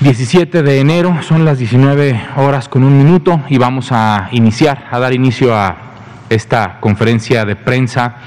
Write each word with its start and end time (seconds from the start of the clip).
17 0.00 0.62
de 0.62 0.78
enero, 0.78 1.22
son 1.22 1.44
las 1.44 1.58
19 1.58 2.20
horas 2.36 2.68
con 2.68 2.84
un 2.84 2.96
minuto 2.96 3.42
y 3.48 3.58
vamos 3.58 3.88
a 3.90 4.28
iniciar, 4.30 4.86
a 4.92 5.00
dar 5.00 5.12
inicio 5.12 5.56
a 5.56 5.76
esta 6.30 6.78
conferencia 6.78 7.44
de 7.44 7.56
prensa 7.56 8.18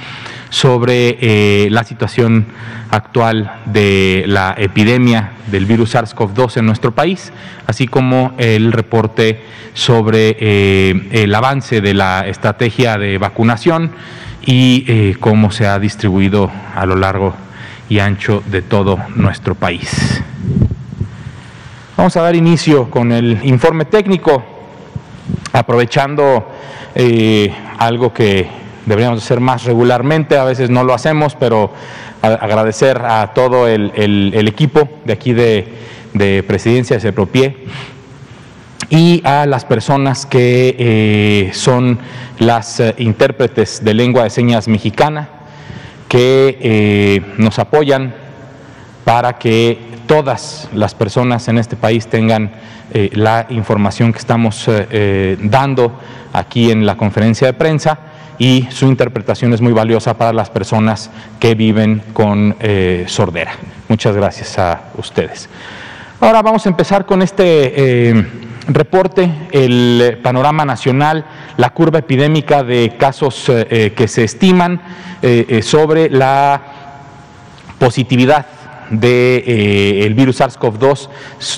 sobre 0.50 1.18
eh, 1.22 1.70
la 1.72 1.86
situación 1.86 2.48
actual 2.90 3.62
de 3.68 4.26
la 4.28 4.54
epidemia 4.58 5.32
del 5.50 5.66
virus 5.66 5.96
SARS-CoV-2 5.96 6.58
en 6.58 6.66
nuestro 6.66 6.92
país, 6.92 7.32
así 7.68 7.88
como 7.88 8.34
el 8.38 8.74
reporte 8.74 9.42
sobre 9.74 10.36
eh, 10.42 11.08
el 11.12 11.34
avance 11.34 11.80
de 11.80 11.94
la 11.94 12.28
estrategia 12.28 12.98
de 12.98 13.18
vacunación 13.18 13.92
y 14.46 14.84
eh, 14.90 15.16
cómo 15.22 15.52
se 15.52 15.68
ha 15.68 15.80
distribuido 15.80 16.52
a 16.76 16.86
lo 16.86 16.98
largo 16.98 17.34
y 17.88 18.00
ancho 18.00 18.44
de 18.46 18.62
todo 18.62 19.00
nuestro 19.16 19.56
país. 19.56 20.22
Vamos 22.02 22.18
a 22.18 22.24
dar 22.24 22.36
inicio 22.36 22.90
con 22.90 23.12
el 23.12 23.38
informe 23.44 23.86
técnico, 23.86 24.44
aprovechando 25.54 26.48
eh, 26.96 27.54
algo 27.78 28.12
que 28.12 28.48
deberíamos 28.88 29.24
hacer 29.24 29.40
más 29.40 29.66
regularmente, 29.66 30.36
a 30.36 30.44
veces 30.44 30.72
no 30.72 30.84
lo 30.84 30.96
hacemos, 30.96 31.36
pero 31.36 31.72
agradecer 32.24 32.98
a 33.06 33.36
todo 33.36 33.68
el, 33.68 34.48
equipo 34.48 34.90
de 35.06 35.14
aquí 35.14 35.34
de, 35.34 36.44
Presidencia 36.48 36.96
de 36.96 37.02
Sepropie 37.02 37.68
y 38.90 39.22
a 39.24 39.46
las 39.46 39.64
personas 39.66 40.26
que 40.26 40.76
eh, 40.80 41.52
son 41.54 42.00
las 42.40 42.80
eh, 42.80 42.96
intérpretes 42.98 43.84
de 43.84 43.94
lengua 43.94 44.24
de 44.24 44.32
señas 44.32 44.68
mexicana 44.68 45.30
que 46.10 47.24
nos 47.38 47.60
apoyan 47.60 48.16
para 49.06 49.38
que 49.38 49.91
todas 50.08 50.70
las 50.74 50.96
personas 50.96 51.48
en 51.48 51.58
este 51.58 51.76
país 51.76 52.08
tengan 52.08 52.52
eh, 52.94 53.10
la 53.14 53.46
información 53.50 54.12
que 54.12 54.20
estamos 54.20 54.68
eh, 54.68 54.88
eh, 54.92 55.38
dando 55.42 55.98
aquí 56.34 56.72
en 56.72 56.86
la 56.86 56.98
conferencia 56.98 57.48
de 57.48 57.54
prensa 57.54 57.98
y 58.38 58.68
su 58.70 58.88
interpretación 58.88 59.54
es 59.54 59.62
muy 59.62 59.72
valiosa 59.72 60.18
para 60.18 60.34
las 60.34 60.50
personas 60.50 61.10
que 61.40 61.56
viven 61.56 62.02
con 62.12 62.56
sordera. 63.06 63.52
Muchas 63.88 64.16
gracias 64.16 64.58
a 64.58 64.82
ustedes. 64.98 65.48
Ahora 66.20 66.42
vamos 66.42 66.66
a 66.66 66.70
empezar 66.70 67.06
con 67.06 67.22
este 67.22 68.26
reporte, 68.68 69.32
el 69.52 70.20
panorama 70.24 70.66
nacional, 70.66 71.24
la 71.58 71.70
curva 71.70 72.00
epidémica 72.00 72.64
de 72.64 72.96
casos 72.98 73.46
que 73.46 74.08
se 74.08 74.24
estiman 74.24 74.82
sobre 75.62 76.10
la 76.10 76.62
positividad 77.78 78.48
del 78.92 79.00
de, 79.00 79.44
eh, 80.06 80.14
virus 80.14 80.42
SARS-CoV-2 80.42 81.10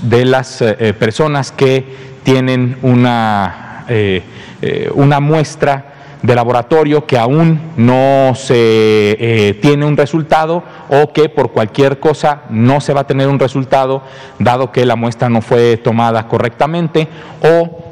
de 0.03 0.25
las 0.25 0.61
eh, 0.61 0.75
eh, 0.79 0.93
personas 0.93 1.51
que 1.51 2.13
tienen 2.23 2.77
una, 2.83 3.85
una 4.93 5.19
muestra 5.19 6.19
de 6.21 6.35
laboratorio 6.35 7.05
que 7.05 7.17
aún 7.17 7.59
no 7.75 8.33
se 8.33 9.57
tiene 9.61 9.85
un 9.85 9.97
resultado 9.97 10.63
o 10.87 11.11
que 11.11 11.27
por 11.27 11.51
cualquier 11.51 11.99
cosa 11.99 12.43
no 12.49 12.79
se 12.79 12.93
va 12.93 13.01
a 13.01 13.07
tener 13.07 13.27
un 13.27 13.39
resultado 13.39 14.03
dado 14.39 14.71
que 14.71 14.85
la 14.85 14.95
muestra 14.95 15.27
no 15.27 15.41
fue 15.41 15.75
tomada 15.75 16.29
correctamente 16.29 17.09
o 17.41 17.83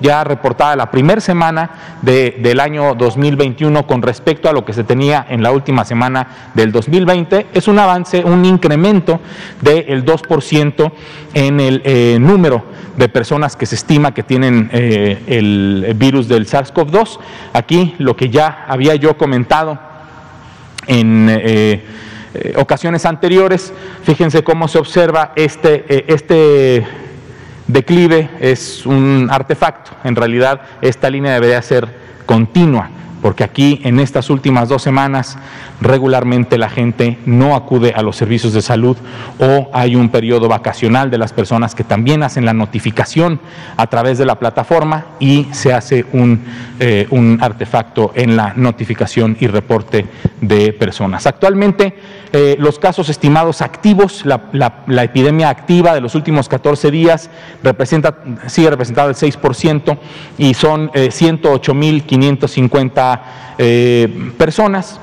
ya 0.02 0.24
reportada 0.24 0.76
la 0.76 0.92
primera 0.92 1.22
semana 1.22 2.00
del 2.02 2.60
año 2.60 2.96
2021 2.96 3.86
con 3.86 4.02
respecto 4.02 4.50
a 4.50 4.54
lo 4.54 4.66
que 4.66 4.74
se 4.74 4.84
tenía 4.84 5.26
en 5.30 5.44
la 5.44 5.52
última 5.52 5.86
semana 5.86 6.52
del 6.54 6.72
2020, 6.72 7.48
es 7.54 7.68
un 7.68 7.80
avance, 7.80 8.24
un 8.24 8.46
incremento 8.46 9.20
del 9.62 10.06
2% 10.06 10.92
en 11.34 11.60
el 11.60 11.82
eh, 11.84 12.18
número 12.20 12.64
de 12.98 13.10
personas 13.10 13.56
que 13.56 13.66
se 13.66 13.76
estima 13.76 14.14
que 14.14 14.24
tienen 14.24 14.70
eh, 14.74 15.22
el 15.28 15.94
virus 15.96 16.28
del 16.28 16.48
SARS-CoV-2. 16.48 17.20
Aquí 17.54 17.96
lo 18.00 18.16
que 18.16 18.30
ya 18.30 18.66
había 18.68 18.96
yo 18.96 19.18
comentado 19.18 19.80
en... 20.88 21.28
Eh, 21.30 21.84
ocasiones 22.58 23.08
anteriores, 23.08 23.74
fíjense 24.04 24.44
cómo 24.44 24.68
se 24.68 24.78
observa 24.78 25.34
este, 25.36 26.14
este 26.14 26.86
declive 27.70 28.30
es 28.40 28.86
un 28.86 29.30
artefacto. 29.32 29.92
En 30.04 30.16
realidad, 30.16 30.62
esta 30.82 31.10
línea 31.10 31.34
debería 31.34 31.62
ser 31.62 31.88
continua 32.26 32.90
porque 33.22 33.44
aquí 33.44 33.82
en 33.84 34.00
estas 34.00 34.30
últimas 34.30 34.70
dos 34.70 34.82
semanas 34.82 35.38
regularmente 35.82 36.58
la 36.58 36.70
gente 36.70 37.18
no 37.26 37.56
acude 37.56 37.94
a 37.96 38.02
los 38.02 38.16
servicios 38.16 38.54
de 38.54 38.62
salud 38.62 38.98
o 39.40 39.70
hay 39.74 39.96
un 39.96 40.10
periodo 40.10 40.48
vacacional 40.48 41.10
de 41.10 41.18
las 41.18 41.34
personas 41.34 41.76
que 41.76 41.84
también 41.84 42.24
hacen 42.24 42.46
la 42.46 42.54
notificación 42.54 43.40
a 43.78 43.88
través 43.88 44.18
de 44.18 44.26
la 44.26 44.40
plataforma 44.40 45.06
y 45.20 45.48
se 45.52 45.74
hace 45.74 46.06
un, 46.14 46.42
eh, 46.80 47.08
artefacto 47.42 48.12
en 48.16 48.36
la 48.36 48.54
notificación 48.56 49.38
y 49.40 49.48
reporte 49.48 50.06
de 50.42 50.74
personas. 50.74 51.28
Actualmente 51.28 51.96
eh, 52.32 52.56
los 52.60 52.80
casos 52.80 53.10
estimados 53.10 53.62
activos, 53.62 54.24
la, 54.26 55.04
epidemia 55.04 55.50
activa 55.50 55.94
de 55.94 56.02
los 56.02 56.16
últimos 56.16 56.48
14 56.48 56.92
días 56.92 57.30
representa, 57.64 58.20
sigue 58.48 58.70
representado 58.70 59.10
el 59.10 59.16
6% 59.16 59.98
y 60.38 60.54
son 60.54 60.92
108.550 60.92 63.09
eh, 63.58 64.32
personas. 64.38 65.00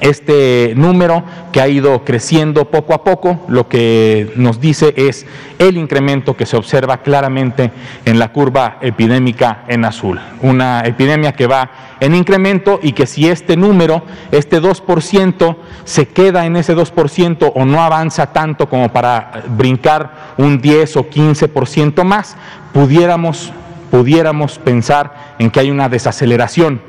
Este 0.00 0.74
número 0.76 1.22
que 1.52 1.60
ha 1.60 1.68
ido 1.68 2.04
creciendo 2.04 2.66
poco 2.66 2.92
a 2.92 3.02
poco, 3.02 3.40
lo 3.48 3.68
que 3.68 4.32
nos 4.36 4.60
dice 4.60 4.92
es 4.96 5.26
el 5.58 5.78
incremento 5.78 6.36
que 6.36 6.44
se 6.44 6.56
observa 6.56 6.98
claramente 6.98 7.70
en 8.04 8.18
la 8.18 8.32
curva 8.32 8.78
epidémica 8.82 9.64
en 9.68 9.84
azul. 9.84 10.20
Una 10.42 10.80
epidemia 10.80 11.32
que 11.32 11.46
va 11.46 11.70
en 12.00 12.14
incremento 12.14 12.78
y 12.82 12.92
que 12.92 13.06
si 13.06 13.28
este 13.28 13.56
número, 13.56 14.02
este 14.32 14.60
2%, 14.60 15.56
se 15.84 16.08
queda 16.08 16.44
en 16.44 16.56
ese 16.56 16.76
2% 16.76 17.52
o 17.54 17.64
no 17.64 17.80
avanza 17.80 18.32
tanto 18.32 18.68
como 18.68 18.92
para 18.92 19.44
brincar 19.48 20.34
un 20.36 20.60
10 20.60 20.96
o 20.96 21.08
15% 21.08 22.04
más, 22.04 22.36
pudiéramos, 22.72 23.52
pudiéramos 23.90 24.58
pensar 24.58 25.34
en 25.38 25.50
que 25.50 25.60
hay 25.60 25.70
una 25.70 25.88
desaceleración 25.88 26.80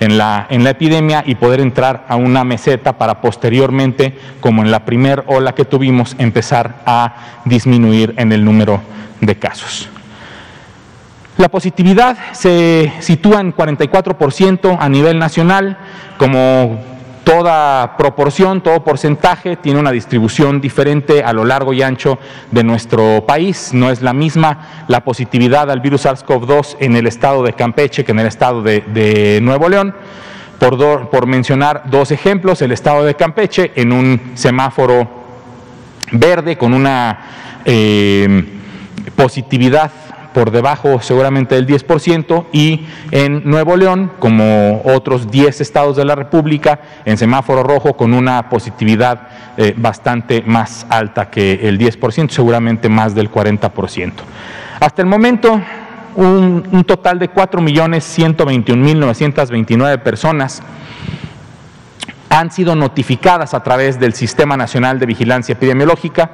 en 0.00 0.18
la, 0.18 0.46
en 0.50 0.64
la 0.64 0.70
epidemia 0.70 1.22
y 1.26 1.36
poder 1.36 1.60
entrar 1.60 2.04
a 2.08 2.16
una 2.16 2.44
meseta 2.44 2.98
para 2.98 3.20
posteriormente, 3.20 4.18
como 4.40 4.62
en 4.62 4.70
la 4.70 4.84
primera 4.84 5.24
ola 5.26 5.54
que 5.54 5.64
tuvimos, 5.64 6.14
empezar 6.18 6.76
a 6.84 7.42
disminuir 7.44 8.14
en 8.16 8.32
el 8.32 8.44
número 8.44 8.82
de 9.20 9.36
casos. 9.36 9.88
La 11.38 11.48
positividad 11.50 12.16
se 12.32 12.92
sitúa 13.00 13.40
en 13.40 13.54
44% 13.54 14.76
a 14.80 14.88
nivel 14.88 15.18
nacional, 15.18 15.76
como 16.16 16.95
Toda 17.26 17.96
proporción, 17.96 18.60
todo 18.60 18.84
porcentaje 18.84 19.56
tiene 19.56 19.80
una 19.80 19.90
distribución 19.90 20.60
diferente 20.60 21.24
a 21.24 21.32
lo 21.32 21.44
largo 21.44 21.72
y 21.72 21.82
ancho 21.82 22.20
de 22.52 22.62
nuestro 22.62 23.26
país. 23.26 23.70
No 23.72 23.90
es 23.90 24.00
la 24.00 24.12
misma 24.12 24.84
la 24.86 25.02
positividad 25.02 25.68
al 25.68 25.80
virus 25.80 26.06
SARS-CoV-2 26.06 26.76
en 26.78 26.94
el 26.94 27.08
estado 27.08 27.42
de 27.42 27.54
Campeche 27.54 28.04
que 28.04 28.12
en 28.12 28.20
el 28.20 28.28
estado 28.28 28.62
de, 28.62 29.40
Nuevo 29.42 29.68
León. 29.68 29.92
Por, 30.60 31.26
mencionar 31.26 31.82
dos 31.90 32.12
ejemplos, 32.12 32.62
el 32.62 32.70
estado 32.70 33.02
de 33.02 33.16
Campeche 33.16 33.72
en 33.74 33.90
un 33.90 34.30
semáforo 34.34 35.08
verde 36.12 36.56
con 36.56 36.72
una 36.72 37.18
eh, 37.64 38.44
positividad 39.16 39.90
por 40.36 40.50
debajo 40.50 41.00
seguramente 41.00 41.54
del 41.54 41.66
10% 41.66 42.44
y 42.52 42.84
en 43.10 43.48
Nuevo 43.48 43.74
León, 43.74 44.12
como 44.18 44.82
otros 44.84 45.30
10 45.30 45.62
estados 45.62 45.96
de 45.96 46.04
la 46.04 46.14
República, 46.14 46.78
en 47.06 47.16
semáforo 47.16 47.62
rojo 47.62 47.96
con 47.96 48.12
una 48.12 48.50
positividad 48.50 49.28
eh, 49.56 49.72
bastante 49.74 50.42
más 50.42 50.86
alta 50.90 51.30
que 51.30 51.66
el 51.66 51.78
10%, 51.78 52.28
seguramente 52.28 52.90
más 52.90 53.14
del 53.14 53.32
40%. 53.32 54.12
Hasta 54.78 55.00
el 55.00 55.08
momento, 55.08 55.58
un, 56.16 56.68
un 56.70 56.84
total 56.84 57.18
de 57.18 57.30
4.121.929 57.30 60.02
personas 60.02 60.62
han 62.28 62.50
sido 62.50 62.76
notificadas 62.76 63.54
a 63.54 63.62
través 63.62 63.98
del 63.98 64.12
Sistema 64.12 64.58
Nacional 64.58 64.98
de 64.98 65.06
Vigilancia 65.06 65.54
Epidemiológica 65.54 66.32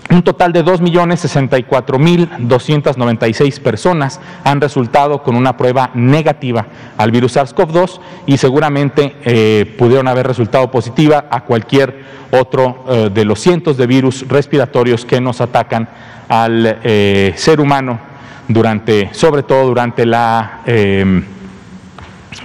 Un 0.09 0.21
total 0.21 0.51
de 0.53 0.63
2.064.296 0.63 3.59
personas 3.59 4.21
han 4.43 4.61
resultado 4.61 5.23
con 5.23 5.35
una 5.35 5.57
prueba 5.57 5.89
negativa 5.95 6.67
al 6.97 7.09
virus 7.09 7.35
SARS-CoV-2 7.35 7.99
y 8.27 8.37
seguramente 8.37 9.15
eh, 9.23 9.73
pudieron 9.77 10.07
haber 10.07 10.27
resultado 10.27 10.69
positiva 10.69 11.25
a 11.31 11.45
cualquier 11.45 12.03
otro 12.29 12.85
eh, 12.87 13.09
de 13.11 13.25
los 13.25 13.39
cientos 13.39 13.75
de 13.77 13.87
virus 13.87 14.27
respiratorios 14.27 15.03
que 15.03 15.19
nos 15.19 15.41
atacan 15.41 15.89
al 16.29 16.77
eh, 16.83 17.33
ser 17.35 17.59
humano 17.59 17.99
durante, 18.47 19.11
sobre 19.13 19.41
todo 19.41 19.65
durante 19.65 20.05
la 20.05 20.61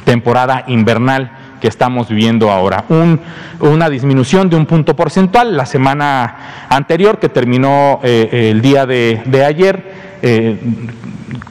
temporada 0.04 0.64
invernal 0.68 1.37
que 1.60 1.68
estamos 1.68 2.08
viviendo 2.08 2.50
ahora. 2.50 2.84
una 3.60 3.88
disminución 3.88 4.48
de 4.48 4.56
un 4.56 4.66
punto 4.66 4.94
porcentual 4.94 5.56
la 5.56 5.66
semana 5.66 6.66
anterior, 6.68 7.18
que 7.18 7.28
terminó 7.28 8.00
eh, 8.02 8.50
el 8.52 8.60
día 8.60 8.86
de, 8.86 9.44
ayer, 9.46 10.18
eh, 10.22 10.58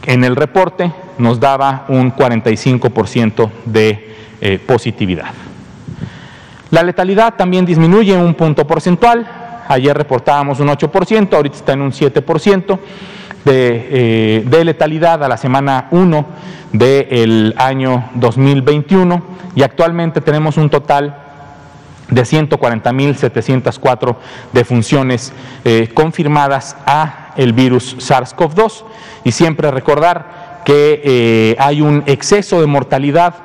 en 0.05 0.23
el 0.23 0.35
reporte 0.35 0.91
nos 1.17 1.39
daba 1.39 1.85
un 1.89 2.13
45% 2.13 3.49
de 3.65 4.15
eh, 4.39 4.59
positividad. 4.65 5.27
La 6.69 6.83
letalidad 6.83 7.35
también 7.35 7.65
disminuye 7.65 8.15
un 8.15 8.33
punto 8.33 8.67
porcentual. 8.67 9.25
Ayer 9.69 9.97
reportábamos 9.97 10.59
un 10.59 10.67
8%, 10.67 11.33
ahorita 11.33 11.55
está 11.55 11.73
en 11.73 11.81
un 11.81 11.91
7% 11.91 12.79
de, 13.47 14.43
de 14.45 14.65
letalidad 14.65 15.23
a 15.23 15.27
la 15.27 15.37
semana 15.37 15.87
1 15.91 16.25
del 16.73 17.53
año 17.57 18.09
2021 18.15 19.23
y 19.55 19.63
actualmente 19.63 20.21
tenemos 20.21 20.57
un 20.57 20.69
total 20.69 21.27
de 22.09 22.21
140.704 22.21 24.15
defunciones 24.53 25.33
eh, 25.65 25.89
confirmadas 25.93 26.77
a 26.85 27.33
el 27.35 27.53
virus 27.53 27.97
SARS-CoV-2 27.97 28.83
y 29.23 29.31
siempre 29.31 29.71
recordar 29.71 30.61
que 30.65 31.01
eh, 31.03 31.55
hay 31.59 31.81
un 31.81 32.03
exceso 32.05 32.61
de 32.61 32.67
mortalidad 32.67 33.35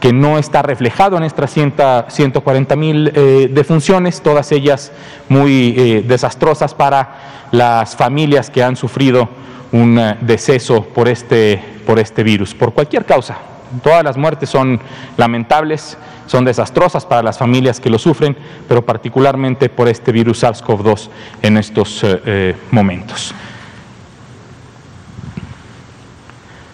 que 0.00 0.12
no 0.12 0.38
está 0.38 0.62
reflejado 0.62 1.16
en 1.18 1.24
estas 1.24 1.52
140 1.52 2.76
mil 2.76 3.12
eh, 3.14 3.48
defunciones, 3.52 4.22
todas 4.22 4.50
ellas 4.50 4.92
muy 5.28 5.72
desastrosas 6.06 6.74
para 6.74 7.48
las 7.52 7.96
familias 7.96 8.48
que 8.48 8.62
han 8.62 8.76
sufrido 8.76 9.28
un 9.72 9.98
eh, 9.98 10.16
deceso 10.20 10.82
por 10.82 11.08
este, 11.08 11.62
por 11.86 11.98
este 11.98 12.22
virus, 12.22 12.54
por 12.54 12.72
cualquier 12.72 13.04
causa. 13.04 13.38
Todas 13.82 14.02
las 14.02 14.16
muertes 14.16 14.50
son 14.50 14.80
lamentables, 15.16 15.96
son 16.26 16.44
desastrosas 16.44 17.06
para 17.06 17.22
las 17.22 17.38
familias 17.38 17.78
que 17.78 17.90
lo 17.90 17.98
sufren, 17.98 18.36
pero 18.68 18.84
particularmente 18.84 19.68
por 19.68 19.88
este 19.88 20.10
virus 20.10 20.42
SARS-CoV-2 20.42 21.08
en 21.42 21.56
estos 21.56 22.02
eh, 22.02 22.22
eh, 22.26 22.56
momentos. 22.70 23.32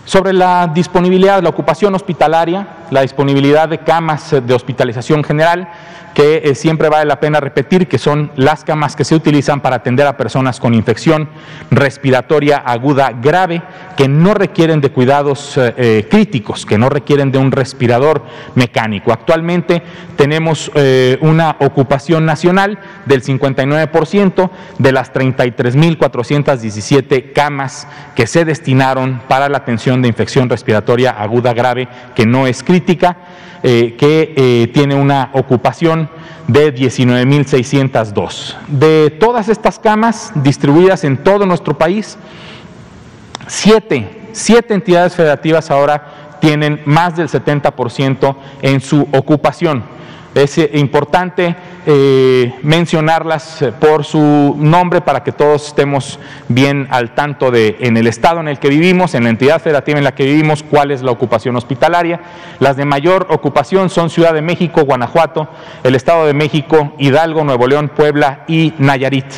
Sobre 0.06 0.32
la 0.32 0.70
disponibilidad, 0.72 1.42
la 1.42 1.49
ocupación 1.49 1.94
hospitalaria, 1.94 2.66
la 2.90 3.02
disponibilidad 3.02 3.69
de 3.69 3.78
camas 3.78 4.31
de 4.31 4.54
hospitalización 4.54 5.25
general, 5.25 5.69
que 6.16 6.40
eh, 6.42 6.54
siempre 6.54 6.88
vale 6.88 7.04
la 7.04 7.20
pena 7.20 7.40
repetir 7.40 7.88
que 7.88 7.98
son 7.98 8.32
las 8.36 8.64
camas 8.64 8.96
que 8.96 9.04
se 9.04 9.14
utilizan 9.14 9.60
para 9.60 9.76
atender 9.76 10.06
a 10.06 10.16
personas 10.16 10.58
con 10.58 10.72
infección 10.72 11.28
respiratoria 11.70 12.56
aguda 12.56 13.12
grave, 13.12 13.62
que 13.98 14.08
no 14.08 14.32
requieren 14.32 14.80
de 14.80 14.90
cuidados 14.90 15.58
eh, 15.58 15.74
eh, 15.76 16.08
críticos, 16.10 16.64
que 16.64 16.78
no 16.78 16.88
requieren 16.88 17.32
de 17.32 17.36
un 17.36 17.52
respirador 17.52 18.24
mecánico. 18.54 19.12
Actualmente 19.12 19.82
tenemos 20.16 20.70
una 21.20 21.56
ocupación 21.60 22.24
nacional 22.24 22.78
del 23.04 23.22
59% 23.22 24.50
de 24.78 24.92
las 24.92 25.12
33.417 25.12 27.34
camas 27.34 27.86
que 28.14 28.26
se 28.26 28.46
destinaron 28.46 29.20
para 29.28 29.50
la 29.50 29.58
atención 29.58 30.00
de 30.00 30.08
infección 30.08 30.48
respiratoria 30.48 31.10
aguda 31.10 31.52
grave 31.52 31.88
que 32.14 32.24
no 32.24 32.46
es 32.46 32.62
crítica. 32.62 33.18
Eh, 33.62 33.97
que 33.99 34.35
eh, 34.37 34.69
tiene 34.73 34.94
una 34.94 35.31
ocupación 35.32 36.11
de 36.47 36.75
19.602. 36.75 38.55
De 38.69 39.11
todas 39.11 39.49
estas 39.49 39.79
camas 39.79 40.32
distribuidas 40.35 41.05
en 41.05 41.17
todo 41.17 41.47
nuestro 41.47 41.76
país, 41.76 42.19
siete, 43.47 44.29
siete 44.32 44.75
entidades 44.75 45.14
federativas 45.14 45.70
ahora 45.70 46.37
tienen 46.41 46.82
más 46.85 47.17
del 47.17 47.29
70% 47.29 48.37
en 48.62 48.81
su 48.81 49.08
ocupación. 49.12 49.82
Es 50.37 50.59
eh, 50.59 50.71
importante 50.75 51.56
eh, 51.87 52.53
mencionarlas 52.61 53.62
eh, 53.62 53.73
por 53.73 54.05
su 54.05 54.55
nombre 54.59 55.00
para 55.00 55.25
que 55.25 55.33
todos 55.33 55.69
estemos 55.69 56.19
bien 56.49 56.87
al 56.91 57.15
tanto 57.15 57.50
de 57.50 57.79
en 57.81 57.97
el 57.97 58.06
estado 58.06 58.41
en 58.41 58.49
el 58.49 58.59
que 58.59 58.69
vivimos, 58.69 59.15
en 59.15 59.25
la 59.25 59.31
entidad 59.31 59.62
federativa 59.62 59.97
en 59.97 60.05
la 60.05 60.15
que 60.15 60.27
vivimos, 60.27 60.62
cuál 60.62 60.91
es 60.91 61.00
la 61.00 61.11
ocupación 61.11 61.56
hospitalaria. 61.56 62.21
Las 62.61 62.77
de 62.77 62.85
mayor 62.85 63.29
ocupación 63.31 63.88
son 63.88 64.11
Ciudad 64.11 64.35
de 64.35 64.43
México, 64.43 64.85
Guanajuato, 64.85 65.49
el 65.83 65.94
Estado 65.94 66.27
de 66.27 66.35
México, 66.35 66.93
Hidalgo, 66.99 67.43
Nuevo 67.43 67.67
León, 67.67 67.91
Puebla 67.97 68.44
y 68.47 68.75
Nayarit. 68.77 69.33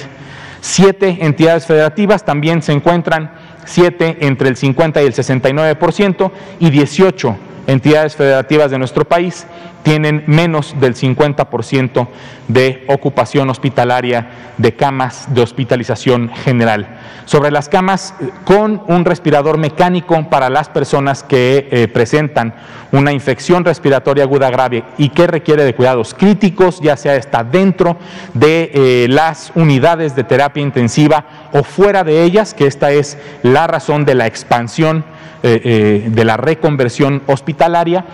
Siete 0.61 1.19
entidades 1.21 1.65
federativas 1.65 2.25
también 2.25 2.61
se 2.61 2.73
encuentran, 2.73 3.31
siete 3.65 4.17
entre 4.23 4.49
el 4.49 4.57
50 4.57 5.01
y 5.01 5.07
el 5.07 5.15
69% 5.15 6.33
y 6.59 6.71
18 6.71 7.37
entidades 7.69 8.17
federativas 8.17 8.71
de 8.71 8.79
nuestro 8.79 9.05
país 9.05 9.47
tienen 9.83 10.25
menos 10.27 10.75
del 10.81 10.95
50% 10.95 12.09
de 12.49 12.85
ocupación 12.89 13.49
hospitalaria 13.51 14.29
de 14.57 14.75
camas 14.75 15.33
de 15.33 15.43
hospitalización 15.43 16.31
general. 16.31 16.99
Sobre 17.27 17.51
las 17.51 17.69
camas 17.69 18.15
con 18.45 18.83
un 18.89 19.05
respirador 19.05 19.59
mecánico 19.59 20.29
para 20.29 20.51
las 20.51 20.69
personas 20.69 21.23
que 21.23 21.69
eh, 21.71 21.89
presentan 21.89 22.55
una 22.91 23.13
infección 23.13 23.65
respiratoria 23.65 24.25
aguda 24.25 24.51
grave 24.51 24.83
y 24.97 25.11
que 25.11 25.27
requiere 25.27 25.65
de 25.65 25.75
cuidados 25.75 26.15
críticos, 26.15 26.81
ya 26.81 26.97
sea 26.97 27.17
está 27.17 27.45
dentro 27.45 27.99
de 28.33 28.71
eh, 28.73 29.07
las 29.11 29.53
unidades 29.55 30.17
de 30.17 30.25
terapia 30.25 30.63
intensiva 30.63 31.51
o 31.53 31.63
fuera 31.63 32.03
de 32.03 32.25
ellas, 32.25 32.55
que 32.55 32.67
esta 32.67 32.91
es 32.93 33.19
la 33.43 33.67
razón 33.67 34.07
de 34.07 34.15
la 34.15 34.27
expansión 34.27 35.05
eh, 35.43 36.09
de 36.11 36.25
la 36.25 36.37
reconversión 36.37 37.23
hospitalaria 37.27 37.58
tal 37.59 37.75
área 37.75 38.05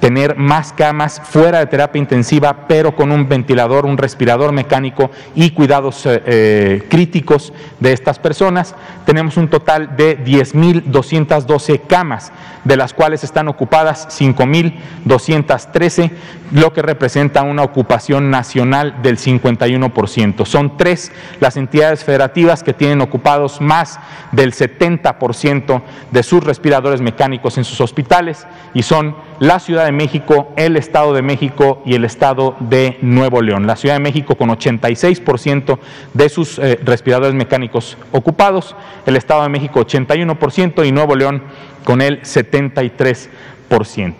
tener 0.00 0.36
más 0.36 0.72
camas 0.72 1.20
fuera 1.24 1.58
de 1.58 1.66
terapia 1.66 1.98
intensiva, 1.98 2.66
pero 2.68 2.94
con 2.94 3.10
un 3.10 3.28
ventilador, 3.28 3.84
un 3.86 3.98
respirador 3.98 4.52
mecánico 4.52 5.10
y 5.34 5.50
cuidados 5.50 6.06
eh, 6.06 6.22
eh, 6.26 6.86
críticos 6.88 7.52
de 7.80 7.92
estas 7.92 8.18
personas. 8.18 8.74
Tenemos 9.04 9.36
un 9.36 9.48
total 9.48 9.96
de 9.96 10.24
10.212 10.24 11.80
camas, 11.86 12.32
de 12.64 12.76
las 12.76 12.94
cuales 12.94 13.24
están 13.24 13.48
ocupadas 13.48 14.08
5.213, 14.20 16.10
lo 16.52 16.72
que 16.72 16.82
representa 16.82 17.42
una 17.42 17.62
ocupación 17.62 18.30
nacional 18.30 19.02
del 19.02 19.18
51%. 19.18 20.46
Son 20.46 20.76
tres 20.76 21.12
las 21.40 21.56
entidades 21.56 22.04
federativas 22.04 22.62
que 22.62 22.72
tienen 22.72 23.00
ocupados 23.00 23.60
más 23.60 23.98
del 24.32 24.52
70% 24.52 25.82
de 26.10 26.22
sus 26.22 26.44
respiradores 26.44 27.00
mecánicos 27.00 27.58
en 27.58 27.64
sus 27.64 27.80
hospitales 27.80 28.46
y 28.74 28.82
son 28.82 29.16
la 29.40 29.58
Ciudad 29.58 29.84
de 29.84 29.92
México, 29.92 30.52
el 30.56 30.76
Estado 30.76 31.12
de 31.12 31.22
México 31.22 31.82
y 31.84 31.94
el 31.94 32.04
Estado 32.04 32.56
de 32.60 32.98
Nuevo 33.02 33.40
León. 33.42 33.66
La 33.66 33.76
Ciudad 33.76 33.94
de 33.94 34.00
México 34.00 34.36
con 34.36 34.48
86% 34.50 35.78
de 36.14 36.28
sus 36.28 36.58
eh, 36.58 36.80
respiradores 36.84 37.34
mecánicos 37.34 37.96
ocupados, 38.12 38.74
el 39.06 39.16
Estado 39.16 39.42
de 39.42 39.48
México 39.48 39.80
81% 39.80 40.86
y 40.86 40.92
Nuevo 40.92 41.14
León 41.14 41.42
con 41.84 42.00
el 42.00 42.22
73%. 42.22 44.14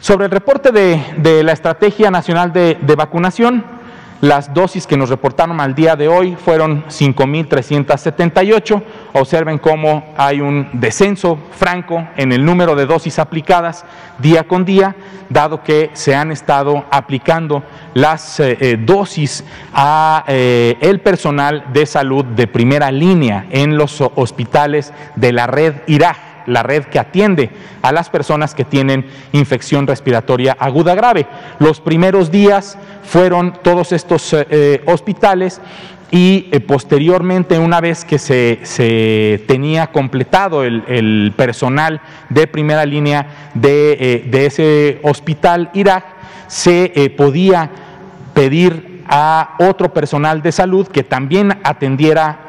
Sobre 0.00 0.26
el 0.26 0.30
reporte 0.30 0.72
de, 0.72 1.42
la 1.42 1.52
Estrategia 1.52 2.10
Nacional 2.10 2.52
de, 2.52 2.78
de 2.80 2.94
Vacunación, 2.94 3.77
Las 4.20 4.52
dosis 4.52 4.84
que 4.88 4.96
nos 4.96 5.10
reportaron 5.10 5.60
al 5.60 5.76
día 5.76 5.94
de 5.94 6.08
hoy 6.08 6.34
fueron 6.34 6.84
5.378. 6.86 8.82
Observen 9.12 9.58
cómo 9.58 10.12
hay 10.16 10.40
un 10.40 10.68
descenso 10.72 11.38
franco 11.52 12.08
en 12.16 12.32
el 12.32 12.44
número 12.44 12.74
de 12.74 12.86
dosis 12.86 13.20
aplicadas 13.20 13.84
día 14.18 14.42
con 14.42 14.64
día, 14.64 14.96
dado 15.28 15.62
que 15.62 15.90
se 15.92 16.16
han 16.16 16.32
estado 16.32 16.84
aplicando 16.90 17.62
las 17.94 18.40
eh, 18.40 18.58
eh, 18.60 18.76
dosis 18.76 19.44
a 19.72 20.24
eh, 20.26 20.76
el 20.80 21.00
personal 21.00 21.66
de 21.72 21.86
salud 21.86 22.24
de 22.24 22.48
primera 22.48 22.90
línea 22.90 23.46
en 23.50 23.76
los 23.76 24.00
hospitales 24.00 24.92
de 25.14 25.32
la 25.32 25.46
red 25.46 25.76
Irak 25.86 26.27
la 26.48 26.62
red 26.62 26.84
que 26.84 26.98
atiende 26.98 27.50
a 27.82 27.92
las 27.92 28.10
personas 28.10 28.54
que 28.54 28.64
tienen 28.64 29.06
infección 29.32 29.86
respiratoria 29.86 30.56
aguda 30.58 30.94
grave. 30.94 31.26
Los 31.58 31.80
primeros 31.80 32.30
días 32.30 32.78
fueron 33.04 33.54
todos 33.62 33.92
estos 33.92 34.32
eh, 34.32 34.46
eh, 34.50 34.82
hospitales 34.86 35.60
y 36.10 36.48
eh, 36.52 36.60
posteriormente, 36.60 37.58
una 37.58 37.80
vez 37.80 38.04
que 38.04 38.18
se, 38.18 39.44
tenía 39.46 39.88
completado 39.88 40.64
el, 40.64 41.32
personal 41.36 42.00
de 42.30 42.46
primera 42.46 42.86
línea 42.86 43.50
de, 43.54 44.28
ese 44.32 45.00
hospital 45.02 45.70
Irak, 45.74 46.04
se 46.46 47.12
podía 47.16 47.70
pedir 48.32 49.02
a 49.06 49.56
otro 49.58 49.92
personal 49.92 50.40
de 50.40 50.52
salud 50.52 50.88
que 50.88 51.02
también 51.02 51.58
atendiera 51.62 52.46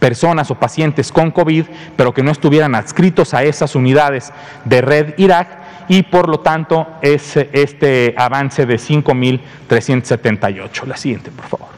personas 0.00 0.50
o 0.50 0.56
pacientes 0.56 1.12
con 1.12 1.30
COVID, 1.30 1.66
pero 1.96 2.12
que 2.12 2.24
no 2.24 2.32
estuvieran 2.32 2.74
adscritos 2.74 3.34
a 3.34 3.44
esas 3.44 3.76
unidades 3.76 4.32
de 4.64 4.80
red 4.80 5.14
Irak 5.18 5.60
y 5.88 6.02
por 6.02 6.28
lo 6.28 6.40
tanto 6.40 6.88
es 7.02 7.36
este 7.36 8.14
avance 8.16 8.66
de 8.66 8.76
5.378. 8.76 10.86
La 10.86 10.96
siguiente, 10.96 11.30
por 11.30 11.46
favor. 11.46 11.68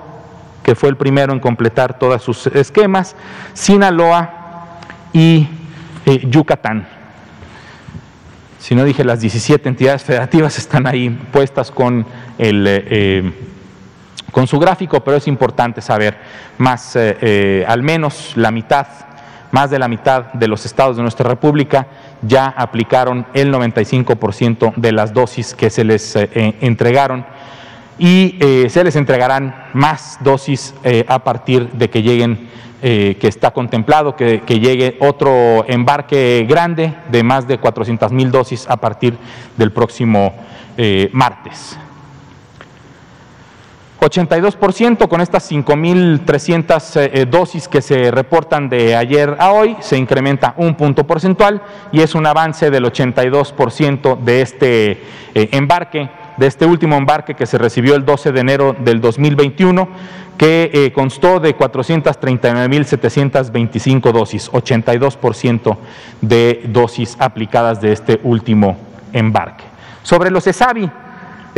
que 0.67 0.75
fue 0.75 0.89
el 0.89 0.97
primero 0.97 1.31
en 1.31 1.39
completar 1.39 1.97
todos 1.97 2.21
sus 2.21 2.47
esquemas, 2.47 3.15
Sinaloa 3.53 4.73
y 5.13 5.47
eh, 6.05 6.27
Yucatán. 6.29 6.85
Si 8.59 8.75
no 8.75 8.83
dije, 8.83 9.05
las 9.05 9.21
17 9.21 9.69
entidades 9.69 10.03
federativas 10.03 10.57
están 10.57 10.85
ahí 10.85 11.09
puestas 11.31 11.71
con, 11.71 12.05
el, 12.37 12.67
eh, 12.67 12.85
eh, 12.85 13.33
con 14.33 14.45
su 14.45 14.59
gráfico, 14.59 15.01
pero 15.05 15.15
es 15.15 15.29
importante 15.29 15.79
saber 15.79 16.17
más, 16.57 16.97
al 16.97 17.81
menos 17.81 18.33
la 18.35 18.51
mitad, 18.51 18.87
más 19.53 19.69
de 19.69 19.79
la 19.79 19.87
mitad 19.87 20.33
de 20.33 20.49
los 20.49 20.65
estados 20.65 20.97
de 20.97 21.01
nuestra 21.01 21.29
República 21.29 21.87
ya 22.23 22.47
aplicaron 22.47 23.25
el 23.33 23.53
95% 23.53 24.73
de 24.75 24.91
las 24.91 25.13
dosis 25.13 25.55
que 25.55 25.69
se 25.69 25.85
les 25.85 26.13
entregaron 26.33 27.25
y 27.99 28.37
eh, 28.39 28.69
se 28.69 28.83
les 28.83 28.95
entregarán 28.95 29.69
más 29.73 30.17
dosis 30.21 30.73
eh, 30.83 31.05
a 31.07 31.23
partir 31.23 31.69
de 31.71 31.89
que 31.89 32.01
lleguen, 32.01 32.49
eh, 32.81 33.17
que 33.19 33.27
está 33.27 33.51
contemplado 33.51 34.15
que, 34.15 34.41
llegue 34.47 34.97
otro 34.99 35.65
embarque 35.67 36.45
grande 36.47 36.93
de 37.11 37.23
más 37.23 37.47
de 37.47 37.57
400 37.57 38.11
mil 38.11 38.31
dosis 38.31 38.67
a 38.69 38.77
partir 38.77 39.17
del 39.55 39.71
próximo 39.71 40.33
martes. 41.11 41.75
82% 43.99 45.07
con 45.07 45.21
estas 45.21 45.51
5.300 45.51 47.29
dosis 47.29 47.67
que 47.67 47.81
se 47.81 48.11
reportan 48.11 48.69
de 48.69 48.95
ayer 48.95 49.35
a 49.39 49.51
hoy, 49.51 49.75
se 49.79 49.97
incrementa 49.97 50.53
un 50.57 50.75
punto 50.75 51.05
porcentual 51.05 51.61
y 51.91 52.01
es 52.01 52.15
un 52.15 52.25
avance 52.25 52.69
del 52.69 52.85
82% 52.85 54.19
de 54.19 54.41
este 54.41 55.01
embarque 55.33 56.09
de 56.37 56.47
este 56.47 56.65
último 56.65 56.95
embarque 56.95 57.35
que 57.35 57.45
se 57.45 57.57
recibió 57.57 57.95
el 57.95 58.05
12 58.05 58.31
de 58.31 58.39
enero 58.39 58.73
del 58.79 59.01
2021, 59.01 59.89
que 60.37 60.71
eh, 60.71 60.93
constó 60.93 61.41
de 61.41 61.57
439.725 61.57 64.11
dosis, 64.11 64.51
82% 64.51 65.77
de 66.21 66.61
dosis 66.67 67.17
aplicadas 67.19 67.81
de 67.81 67.91
este 67.91 68.21
último 68.23 68.77
embarque. 69.13 69.63
Sobre 70.03 70.29
los 70.29 70.45
ESAVI, 70.45 70.91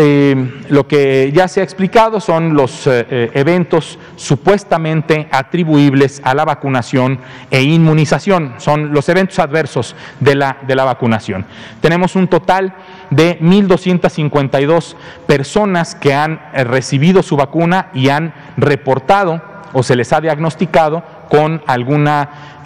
eh, 0.01 0.63
lo 0.69 0.87
que 0.87 1.29
ya 1.35 1.49
se 1.49 1.59
ha 1.59 1.63
explicado 1.65 2.21
son 2.21 2.53
los 2.53 2.87
eh, 2.87 3.05
eh, 3.09 3.31
eventos 3.33 3.99
supuestamente 4.15 5.27
atribuibles 5.29 6.21
a 6.23 6.33
la 6.33 6.45
vacunación 6.45 7.19
e 7.51 7.63
inmunización, 7.63 8.53
son 8.59 8.93
los 8.93 9.09
eventos 9.09 9.39
adversos 9.39 9.97
de 10.21 10.35
la, 10.35 10.55
de 10.65 10.73
la 10.77 10.85
vacunación. 10.85 11.45
Tenemos 11.81 12.15
un 12.15 12.29
total 12.29 12.75
de 13.09 13.41
1.252 13.41 14.95
personas 15.27 15.95
que 15.95 16.13
han 16.13 16.39
recibido 16.53 17.21
su 17.21 17.35
vacuna 17.35 17.89
y 17.93 18.07
han 18.07 18.33
reportado 18.55 19.41
o 19.73 19.83
se 19.83 19.97
les 19.97 20.13
ha 20.13 20.21
diagnosticado 20.21 21.03
con 21.29 21.61
alguna 21.67 22.61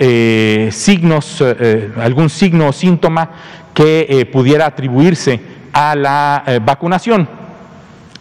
signos, 0.69 1.43
algún 1.99 2.29
signo 2.29 2.67
o 2.67 2.73
síntoma 2.73 3.29
que 3.73 4.29
pudiera 4.31 4.67
atribuirse 4.67 5.62
a 5.73 5.95
la 5.95 6.43
eh, 6.45 6.59
vacunación. 6.63 7.27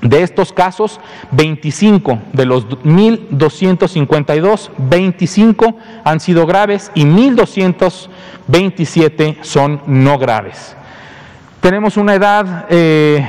De 0.00 0.23
estos 0.23 0.52
casos, 0.52 0.99
25 1.30 2.18
de 2.32 2.44
los 2.44 2.68
1.252, 2.68 4.71
25 4.76 5.76
han 6.02 6.18
sido 6.18 6.44
graves 6.44 6.90
y 6.94 7.04
1.227 7.04 9.37
son 9.42 9.80
no 9.87 10.18
graves. 10.18 10.76
Tenemos 11.61 11.97
una 11.97 12.16
edad 12.16 12.66
eh, 12.68 13.25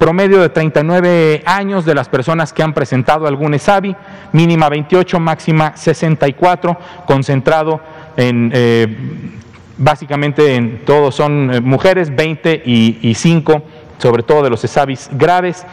promedio 0.00 0.40
de 0.40 0.48
39 0.48 1.44
años 1.46 1.84
de 1.84 1.94
las 1.94 2.08
personas 2.08 2.52
que 2.52 2.64
han 2.64 2.74
presentado 2.74 3.28
algún 3.28 3.54
ESAVI, 3.54 3.94
mínima 4.32 4.68
28, 4.68 5.20
máxima 5.20 5.76
64, 5.76 6.76
concentrado 7.06 7.80
en 8.16 8.50
eh, 8.52 8.96
básicamente 9.78 10.54
en 10.54 10.84
todos 10.84 11.14
son 11.14 11.52
eh, 11.52 11.60
mujeres, 11.60 12.14
20 12.14 12.62
y, 12.64 13.14
5 13.14 13.62
sobre 13.98 14.22
todo 14.22 14.42
de 14.42 14.50
los 14.50 14.62
ESAVIs 14.62 15.08
graves. 15.12 15.64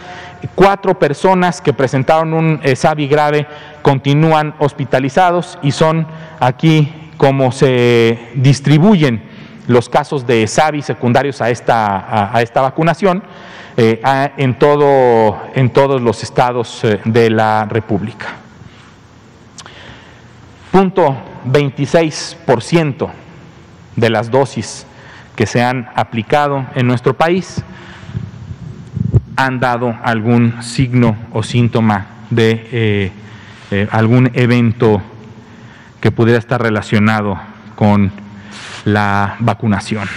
Cuatro 0.55 0.98
personas 0.98 1.60
que 1.60 1.74
presentaron 1.74 2.33
un 2.33 2.60
ESAVI 2.63 3.07
grave 3.07 3.48
continúan 3.81 4.55
hospitalizados 4.60 5.57
y 5.62 5.72
son 5.72 6.07
aquí 6.39 7.12
como 7.17 7.51
se 7.51 8.17
distribuyen 8.36 9.24
los 9.67 9.89
casos 9.89 10.25
de 10.25 10.43
ESAVI 10.43 10.81
secundarios 10.81 11.41
a 11.41 11.50
esta, 11.50 12.33
a, 12.33 12.41
esta 12.41 12.62
vacunación 12.62 13.24
eh, 13.75 14.01
en, 14.38 14.57
todo, 14.57 15.41
en 15.53 15.69
todos 15.69 16.01
los 16.01 16.24
estados 16.24 16.83
eh, 16.83 17.00
de 17.03 17.29
la 17.29 17.65
República. 17.65 18.27
Punto 20.72 21.15
26% 21.45 23.23
de 23.95 24.09
las 24.09 24.31
dosis 24.31 24.85
que 25.35 25.45
se 25.45 25.63
han 25.63 25.89
aplicado 25.95 26.65
en 26.75 26.88
nuestro 26.88 27.15
país 27.15 27.63
han 29.35 29.59
dado 29.59 29.97
algún 30.03 30.62
signo 30.62 31.15
o 31.31 31.41
síntoma 31.43 32.05
de 32.29 32.67
eh, 32.71 33.12
eh, 33.71 33.88
algún 33.91 34.31
evento 34.33 35.01
que 36.00 36.12
pudiera 36.12 36.39
estar 36.39 36.62
relacionado 36.62 37.39
con 37.75 38.12
la 38.85 39.35
vacunación. 39.39 40.07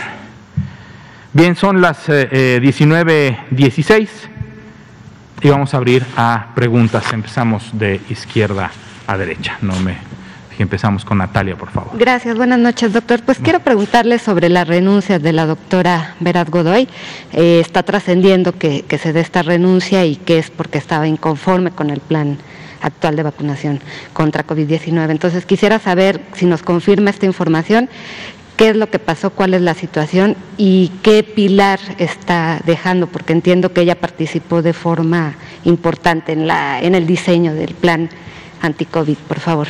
Bien, 1.32 1.56
son 1.56 1.80
las 1.80 2.08
19.16 2.08 3.92
eh, 3.92 4.08
y 5.42 5.48
vamos 5.48 5.74
a 5.74 5.76
abrir 5.76 6.04
a 6.16 6.48
preguntas. 6.54 7.12
Empezamos 7.12 7.70
de 7.72 8.00
izquierda 8.08 8.70
a 9.06 9.16
derecha. 9.16 9.58
No 9.60 9.78
me 9.80 10.05
empezamos 10.62 11.04
con 11.04 11.18
Natalia, 11.18 11.56
por 11.56 11.70
favor. 11.70 11.98
Gracias, 11.98 12.36
buenas 12.36 12.58
noches, 12.58 12.92
doctor. 12.92 13.22
Pues 13.22 13.38
quiero 13.38 13.60
preguntarle 13.60 14.18
sobre 14.18 14.48
la 14.48 14.64
renuncia 14.64 15.18
de 15.18 15.32
la 15.32 15.46
doctora 15.46 16.14
Veraz 16.20 16.50
Godoy. 16.50 16.88
Eh, 17.32 17.60
está 17.60 17.82
trascendiendo 17.82 18.52
que, 18.52 18.84
se 19.00 19.12
dé 19.12 19.20
esta 19.20 19.42
renuncia 19.42 20.04
y 20.04 20.16
que 20.16 20.38
es 20.38 20.50
porque 20.50 20.78
estaba 20.78 21.06
inconforme 21.06 21.70
con 21.70 21.90
el 21.90 22.00
plan 22.00 22.38
actual 22.80 23.16
de 23.16 23.22
vacunación 23.22 23.80
contra 24.12 24.46
COVID-19. 24.46 25.10
Entonces, 25.10 25.44
quisiera 25.44 25.78
saber 25.78 26.20
si 26.34 26.46
nos 26.46 26.62
confirma 26.62 27.10
esta 27.10 27.26
información, 27.26 27.88
qué 28.56 28.70
es 28.70 28.76
lo 28.76 28.88
que 28.88 28.98
pasó, 28.98 29.30
cuál 29.30 29.54
es 29.54 29.62
la 29.62 29.74
situación 29.74 30.36
y 30.56 30.90
qué 31.02 31.22
pilar 31.22 31.78
está 31.98 32.60
dejando, 32.64 33.06
porque 33.06 33.32
entiendo 33.32 33.72
que 33.72 33.82
ella 33.82 34.00
participó 34.00 34.62
de 34.62 34.72
forma 34.72 35.34
importante 35.64 36.32
en, 36.32 36.46
la, 36.46 36.80
en 36.80 36.94
el 36.94 37.06
diseño 37.06 37.54
del 37.54 37.74
plan 37.74 38.08
anti-COVID, 38.62 39.16
por 39.28 39.40
favor. 39.40 39.68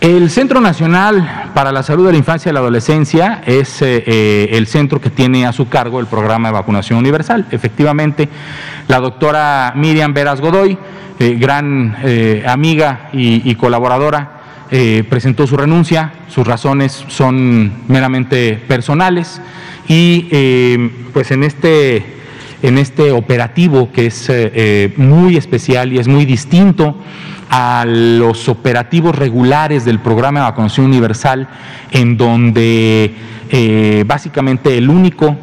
El 0.00 0.28
Centro 0.28 0.60
Nacional 0.60 1.50
para 1.54 1.72
la 1.72 1.82
Salud 1.82 2.04
de 2.04 2.12
la 2.12 2.18
Infancia 2.18 2.50
y 2.50 2.52
la 2.52 2.60
Adolescencia 2.60 3.40
es 3.46 3.80
eh, 3.80 4.04
eh, 4.06 4.48
el 4.52 4.66
centro 4.66 5.00
que 5.00 5.08
tiene 5.08 5.46
a 5.46 5.54
su 5.54 5.70
cargo 5.70 6.00
el 6.00 6.06
programa 6.06 6.48
de 6.48 6.52
vacunación 6.52 6.98
universal. 6.98 7.46
Efectivamente, 7.50 8.28
la 8.88 9.00
doctora 9.00 9.72
Miriam 9.74 10.12
Veras 10.12 10.42
Godoy, 10.42 10.76
eh, 11.18 11.36
gran 11.40 11.96
amiga 12.46 13.08
y, 13.14 13.54
colaboradora, 13.54 14.32
presentó 15.08 15.46
su 15.46 15.56
renuncia. 15.56 16.12
Sus 16.28 16.46
razones 16.46 17.04
son 17.08 17.72
meramente 17.88 18.62
personales 18.68 19.40
y 19.88 20.26
pues 21.14 21.30
en 21.30 21.42
este, 21.42 22.04
en 22.62 22.76
este 22.76 23.12
operativo 23.12 23.90
que 23.92 24.06
es 24.06 24.30
muy 24.98 25.38
especial 25.38 25.90
y 25.94 25.98
es 25.98 26.06
muy 26.06 26.26
distinto 26.26 26.96
a 27.50 27.84
los 27.86 28.48
operativos 28.48 29.16
regulares 29.16 29.84
del 29.84 30.00
programa 30.00 30.40
de 30.40 30.46
vacunación 30.46 30.86
universal, 30.86 31.48
en 31.90 32.16
donde 32.16 33.14
eh, 33.50 34.04
básicamente 34.06 34.76
el 34.76 34.90
único, 34.90 35.36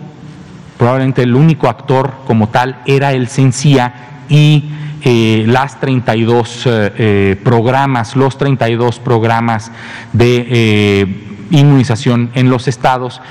probablemente 0.77 1.23
el 1.23 1.35
único 1.35 1.67
actor 1.67 2.13
como 2.25 2.49
tal 2.49 2.81
era 2.85 3.13
el 3.13 3.27
CENCIA 3.27 3.93
y 4.29 4.69
eh, 5.01 5.45
las 5.47 5.79
32 5.79 6.63
eh, 6.65 7.39
programas, 7.43 8.15
los 8.15 8.37
32 8.37 8.99
programas 8.99 9.71
de 10.11 11.32
inmunización 11.51 12.31
en 12.33 12.49
los 12.49 12.67
estados. 12.67 13.21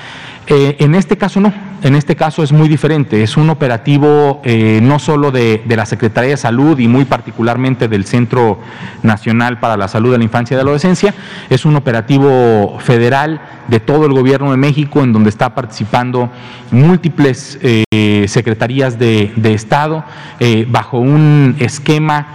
en 0.47 0.95
este 0.95 1.17
caso 1.17 1.39
no, 1.39 1.53
en 1.83 1.95
este 1.95 2.15
caso 2.15 2.43
es 2.43 2.53
muy 2.53 2.69
diferente, 2.69 3.23
es 3.23 3.35
un 3.35 3.49
operativo 3.49 4.41
eh, 4.45 4.79
no 4.81 4.99
solo 4.99 5.31
de, 5.31 5.61
la 5.67 5.85
Secretaría 5.85 6.31
de 6.31 6.37
Salud 6.37 6.79
y 6.79 6.87
muy 6.87 7.03
particularmente 7.03 7.89
del 7.89 8.05
Centro 8.05 8.59
Nacional 9.01 9.59
para 9.59 9.75
la 9.75 9.89
Salud 9.89 10.13
de 10.13 10.17
la 10.17 10.23
Infancia 10.23 10.55
y 10.55 10.57
de 10.57 10.63
la 10.63 10.69
Adolescencia, 10.69 11.13
es 11.49 11.65
un 11.65 11.75
operativo 11.75 12.79
federal 12.79 13.41
de 13.67 13.81
todo 13.81 14.05
el 14.05 14.13
gobierno 14.13 14.51
de 14.51 14.57
México 14.57 15.03
en 15.03 15.11
donde 15.11 15.29
está 15.29 15.53
participando 15.53 16.29
múltiples 16.71 17.59
eh, 17.61 18.25
secretarías 18.29 18.97
de, 18.97 19.33
Estado 19.53 20.05
eh, 20.39 20.65
bajo 20.69 20.99
un 20.99 21.57
esquema 21.59 22.27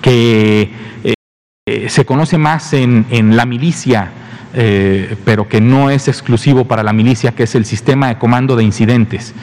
que 0.00 0.72
se 1.88 2.06
conoce 2.06 2.38
más 2.38 2.72
en, 2.72 3.04
en 3.10 3.36
la 3.36 3.44
milicia 3.44 4.10
eh, 4.54 5.16
pero 5.24 5.48
que 5.48 5.60
no 5.60 5.90
es 5.90 6.08
exclusivo 6.08 6.64
para 6.64 6.82
la 6.82 6.92
milicia, 6.92 7.32
que 7.32 7.44
es 7.44 7.54
el 7.54 7.64
sistema 7.64 8.08
de 8.08 8.18
comando 8.18 8.56
de 8.56 8.64
incidentes. 8.64 9.34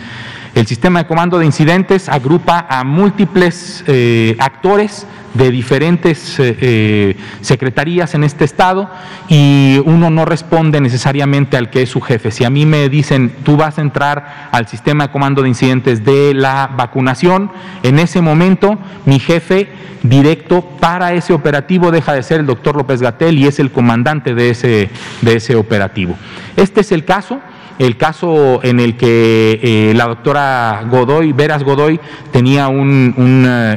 El 0.55 0.67
sistema 0.67 0.99
de 0.99 1.05
comando 1.05 1.37
de 1.37 1.45
incidentes 1.45 2.07
agrupa 2.07 2.65
a 2.69 2.85
múltiples 2.85 3.83
eh, 3.87 4.37
actores 4.39 5.05
de 5.33 5.51
diferentes 5.51 6.39
eh, 6.39 6.55
eh, 6.61 7.17
secretarías 7.41 8.15
en 8.15 8.23
este 8.23 8.45
estado 8.45 8.89
y 9.27 9.81
uno 9.83 10.09
no 10.09 10.23
responde 10.23 10.79
necesariamente 10.79 11.57
al 11.57 11.69
que 11.69 11.81
es 11.81 11.89
su 11.89 11.99
jefe. 11.99 12.31
Si 12.31 12.45
a 12.45 12.49
mí 12.49 12.65
me 12.65 12.87
dicen, 12.87 13.33
tú 13.43 13.57
vas 13.57 13.79
a 13.79 13.81
entrar 13.81 14.47
al 14.53 14.65
sistema 14.69 15.07
de 15.07 15.11
comando 15.11 15.41
de 15.41 15.49
incidentes 15.49 16.05
de 16.05 16.33
la 16.33 16.71
vacunación, 16.73 17.51
en 17.83 17.99
ese 17.99 18.21
momento 18.21 18.79
mi 19.03 19.19
jefe 19.19 19.67
directo 20.03 20.61
para 20.79 21.11
ese 21.15 21.33
operativo 21.33 21.91
deja 21.91 22.13
de 22.13 22.23
ser 22.23 22.39
el 22.39 22.45
doctor 22.45 22.77
López 22.77 23.01
Gatel 23.01 23.37
y 23.37 23.47
es 23.47 23.59
el 23.59 23.73
comandante 23.73 24.33
de 24.33 24.51
ese, 24.51 24.89
de 25.19 25.35
ese 25.35 25.57
operativo. 25.57 26.15
Este 26.55 26.79
es 26.79 26.93
el 26.93 27.03
caso 27.03 27.41
el 27.79 27.97
caso 27.97 28.63
en 28.63 28.79
el 28.79 28.95
que 28.95 29.59
eh, 29.61 29.93
la 29.95 30.05
doctora 30.05 30.83
Godoy, 30.89 31.33
Veras 31.33 31.63
Godoy, 31.63 31.99
tenía 32.31 32.67
un, 32.67 33.13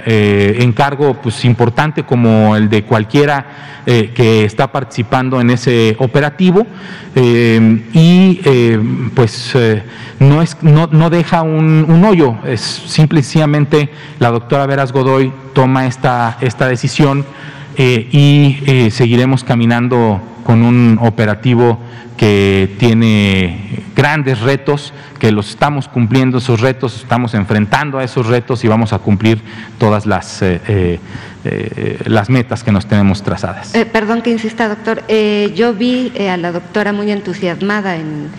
eh, 0.06 0.58
encargo 0.60 1.14
pues, 1.14 1.44
importante 1.44 2.04
como 2.04 2.54
el 2.54 2.68
de 2.68 2.84
cualquiera 2.84 3.80
eh, 3.86 4.12
que 4.14 4.44
está 4.44 4.70
participando 4.70 5.40
en 5.40 5.50
ese 5.50 5.96
operativo 5.98 6.66
y 7.14 8.40
pues 9.14 9.56
no, 10.20 10.40
es, 10.40 10.56
no, 10.62 11.10
deja 11.10 11.42
un, 11.42 12.04
hoyo, 12.04 12.36
es 12.46 12.60
simplemente 12.60 13.90
la 14.20 14.30
doctora 14.30 14.66
Veras 14.66 14.92
Godoy 14.92 15.32
toma 15.52 15.86
esta, 15.86 16.36
esta 16.40 16.68
decisión 16.68 17.24
y 17.76 18.88
seguiremos 18.90 19.42
caminando 19.42 20.20
con 20.48 20.62
un 20.62 20.98
operativo 21.02 21.78
que 22.16 22.74
tiene 22.78 23.82
grandes 23.94 24.40
retos, 24.40 24.94
que 25.18 25.30
los 25.30 25.50
estamos 25.50 25.88
cumpliendo 25.88 26.38
esos 26.38 26.62
retos, 26.62 26.96
estamos 26.96 27.34
enfrentando 27.34 27.98
a 27.98 28.04
esos 28.04 28.26
retos 28.28 28.64
y 28.64 28.68
vamos 28.68 28.94
a 28.94 28.98
cumplir 28.98 29.42
todas 29.76 30.06
las, 30.06 30.40
eh, 30.40 30.58
eh, 30.66 31.00
eh, 31.44 31.98
las 32.06 32.30
metas 32.30 32.64
que 32.64 32.72
nos 32.72 32.86
tenemos 32.86 33.22
trazadas. 33.22 33.74
perdón 33.92 34.22
que 34.22 34.30
insista, 34.30 34.70
doctor. 34.70 35.02
yo 35.54 35.74
vi 35.74 36.14
a 36.26 36.38
la 36.38 36.50
doctora 36.50 36.94
muy 36.94 37.10
entusiasmada 37.10 37.96
en 37.96 38.30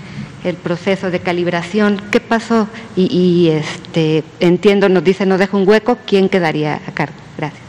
el 0.43 0.55
proceso 0.55 1.11
de 1.11 1.19
calibración. 1.19 2.01
¿Qué 2.09 2.19
pasó? 2.21 2.67
Y, 2.95 3.05
y 3.15 3.49
este, 3.49 4.23
entiendo, 4.39 4.89
nos 4.89 5.03
dice, 5.03 5.27
nos 5.27 5.37
deja 5.37 5.55
un 5.55 5.69
hueco, 5.69 5.99
¿quién 6.07 6.27
quedaría 6.27 6.81
a 6.87 6.91
cargo? 6.91 7.13
Gracias. 7.37 7.68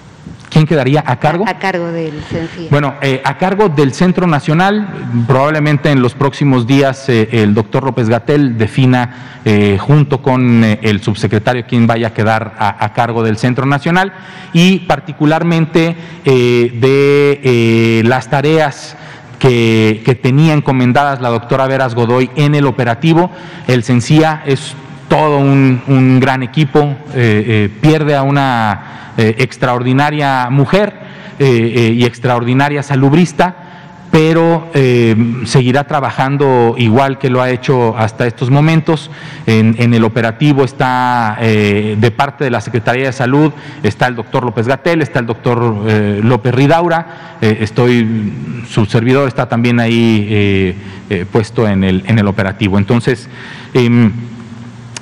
¿Quién 0.60 0.68
quedaría 0.68 1.02
a 1.06 1.18
cargo? 1.18 1.46
A, 1.48 1.58
cargo 1.58 1.90
del 1.90 2.22
CENCIA. 2.24 2.68
Bueno, 2.70 2.96
eh, 3.00 3.22
a 3.24 3.38
cargo 3.38 3.70
del 3.70 3.94
Centro 3.94 4.26
Nacional, 4.26 4.88
probablemente 5.26 5.90
en 5.90 6.02
los 6.02 6.12
próximos 6.12 6.66
días 6.66 7.08
eh, 7.08 7.30
el 7.32 7.54
doctor 7.54 7.82
López 7.82 8.10
Gatel 8.10 8.58
defina 8.58 9.40
eh, 9.46 9.78
junto 9.80 10.20
con 10.20 10.62
el 10.62 11.00
subsecretario 11.00 11.64
quién 11.66 11.86
vaya 11.86 12.08
a 12.08 12.12
quedar 12.12 12.56
a, 12.58 12.92
cargo 12.92 13.22
del 13.22 13.38
Centro 13.38 13.64
Nacional 13.64 14.12
y 14.52 14.80
particularmente 14.80 15.96
de 16.26 18.02
las 18.04 18.28
tareas 18.28 18.98
que, 19.38 20.02
que, 20.04 20.14
tenía 20.14 20.52
encomendadas 20.52 21.22
la 21.22 21.30
doctora 21.30 21.66
Veras 21.68 21.94
Godoy 21.94 22.30
en 22.36 22.54
el 22.54 22.66
operativo. 22.66 23.30
El 23.66 23.82
CENCIA 23.82 24.42
es 24.44 24.74
todo 25.08 25.38
un, 25.38 26.20
gran 26.20 26.42
equipo, 26.42 26.96
pierde 27.80 28.14
a 28.14 28.22
una 28.22 28.99
eh, 29.20 29.34
extraordinaria 29.36 30.48
mujer 30.48 30.94
eh, 31.38 31.44
eh, 31.76 31.92
y 31.92 32.04
extraordinaria 32.04 32.82
salubrista, 32.82 33.54
pero 34.10 34.70
seguirá 35.44 35.84
trabajando 35.84 36.74
igual 36.78 37.18
que 37.18 37.28
lo 37.28 37.42
ha 37.42 37.50
hecho 37.50 37.96
hasta 37.98 38.26
estos 38.26 38.50
momentos. 38.50 39.10
En, 39.46 39.94
el 39.94 40.02
operativo 40.02 40.64
está 40.64 41.38
de 41.40 42.12
parte 42.16 42.42
de 42.42 42.50
la 42.50 42.60
Secretaría 42.60 43.04
de 43.04 43.12
Salud, 43.12 43.52
está 43.84 44.08
el 44.08 44.16
doctor 44.16 44.42
López 44.42 44.66
Gatel, 44.66 45.02
está 45.02 45.20
el 45.20 45.26
doctor 45.26 45.58
López 46.24 46.52
Ridaura, 46.52 47.36
estoy, 47.40 48.32
su 48.68 48.84
servidor 48.86 49.28
está 49.28 49.48
también 49.48 49.78
ahí 49.78 50.76
puesto 51.30 51.68
en 51.68 51.84
el, 51.84 52.02
en 52.08 52.18
el 52.18 52.26
operativo. 52.26 52.78
Entonces, 52.78 53.28
em, 53.74 54.10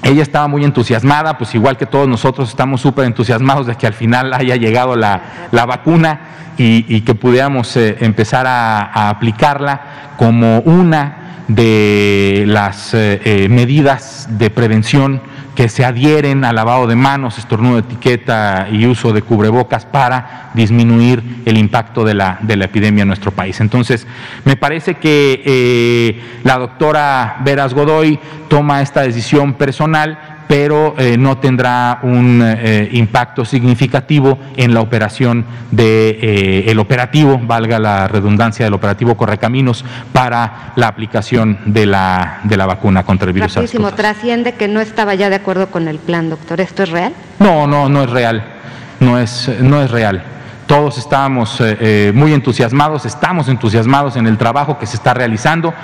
ella 0.03 0.23
estaba 0.23 0.49
muy 0.49 0.65
entusiasmada, 0.65 1.39
pues 1.39 1.55
igual 1.55 1.77
que 1.77 1.87
todos 1.87 2.09
nosotros 2.09 2.49
estamos 2.49 2.81
súper 2.81 3.05
entusiasmados 3.05 3.67
de 3.67 3.75
que 3.75 3.87
al 3.87 3.95
final 3.95 4.33
haya 4.33 4.57
llegado 4.57 4.97
la, 4.97 5.21
vacuna 5.53 6.21
y, 6.57 7.01
que 7.03 7.15
pudiéramos 7.15 7.77
eh, 7.77 7.97
empezar 8.01 8.47
a, 8.47 9.09
aplicarla 9.09 10.15
como 10.17 10.61
una 10.61 11.45
de 11.49 12.45
las 12.47 12.95
eh, 12.95 13.21
eh, 13.25 13.49
medidas 13.49 14.29
de 14.31 14.51
prevención 14.51 15.23
que 15.59 15.69
se 15.69 15.85
adhieren 15.85 16.45
al 16.45 16.55
lavado 16.55 16.87
de 16.87 16.95
manos, 16.95 17.37
estornudo 17.37 17.75
de 17.75 17.81
etiqueta 17.81 18.69
y 18.71 18.87
uso 18.87 19.13
de 19.13 19.23
cubrebocas 19.23 19.85
para 19.85 20.53
disminuir 20.55 21.43
el 21.47 21.59
impacto 21.59 22.05
de 22.05 22.15
la, 22.15 22.39
de 22.43 22.55
la 22.55 22.67
epidemia 22.67 23.03
en 23.03 23.09
nuestro 23.09 23.33
país. 23.33 23.61
Entonces, 23.61 24.07
me 24.45 24.55
parece 24.55 24.95
que 24.95 25.43
eh, 25.45 26.41
la 26.45 26.59
doctora 26.59 27.39
Veras 27.41 27.75
Godoy 27.75 28.21
toma 28.47 28.83
esta 28.83 29.01
decisión 29.01 29.55
personal 29.55 30.38
pero 30.49 30.95
eh, 30.99 31.17
no 31.17 31.39
tendrá 31.39 32.01
un 32.03 32.43
eh, 32.43 32.89
impacto 32.93 33.45
significativo 33.45 34.39
en 34.57 34.75
la 34.75 34.81
operación 34.81 35.45
de 35.71 36.19
eh, 36.21 36.71
el 36.71 36.79
operativo, 36.79 37.39
valga 37.41 37.79
la 37.79 38.09
redundancia 38.09 38.65
del 38.65 38.75
operativo 38.75 39.17
Correcaminos 39.17 39.85
para 40.13 40.73
la 40.75 40.89
aplicación 40.89 41.59
de 41.67 41.87
la, 41.87 42.41
de 42.45 42.57
la 42.57 42.67
vacuna 42.67 43.05
contra 43.05 43.29
el 43.29 43.35
virus. 43.35 43.55
Rapidísimo, 43.55 43.93
trasciende 43.93 44.55
que 44.55 44.67
no 44.67 44.81
estaba 44.81 45.15
ya 45.15 45.29
de 45.29 45.37
acuerdo 45.37 45.69
con 45.69 45.87
el 45.87 45.99
plan, 45.99 46.31
doctor. 46.31 46.61
¿Esto 46.61 46.83
es 46.83 46.91
real? 46.91 47.13
No, 47.39 47.67
no, 47.67 47.89
no 47.89 48.03
es 48.03 48.11
real. 48.11 48.43
No 49.01 49.19
es, 49.19 49.51
no 49.61 49.83
es 49.83 49.91
real. 49.91 50.23
Todos 50.69 50.99
estábamos 50.99 51.61
muy 52.15 52.33
entusiasmados, 52.33 53.07
estamos 53.07 53.49
entusiasmados 53.49 54.17
en 54.17 54.27
el 54.27 54.39
trabajo 54.39 54.79
que 54.79 54.87
se 54.87 54.97
está 54.97 55.15
realizando. 55.15 55.75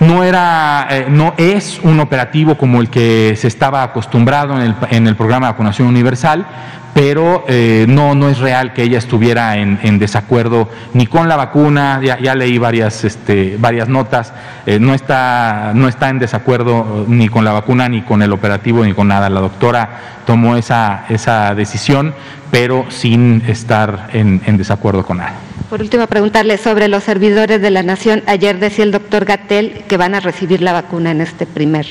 No, 0.00 0.24
era, 0.24 0.86
eh, 0.90 1.06
no 1.08 1.34
es 1.36 1.80
un 1.82 2.00
operativo 2.00 2.56
como 2.56 2.80
el 2.80 2.90
que 2.90 3.36
se 3.36 3.46
estaba 3.46 3.82
acostumbrado 3.82 4.60
en 4.60 4.62
el, 4.62 4.74
en 4.90 5.06
el 5.06 5.16
programa 5.16 5.46
de 5.46 5.52
vacunación 5.52 5.88
universal, 5.88 6.46
pero 6.94 7.44
eh, 7.48 7.86
no, 7.88 8.14
no 8.14 8.28
es 8.30 8.38
real 8.38 8.72
que 8.72 8.84
ella 8.84 8.98
estuviera 8.98 9.56
en, 9.56 9.98
desacuerdo 9.98 10.70
ni 10.92 11.06
con 11.06 11.28
la 11.28 11.36
vacuna, 11.36 12.00
ya, 12.02 12.34
leí 12.36 12.56
varias, 12.56 13.04
este, 13.04 13.56
varias 13.58 13.88
notas, 13.88 14.32
eh, 14.64 14.78
no, 14.78 14.94
está, 14.94 15.72
no 15.74 15.88
está 15.88 16.08
en 16.08 16.20
desacuerdo 16.20 17.04
ni 17.08 17.28
con 17.28 17.44
la 17.44 17.52
vacuna, 17.52 17.88
ni 17.88 18.02
con 18.02 18.22
el 18.22 18.32
operativo, 18.32 18.84
ni 18.84 18.94
con 18.94 19.08
nada. 19.08 19.28
La 19.28 19.40
doctora 19.40 20.20
tomó 20.24 20.56
esa, 20.56 21.04
esa 21.08 21.54
decisión, 21.56 22.14
pero 22.52 22.86
sin 22.90 23.42
estar 23.48 24.10
en, 24.12 24.40
en 24.46 24.56
desacuerdo 24.56 25.04
con 25.04 25.18
nada. 25.18 25.34
Por 25.68 25.80
último, 25.80 26.06
preguntarle 26.06 26.58
sobre 26.58 26.86
los 26.86 27.02
servidores 27.02 27.60
de 27.60 27.70
la 27.70 27.82
Nación. 27.82 28.22
Ayer 28.26 28.60
decía 28.60 28.84
el 28.84 28.92
doctor 28.92 29.24
Gatel 29.24 29.82
que 29.88 29.96
van 29.96 30.14
a 30.14 30.20
recibir 30.20 30.62
la 30.62 30.72
vacuna 30.72 31.10
en 31.10 31.20
este 31.20 31.46
primer 31.46 31.86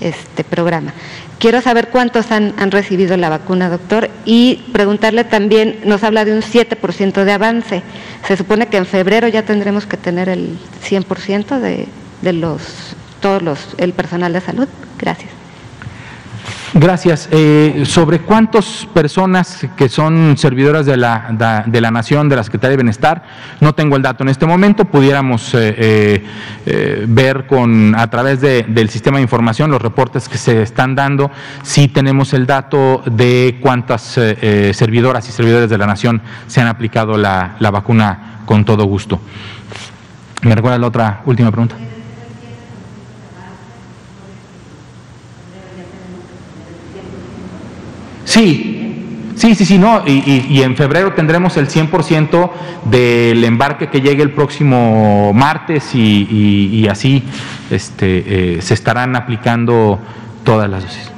este 0.00 0.44
programa. 0.44 0.92
Quiero 1.40 1.62
saber 1.62 1.88
cuántos 1.88 2.32
han, 2.32 2.52
recibido 2.70 3.16
la 3.16 3.30
vacuna, 3.30 3.70
doctor, 3.70 4.10
y 4.26 4.56
preguntarle 4.74 5.24
también, 5.24 5.80
nos 5.84 6.04
habla 6.04 6.26
de 6.26 6.34
un 6.34 6.42
7% 6.42 7.24
de 7.24 7.32
avance. 7.32 7.82
Se 8.28 8.36
supone 8.36 8.66
que 8.66 8.76
en 8.76 8.84
febrero 8.84 9.26
ya 9.26 9.42
tendremos 9.42 9.86
que 9.86 9.96
tener 9.96 10.28
el 10.28 10.58
100% 10.86 11.58
de, 11.58 12.32
los, 12.34 12.94
todos 13.20 13.40
los, 13.40 13.58
el 13.78 13.94
personal 13.94 14.34
de 14.34 14.42
salud. 14.42 14.68
Gracias. 14.98 15.39
Gracias. 16.72 17.28
Eh, 17.32 17.82
¿Sobre 17.84 18.20
cuántas 18.20 18.86
personas 18.94 19.66
que 19.76 19.88
son 19.88 20.36
servidoras 20.36 20.86
de 20.86 20.96
la, 20.96 21.64
de 21.66 21.80
la 21.80 21.90
Nación, 21.90 22.28
de 22.28 22.36
la 22.36 22.44
Secretaría 22.44 22.70
de 22.70 22.76
Bienestar? 22.76 23.24
No 23.60 23.74
tengo 23.74 23.96
el 23.96 24.02
dato 24.02 24.22
en 24.22 24.28
este 24.28 24.46
momento. 24.46 24.84
Pudiéramos 24.84 25.52
eh, 25.54 26.22
eh, 26.66 27.04
ver 27.08 27.46
con 27.48 27.96
a 27.96 28.08
través 28.08 28.40
del 28.40 28.88
sistema 28.88 29.18
de 29.18 29.22
información 29.22 29.70
los 29.72 29.82
reportes 29.82 30.28
que 30.28 30.38
se 30.38 30.62
están 30.62 30.94
dando. 30.94 31.32
Si 31.62 31.88
tenemos 31.88 32.34
el 32.34 32.46
dato 32.46 33.02
de 33.04 33.58
cuántas 33.60 34.02
servidoras 34.02 35.28
y 35.28 35.32
servidores 35.32 35.70
de 35.70 35.78
la 35.78 35.86
Nación 35.86 36.22
se 36.46 36.60
han 36.60 36.68
aplicado 36.68 37.18
la, 37.18 37.56
la 37.58 37.70
vacuna 37.72 38.42
con 38.46 38.64
todo 38.64 38.84
gusto. 38.84 39.20
¿Me 40.42 40.54
recuerda 40.54 40.78
la 40.78 40.86
otra 40.86 41.22
última 41.26 41.50
pregunta? 41.50 41.74
Sí, 48.40 49.34
sí, 49.36 49.54
sí, 49.54 49.66
sí, 49.66 49.76
no. 49.76 50.02
Y, 50.06 50.62
en 50.62 50.74
febrero 50.74 51.12
tendremos 51.12 51.58
el 51.58 51.68
100% 51.68 52.50
del 52.86 53.44
embarque 53.44 53.90
que 53.90 54.00
llegue 54.00 54.22
el 54.22 54.30
próximo 54.30 55.34
martes 55.34 55.94
y, 55.94 56.88
así 56.88 57.22
este, 57.70 58.56
eh, 58.56 58.62
se 58.62 58.72
estarán 58.72 59.14
aplicando 59.14 59.98
todas 60.42 60.70
las 60.70 60.84
dosis. 60.84 61.10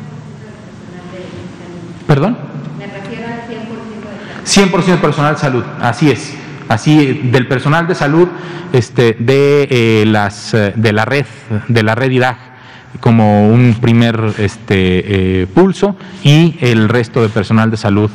¿Perdón? 2.09 2.39
Me 2.77 2.87
refiero 2.89 3.25
al 3.29 4.73
100% 4.73 4.91
de 4.91 4.97
100% 4.97 5.01
personal 5.01 5.35
de 5.35 5.41
salud, 5.41 5.65
así 5.81 6.11
es. 6.11 6.35
Así, 6.69 7.21
del 7.31 7.47
personal 7.47 7.87
de 7.87 7.95
salud 7.95 8.29
este, 8.73 9.17
de, 9.21 9.69
eh, 9.71 10.05
las, 10.07 10.55
eh, 10.55 10.73
de 10.75 10.93
la 10.93 11.05
red, 11.05 11.27
de 11.69 11.83
la 11.85 11.95
red 11.95 12.11
IDAG 12.11 12.52
como 13.01 13.49
un 13.49 13.77
primer 13.81 14.35
este, 14.39 15.43
eh, 15.43 15.47
pulso 15.47 15.97
y 16.23 16.57
el 16.61 16.89
resto 16.89 17.23
de 17.23 17.29
personal 17.29 17.71
de 17.71 17.77
salud 17.77 18.11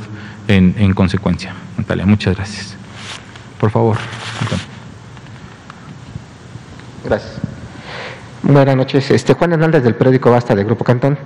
en, 0.47 0.75
en 0.77 0.93
consecuencia. 0.93 1.53
Natalia, 1.77 2.05
muchas 2.05 2.35
gracias. 2.35 2.75
Por 3.59 3.71
favor. 3.71 3.97
Gracias. 7.03 7.56
Buenas 8.49 8.77
noches, 8.77 9.11
este 9.11 9.33
Juan 9.33 9.51
Hernández 9.51 9.83
del 9.83 9.95
periódico 9.95 10.31
Basta 10.31 10.55
del 10.55 10.63
Grupo 10.63 10.85
Cantón. 10.85 11.17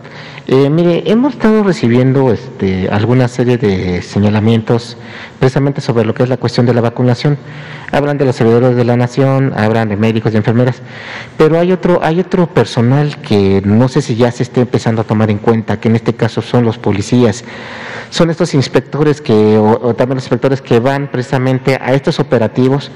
Eh, 0.47 0.71
mire, 0.71 1.03
hemos 1.05 1.35
estado 1.35 1.61
recibiendo 1.61 2.33
este, 2.33 2.89
alguna 2.89 3.27
serie 3.27 3.59
de 3.59 4.01
señalamientos 4.01 4.97
precisamente 5.37 5.81
sobre 5.81 6.03
lo 6.03 6.15
que 6.15 6.23
es 6.23 6.29
la 6.29 6.37
cuestión 6.37 6.65
de 6.65 6.73
la 6.73 6.81
vacunación. 6.81 7.37
Hablan 7.91 8.17
de 8.17 8.25
los 8.25 8.35
servidores 8.35 8.75
de 8.75 8.83
la 8.85 8.97
nación, 8.97 9.53
hablan 9.55 9.89
de 9.89 9.97
médicos 9.97 10.33
y 10.33 10.37
enfermeras, 10.37 10.81
pero 11.37 11.59
hay 11.59 11.71
otro, 11.71 11.99
hay 12.01 12.19
otro 12.19 12.47
personal 12.47 13.15
que 13.17 13.61
no 13.63 13.87
sé 13.87 14.01
si 14.01 14.15
ya 14.15 14.31
se 14.31 14.41
esté 14.41 14.61
empezando 14.61 15.03
a 15.03 15.03
tomar 15.03 15.29
en 15.29 15.37
cuenta, 15.37 15.79
que 15.79 15.89
en 15.89 15.97
este 15.97 16.15
caso 16.15 16.41
son 16.41 16.65
los 16.65 16.79
policías. 16.79 17.43
Son 18.09 18.31
estos 18.31 18.55
inspectores 18.55 19.21
que, 19.21 19.57
o 19.59 19.93
también 19.93 20.15
los 20.15 20.23
inspectores 20.23 20.59
que 20.59 20.79
van 20.79 21.11
precisamente 21.11 21.77
a 21.79 21.93
estos 21.93 22.19
operativos 22.19 22.91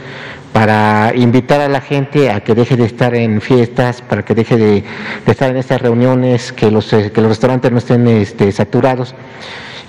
para 0.56 1.12
invitar 1.14 1.60
a 1.60 1.68
la 1.68 1.82
gente 1.82 2.32
a 2.32 2.40
que 2.40 2.56
deje 2.56 2.78
de 2.78 2.86
estar 2.86 3.14
en 3.14 3.42
fiestas, 3.42 4.02
para 4.02 4.24
que 4.24 4.34
deje 4.34 4.56
de, 4.56 4.84
estar 5.26 5.50
en 5.50 5.58
estas 5.58 5.82
reuniones, 5.82 6.54
que 6.54 6.72
los, 6.72 6.94
eh, 6.94 7.12
que 7.12 7.20
los 7.20 7.28
restaurantes 7.28 7.74
no 7.74 7.78
estén 7.78 8.08
este, 8.08 8.50
saturados. 8.54 9.16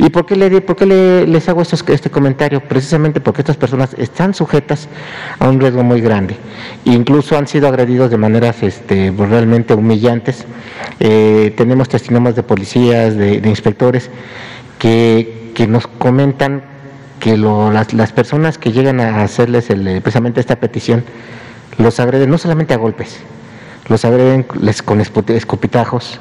¿Y 0.00 0.10
por 0.10 0.26
qué, 0.26 0.34
le, 0.34 1.24
les 1.28 1.48
hago 1.48 1.62
este 1.62 2.10
comentario? 2.10 2.60
Precisamente 2.62 3.20
porque 3.20 3.42
estas 3.42 3.56
personas 3.56 3.94
están 3.96 4.34
sujetas 4.34 4.88
a 5.38 5.48
un 5.48 5.60
riesgo 5.60 5.84
muy 5.84 6.00
grande. 6.00 6.36
Incluso 6.84 7.38
han 7.38 7.46
sido 7.46 7.68
agredidos 7.68 8.10
de 8.10 8.16
maneras 8.16 8.60
este, 8.64 9.14
realmente 9.16 9.72
humillantes. 9.72 10.46
Eh, 10.98 11.54
tenemos 11.56 11.88
testimonios 11.88 12.34
de 12.34 12.42
policías, 12.42 13.16
de, 13.16 13.36
inspectores, 13.44 14.10
que 14.80 15.66
nos 15.68 15.86
comentan 15.86 16.75
que 17.26 17.36
las, 17.36 18.12
personas 18.12 18.56
que 18.56 18.70
llegan 18.70 19.00
a 19.00 19.24
hacerles 19.24 19.68
el, 19.70 20.00
precisamente 20.00 20.38
esta 20.38 20.54
petición 20.54 21.02
los 21.76 21.98
agreden 21.98 22.30
no 22.30 22.38
solamente 22.38 22.72
a 22.72 22.76
golpes, 22.76 23.18
los 23.88 24.04
agreden 24.04 24.46
les, 24.60 24.80
con 24.80 25.00
escupitajos, 25.00 26.20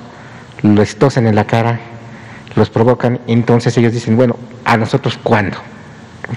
les 0.63 0.95
tosen 0.95 1.27
en 1.27 1.35
la 1.35 1.45
cara, 1.45 1.79
los 2.55 2.71
provocan, 2.71 3.19
entonces 3.27 3.77
ellos 3.77 3.93
dicen, 3.93 4.17
bueno, 4.17 4.35
¿a 4.63 4.77
nosotros 4.77 5.19
cuándo? 5.21 5.57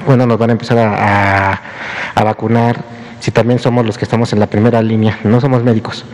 ¿Cuándo 0.04 0.26
nos 0.26 0.36
van 0.36 0.50
a 0.50 0.52
empezar 0.52 0.76
a, 0.76 2.22
vacunar? 2.22 2.84
Si 3.20 3.30
también 3.30 3.60
somos 3.60 3.86
los 3.86 3.96
que 3.96 4.04
estamos 4.04 4.34
en 4.34 4.38
la 4.38 4.48
primera 4.48 4.82
línea, 4.82 5.18
no 5.24 5.40
somos 5.40 5.64
médicos, 5.64 6.04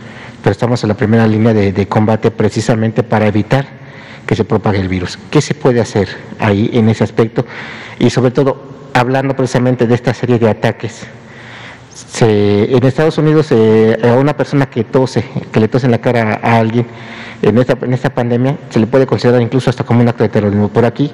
pero 0.41 0.53
estamos 0.53 0.81
en 0.81 0.87
la 0.87 0.95
primera 0.95 1.27
línea 1.27 1.53
de 1.53 1.87
combate 1.89 2.31
precisamente 2.31 3.03
para 3.03 3.27
evitar 3.27 3.84
que 4.25 4.35
se 4.35 4.43
propague 4.43 4.79
el 4.79 4.87
virus. 4.87 5.19
¿Qué 5.29 5.41
se 5.41 5.53
puede 5.53 5.81
hacer 5.81 6.09
ahí 6.39 6.69
en 6.73 6.89
ese 6.89 7.03
aspecto? 7.03 7.45
Y 7.99 8.09
sobre 8.09 8.31
todo, 8.31 8.61
hablando 8.93 9.35
precisamente 9.35 9.87
de 9.87 9.95
esta 9.95 10.13
serie 10.13 10.39
de 10.39 10.49
ataques. 10.49 11.05
en 12.21 12.83
Estados 12.83 13.17
Unidos, 13.17 13.47
eh, 13.51 13.97
a 14.03 14.13
una 14.13 14.35
persona 14.35 14.67
que 14.67 14.83
tose, 14.83 15.23
que 15.51 15.59
le 15.59 15.67
tose 15.67 15.85
en 15.85 15.91
la 15.91 15.99
cara 15.99 16.39
a 16.41 16.57
alguien, 16.57 16.87
en 17.41 17.57
esta, 17.57 17.77
en 17.81 17.93
esta 17.93 18.09
pandemia, 18.09 18.57
se 18.69 18.79
le 18.79 18.87
puede 18.87 19.05
considerar 19.05 19.41
incluso 19.41 19.69
hasta 19.69 19.83
como 19.83 20.01
un 20.01 20.07
acto 20.07 20.23
de 20.23 20.29
terrorismo. 20.29 20.69
Por 20.69 20.85
aquí, 20.85 21.11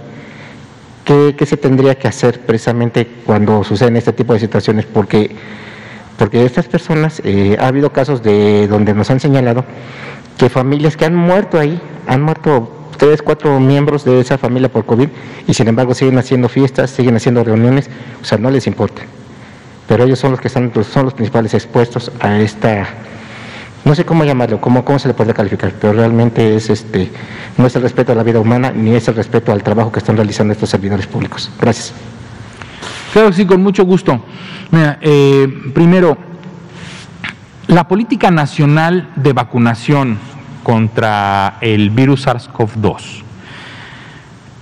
¿qué, 1.04 1.46
se 1.46 1.58
tendría 1.58 1.96
que 1.96 2.08
hacer 2.08 2.42
precisamente 2.42 3.08
cuando 3.26 3.64
suceden 3.64 3.98
este 3.98 4.14
tipo 4.14 4.34
de 4.34 4.40
situaciones? 4.40 4.86
Porque 4.86 5.36
porque 6.18 6.46
estas 6.46 6.68
personas, 6.68 7.20
eh, 7.26 7.58
ha 7.60 7.66
habido 7.66 7.92
casos 7.92 8.22
de 8.22 8.68
donde 8.68 8.94
nos 8.94 9.10
han 9.10 9.20
señalado 9.20 9.66
que 10.38 10.50
familias 10.50 10.96
que 10.96 11.06
han 11.06 11.16
muerto 11.16 11.60
ahí, 11.60 11.82
han 12.06 12.22
muerto 12.22 12.81
tres, 13.02 13.24
cuatro 13.24 13.60
miembros 13.60 14.06
de 14.06 14.20
esa 14.20 14.38
familia 14.38 14.72
por 14.72 14.86
COVID 14.86 15.10
y 15.48 15.54
sin 15.56 15.68
embargo 15.68 15.96
siguen 15.96 16.20
haciendo 16.20 16.48
fiestas, 16.48 16.92
siguen 16.92 17.16
haciendo 17.16 17.44
reuniones, 17.44 17.90
o 18.22 18.24
sea, 18.24 18.38
no 18.38 18.52
les 18.52 18.68
importa. 18.68 19.02
Pero 19.88 20.04
ellos 20.04 20.20
son 20.20 20.30
los 20.30 20.40
que 20.40 20.50
están, 20.50 20.70
pues, 20.70 20.86
son 20.86 21.06
los 21.06 21.16
principales 21.16 21.56
expuestos 21.56 22.12
a 22.20 22.38
esta, 22.38 22.88
no 23.86 23.96
sé 23.96 24.06
cómo 24.06 24.24
llamarlo, 24.24 24.62
cómo, 24.62 24.86
cómo 24.86 25.00
se 25.00 25.08
le 25.08 25.16
puede 25.16 25.34
calificar, 25.34 25.74
pero 25.82 25.94
realmente 25.94 26.56
es 26.56 26.70
este, 26.70 27.10
no 27.58 27.66
es 27.66 27.76
el 27.76 27.82
respeto 27.82 28.12
a 28.12 28.16
la 28.16 28.22
vida 28.22 28.40
humana 28.40 28.70
ni 28.70 28.94
es 28.94 29.08
el 29.08 29.16
respeto 29.16 29.52
al 29.52 29.64
trabajo 29.64 29.92
que 29.92 29.98
están 29.98 30.16
realizando 30.16 30.54
estos 30.54 30.70
servidores 30.70 31.08
públicos. 31.08 31.50
Gracias. 31.60 31.94
Claro 33.14 33.34
sí, 33.34 33.48
con 33.48 33.64
mucho 33.64 33.84
gusto. 33.84 34.24
Mira, 34.70 35.00
eh, 35.02 35.52
primero, 35.74 36.20
la 37.66 37.88
política 37.88 38.30
nacional 38.30 39.10
de 39.16 39.34
vacunación 39.34 40.20
contra 40.64 41.58
el 41.62 41.90
virus 41.90 42.28
SARS-CoV-2 42.28 43.24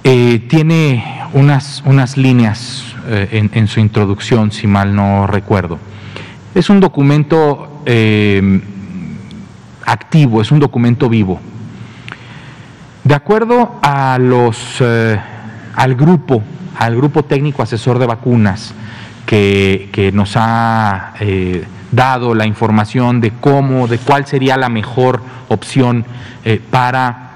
eh, 0.03 0.39
tiene 0.49 1.03
unas, 1.33 1.83
unas 1.85 2.15
líneas 2.15 2.95
eh, 3.07 3.49
en, 3.53 3.67
su 3.67 3.79
introducción, 3.79 4.51
si 4.51 4.65
mal 4.65 4.95
no 4.95 5.27
recuerdo. 5.27 5.77
Es 6.55 6.69
un 6.69 6.79
documento 6.79 7.81
eh, 7.85 8.61
activo, 9.85 10.41
es 10.41 10.51
un 10.51 10.59
documento 10.59 11.09
vivo. 11.09 11.39
De 13.03 13.13
acuerdo 13.13 13.79
a 13.81 14.17
los, 14.19 14.81
al 14.81 15.95
grupo, 15.95 16.43
al 16.77 16.95
grupo 16.95 17.23
técnico 17.23 17.61
asesor 17.61 17.99
de 17.99 18.05
vacunas 18.05 18.73
que, 19.25 19.89
que 19.91 20.11
nos 20.11 20.33
ha 20.35 21.13
dado 21.91 22.35
la 22.35 22.45
información 22.45 23.21
de 23.21 23.31
cómo, 23.31 23.87
de 23.87 23.97
cuál 23.97 24.25
sería 24.25 24.57
la 24.57 24.69
mejor 24.69 25.21
opción 25.47 26.05
eh, 26.45 26.61
para 26.69 27.29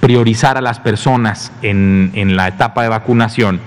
priorizar 0.00 0.56
a 0.56 0.60
las 0.60 0.80
personas 0.80 1.52
en, 1.62 2.36
la 2.36 2.48
etapa 2.48 2.82
de 2.82 2.88
vacunación, 2.88 3.60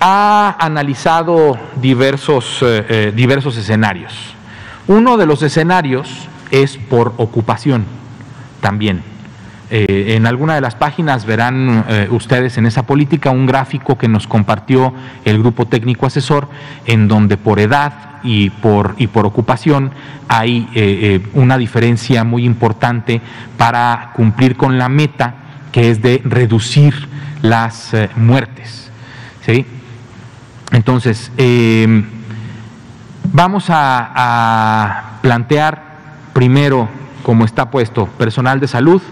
ha 0.00 0.56
analizado 0.58 1.58
diversos, 1.80 2.58
eh, 2.62 2.86
eh, 2.88 3.12
diversos 3.14 3.56
escenarios. 3.56 4.34
Uno 4.86 5.16
de 5.16 5.26
los 5.26 5.42
escenarios 5.42 6.28
es 6.50 6.76
por 6.76 7.14
ocupación 7.16 7.86
también. 8.60 9.13
Eh, 9.70 10.14
en 10.16 10.26
alguna 10.26 10.54
de 10.54 10.60
las 10.60 10.74
páginas 10.74 11.24
verán 11.24 11.86
eh, 11.88 12.08
ustedes 12.10 12.58
en 12.58 12.66
esa 12.66 12.84
política 12.84 13.30
un 13.30 13.46
gráfico 13.46 13.96
que 13.96 14.08
nos 14.08 14.26
compartió 14.26 14.92
el 15.24 15.38
grupo 15.38 15.66
técnico 15.66 16.06
asesor, 16.06 16.48
en 16.86 17.08
donde 17.08 17.36
por 17.36 17.58
edad 17.58 18.20
y 18.22 18.50
por, 18.50 18.94
y 18.98 19.06
por 19.06 19.26
ocupación 19.26 19.90
hay 20.28 20.68
eh, 20.74 21.26
una 21.34 21.56
diferencia 21.58 22.24
muy 22.24 22.44
importante 22.44 23.20
para 23.56 24.12
cumplir 24.14 24.56
con 24.56 24.78
la 24.78 24.88
meta 24.88 25.34
que 25.72 25.90
es 25.90 26.02
de 26.02 26.20
reducir 26.24 27.08
las 27.42 27.92
muertes. 28.16 28.90
¿sí? 29.44 29.66
Entonces, 30.70 31.30
vamos 33.32 33.66
a, 33.68 35.18
plantear 35.20 35.82
primero, 36.32 36.88
como 37.22 37.44
está 37.44 37.70
puesto, 37.70 38.06
personal 38.06 38.60
de 38.60 38.68
salud, 38.68 39.02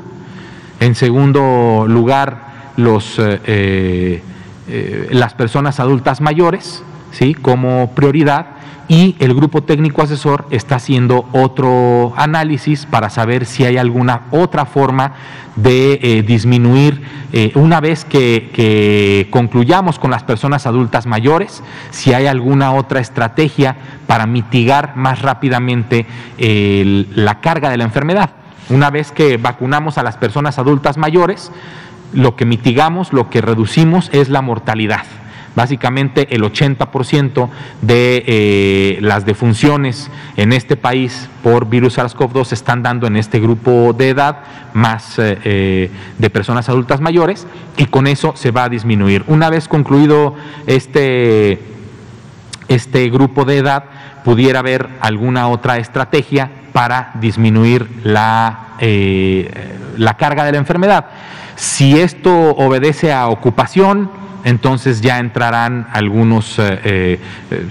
en 0.83 0.97
segundo 0.97 1.87
lugar, 1.88 2.73
los, 2.77 3.16
eh, 3.18 3.40
eh, 3.47 4.23
eh, 4.68 5.09
las 5.12 5.35
personas 5.35 5.79
adultas 5.79 6.21
mayores, 6.21 6.83
¿sí? 7.12 7.35
como 7.35 7.92
prioridad. 7.95 8.47
Y 8.88 9.14
el 9.21 9.33
grupo 9.33 9.62
técnico 9.62 10.03
asesor 10.03 10.45
está 10.51 10.75
haciendo 10.75 11.27
otro 11.33 12.12
análisis 12.16 12.85
para 12.85 13.11
saber 13.11 13.47
si 13.47 13.64
hay 13.64 13.77
alguna 13.77 14.23
otra 14.33 14.66
forma 14.66 15.14
de 15.55 16.23
disminuir, 16.27 17.01
una 17.55 17.81
vez 17.81 18.05
que, 18.05 19.29
concluyamos 19.31 19.99
con 19.99 20.11
las 20.11 20.25
personas 20.25 20.66
adultas 20.66 21.07
mayores, 21.07 21.62
si 21.90 22.12
hay 22.12 22.27
alguna 22.27 22.73
otra 22.73 23.01
estrategia 23.01 23.77
para 24.07 24.27
mitigar 24.27 24.95
más 24.97 25.23
rápidamente 25.23 26.05
la 26.38 27.40
carga 27.40 27.71
de 27.71 27.79
la 27.79 27.85
enfermedad. 27.85 28.41
Una 28.68 28.90
vez 28.90 29.12
que 29.12 29.37
vacunamos 29.37 29.98
a 29.98 30.03
las 30.03 30.16
personas 30.16 30.59
adultas 30.59 30.96
mayores, 30.96 31.51
lo 32.12 32.37
que 32.37 32.44
mitigamos, 32.44 33.12
lo 33.12 33.31
que 33.31 33.40
reducimos 33.40 34.11
es 34.12 34.29
la 34.29 34.42
mortalidad. 34.42 35.05
Básicamente 35.55 36.35
el 36.35 36.42
80% 36.42 37.51
de 37.83 38.25
eh, 38.27 38.98
las 39.03 39.27
defunciones 39.27 40.11
en 40.38 40.53
este 40.55 40.77
país 40.77 41.29
por 41.42 41.68
virus 41.68 41.98
SARS-CoV-2 41.98 42.44
se 42.46 42.55
están 42.55 42.83
dando 42.83 43.07
en 43.07 43.16
este 43.16 43.38
grupo 43.38 43.92
de 43.92 44.09
edad 44.09 44.38
más 44.72 45.18
eh, 45.18 45.38
eh, 45.44 45.90
de 46.18 46.31
personas 46.31 46.70
adultas 46.70 47.03
mayores 47.03 47.46
y 47.77 47.85
con 47.85 48.07
eso 48.07 48.33
se 48.35 48.51
va 48.51 48.64
a 48.64 48.68
disminuir. 48.70 49.25
Una 49.27 49.51
vez 49.51 49.68
concluido 49.68 50.35
este, 50.66 51.61
este 52.68 53.11
grupo 53.11 53.44
de 53.44 53.59
edad, 53.59 53.85
pudiera 54.25 54.61
haber 54.61 54.89
alguna 55.01 55.49
otra 55.49 55.79
estrategia 55.79 56.51
para 56.73 57.13
disminuir 57.21 57.89
la, 58.03 58.69
eh, 58.79 59.51
la 59.97 60.17
carga 60.17 60.45
de 60.45 60.53
la 60.53 60.59
enfermedad. 60.59 61.07
Si 61.57 61.99
esto 62.01 62.33
obedece 62.33 63.13
a 63.13 63.29
ocupación, 63.29 64.11
entonces 64.45 65.01
ya 65.01 65.19
entrarán 65.19 65.87
algunos, 65.93 66.59
eh, 66.59 67.21
eh, 67.51 67.69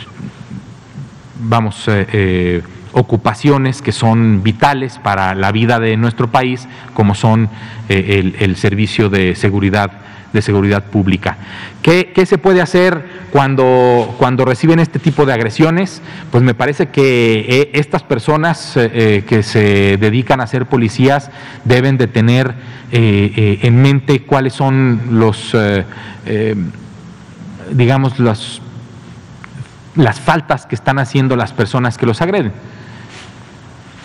vamos, 1.40 1.90
ocupaciones 2.94 3.82
que 3.82 3.92
son 3.92 4.44
vitales 4.44 5.00
para 5.00 5.34
la 5.34 5.52
vida 5.52 5.80
de 5.80 5.98
nuestro 5.98 6.30
país, 6.30 6.68
como 6.94 7.16
son 7.16 7.50
el, 7.90 8.36
el 8.40 8.56
servicio 8.58 9.10
de 9.10 9.36
seguridad 9.36 9.92
de 10.34 10.42
seguridad 10.42 10.86
pública. 10.86 11.38
¿Qué, 11.82 12.26
se 12.26 12.38
puede 12.38 12.62
hacer 12.62 13.04
cuando, 13.32 14.16
cuando 14.18 14.46
reciben 14.46 14.80
este 14.80 15.00
tipo 15.00 15.26
de 15.26 15.34
agresiones? 15.34 16.02
Pues 16.32 16.44
me 16.44 16.54
parece 16.54 16.88
que 16.88 17.46
eh, 17.48 17.72
estas 17.74 18.04
personas 18.04 18.78
eh, 18.78 18.92
eh, 18.94 19.24
que 19.28 19.44
se 19.44 19.98
dedican 19.98 20.42
a 20.42 20.48
ser 20.48 20.68
policías 20.68 21.32
deben 21.66 21.98
de 21.98 22.08
tener 22.08 22.72
en 22.94 23.82
mente 23.82 24.24
cuáles 24.24 24.52
son 24.52 25.00
los, 25.12 25.56
digamos, 27.72 28.20
las 28.20 28.60
faltas 30.20 30.66
que 30.66 30.76
están 30.76 31.00
haciendo 31.00 31.38
las 31.38 31.54
personas 31.54 31.98
que 31.98 32.06
los 32.06 32.22
agreden. 32.22 32.52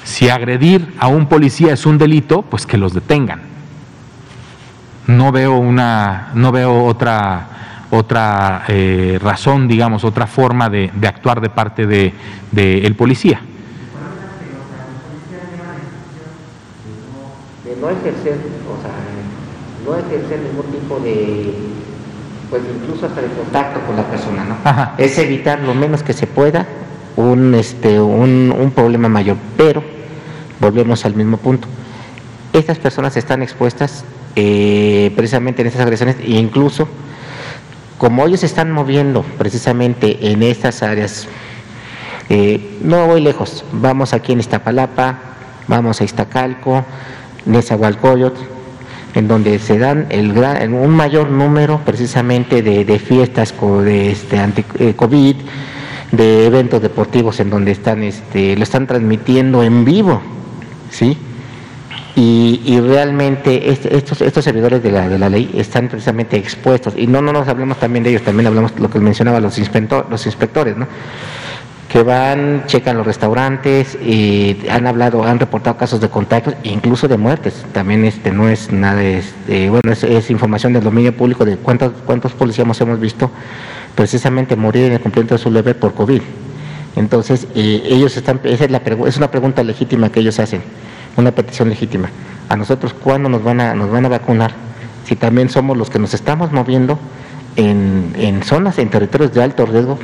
Si 0.05 0.29
agredir 0.29 0.95
a 1.01 1.09
un 1.09 1.27
policía 1.27 1.73
es 1.73 1.85
un 1.85 1.99
delito, 1.99 2.43
pues 2.43 2.65
que 2.65 2.79
los 2.79 2.95
detengan 2.95 3.56
no 5.07 5.33
veo 5.33 5.59
una, 5.59 6.31
no 6.35 6.53
veo 6.53 6.85
otra 6.85 7.57
otra 7.90 8.64
eh, 8.69 9.19
razón, 9.23 9.69
digamos, 9.69 10.05
otra 10.05 10.27
forma 10.27 10.69
de, 10.69 10.90
actuar 11.07 11.40
de 11.40 11.51
parte 11.51 11.87
de, 11.87 12.12
el 12.55 12.95
policía. 12.95 13.40
De 17.64 17.77
no 17.81 17.90
ejercer, 17.90 18.38
o 18.66 18.83
sea, 18.83 18.92
no 19.85 19.97
ejercer 19.97 20.40
ningún 20.40 20.66
tipo 20.73 20.99
de, 20.99 21.55
pues 22.51 22.62
incluso 22.75 23.07
hasta 23.07 23.23
de 23.23 23.29
contacto 23.29 23.81
con 23.87 23.97
la 23.97 24.05
persona, 24.05 24.45
¿no? 24.45 24.57
Es 24.99 25.19
evitar 25.19 25.61
lo 25.61 25.75
menos 25.75 26.03
que 26.03 26.12
se 26.12 26.27
pueda 26.27 26.66
un, 27.16 27.55
este, 27.55 28.01
un, 28.01 28.55
un 28.57 28.71
problema 28.73 29.09
mayor, 29.09 29.37
pero 29.57 29.83
volvemos 30.61 31.05
al 31.05 31.14
mismo 31.14 31.37
punto. 31.37 31.69
Estas 32.53 32.79
personas 32.79 33.16
están 33.16 33.42
expuestas 33.42 34.05
eh, 34.37 35.11
precisamente 35.16 35.62
en 35.62 35.68
estas 35.68 35.83
agresiones 35.83 36.16
e 36.20 36.33
incluso 36.33 36.88
como 37.99 38.27
ellos 38.27 38.40
se 38.40 38.46
están 38.46 38.70
moviendo 38.70 39.22
precisamente 39.38 40.31
en 40.31 40.42
estas 40.42 40.83
áreas, 40.83 41.27
eh, 42.29 42.79
no 42.83 43.07
voy 43.07 43.22
lejos, 43.22 43.64
vamos 43.72 44.12
aquí 44.12 44.33
en 44.33 44.40
Iztapalapa, 44.40 45.18
vamos 45.66 46.01
a 46.01 46.05
Iztacalco, 46.05 46.85
Nezahualcóyotl, 47.46 48.40
en 49.14 49.29
donde 49.29 49.59
se 49.59 49.79
dan 49.79 50.07
el 50.11 50.35
gran, 50.35 50.75
un 50.75 50.90
mayor 50.90 51.31
número 51.31 51.81
precisamente 51.87 52.61
de, 52.61 52.99
fiestas 52.99 53.55
de 53.83 54.11
este, 54.11 54.38
anti-COVID, 54.38 55.37
eh, 55.37 55.44
de 56.12 56.46
eventos 56.46 56.83
deportivos 56.83 57.40
en 57.40 57.49
donde 57.49 57.72
están, 57.72 58.03
este, 58.03 58.57
lo 58.57 58.62
están 58.62 58.87
transmitiendo 58.87 59.62
en 59.62 59.85
vivo, 59.87 60.20
¿sí? 60.90 61.16
Y, 62.18 62.81
realmente 62.81 63.70
estos, 63.70 64.22
estos 64.22 64.42
servidores 64.42 64.83
de 64.83 64.90
la, 64.90 65.07
de 65.07 65.18
la 65.18 65.29
ley 65.29 65.50
están 65.55 65.88
precisamente 65.88 66.38
expuestos. 66.38 66.94
Y 66.96 67.07
no, 67.07 67.20
no 67.20 67.31
nos 67.31 67.46
hablemos 67.46 67.79
también 67.79 68.05
de 68.05 68.11
ellos, 68.11 68.22
también 68.22 68.46
hablamos 68.46 68.72
lo 68.79 68.88
que 68.88 68.98
mencionaba 68.98 69.38
los, 69.38 69.59
inspector, 69.59 70.07
los 70.09 70.24
inspectores, 70.24 70.76
que 71.90 72.02
van, 72.02 72.64
checan 72.66 72.96
los 72.96 73.07
restaurantes, 73.07 73.96
y 73.96 74.57
han 74.70 74.87
hablado, 74.87 75.24
han 75.24 75.38
reportado 75.38 75.76
casos 75.76 76.00
de 76.00 76.09
contactos, 76.09 76.55
incluso 76.62 77.07
de 77.07 77.18
muertes. 77.18 77.66
También 77.72 78.07
este 78.07 78.33
no 78.33 78.48
es 78.48 78.72
nada, 78.72 79.02
este, 79.02 79.68
bueno, 79.68 79.92
es, 79.92 80.31
información 80.31 80.72
del 80.72 80.85
dominio 80.85 81.14
público 81.14 81.44
de 81.44 81.59
cuántos, 81.59 81.92
cuántos 82.07 82.33
policías 82.33 82.81
hemos 82.81 82.98
visto 82.98 83.31
precisamente 83.94 84.57
morir 84.57 84.87
en 84.87 84.92
el 84.94 85.00
cumplimiento 85.00 85.35
de 85.35 85.38
su 85.38 85.50
deber 85.50 85.79
por 85.79 85.92
COVID. 85.92 86.22
Entonces, 86.96 87.46
eh, 87.55 87.83
ellos 87.85 88.16
están, 88.16 88.40
esa 88.44 88.64
es, 88.64 88.70
la, 88.70 88.81
es 89.07 89.18
una 89.18 89.31
pregunta 89.31 89.62
legítima 89.62 90.11
que 90.11 90.20
ellos 90.20 90.38
hacen, 90.38 90.62
una 91.16 91.33
petición 91.33 91.68
legítima. 91.68 92.11
A 92.48 92.57
nosotros, 92.57 92.94
¿cuándo 92.94 93.29
nos 93.29 93.42
van 93.42 93.61
a, 93.61 93.74
nos 93.74 93.90
van 93.90 94.05
a 94.07 94.09
vacunar? 94.09 94.52
Si 95.05 95.16
también 95.16 95.48
somos 95.48 95.76
los 95.76 95.90
que 95.90 95.98
nos 95.98 96.14
estamos 96.14 96.52
moviendo 96.52 96.98
en, 97.57 98.14
en 98.16 98.42
zonas, 98.42 98.79
en 98.79 98.90
territorios 98.90 99.33
de 99.33 99.42
alto 99.42 99.66
riesgo, 99.66 99.98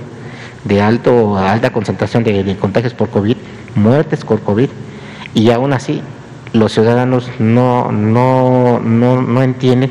de 0.65 0.81
alto, 0.81 1.37
alta 1.37 1.71
concentración 1.71 2.25
de, 2.25 2.57
contagios 2.57 2.95
por 2.95 3.11
COVID, 3.11 3.37
muertes 3.75 4.25
por 4.25 4.41
COVID, 4.41 4.69
y 5.35 5.51
aún 5.51 5.73
así 5.73 6.03
los 6.53 6.73
ciudadanos 6.73 7.29
no, 7.39 7.91
no, 7.91 8.81
no, 8.81 9.23
no 9.23 9.43
entienden 9.43 9.91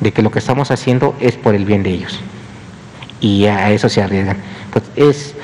de 0.00 0.12
que 0.12 0.22
lo 0.22 0.30
que 0.30 0.38
estamos 0.38 0.70
haciendo 0.70 1.14
es 1.20 1.36
por 1.36 1.54
el 1.54 1.64
bien 1.64 1.82
de 1.82 1.90
ellos. 1.90 2.20
Y 3.20 3.46
a 3.46 3.70
eso 3.70 3.88
se 3.88 4.02
arriesgan. 4.02 4.36
Pues 4.72 4.84
es, 4.96 5.34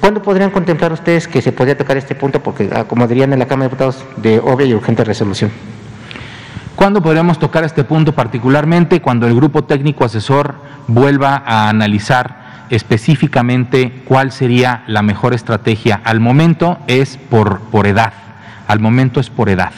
¿Cuándo 0.00 0.22
podrían 0.22 0.50
contemplar 0.50 0.92
ustedes 0.92 1.28
que 1.28 1.42
se 1.42 1.52
podría 1.52 1.76
tocar 1.76 1.98
este 1.98 2.14
punto? 2.14 2.42
Porque, 2.42 2.70
ah, 2.74 2.84
como 2.84 3.06
dirían 3.06 3.34
en 3.34 3.38
la 3.38 3.46
Cámara 3.46 3.68
de 3.68 3.68
Diputados, 3.68 4.04
de 4.16 4.38
obvia 4.38 4.66
y 4.66 4.72
urgente 4.72 5.04
resolución. 5.04 5.50
¿Cuándo 6.74 7.02
podríamos 7.02 7.38
tocar 7.38 7.64
este 7.64 7.84
punto 7.84 8.14
particularmente? 8.14 9.02
Cuando 9.02 9.26
el 9.26 9.34
grupo 9.34 9.64
técnico 9.64 10.06
asesor 10.06 10.54
vuelva 10.86 11.42
a 11.44 11.68
analizar 11.68 12.64
específicamente 12.70 14.02
cuál 14.06 14.32
sería 14.32 14.84
la 14.86 15.02
mejor 15.02 15.34
estrategia. 15.34 16.00
Al 16.02 16.20
momento 16.20 16.78
es 16.86 17.18
por, 17.18 17.60
por 17.60 17.86
edad, 17.86 18.14
al 18.68 18.80
momento 18.80 19.20
es 19.20 19.28
por 19.28 19.50
edad. 19.50 19.72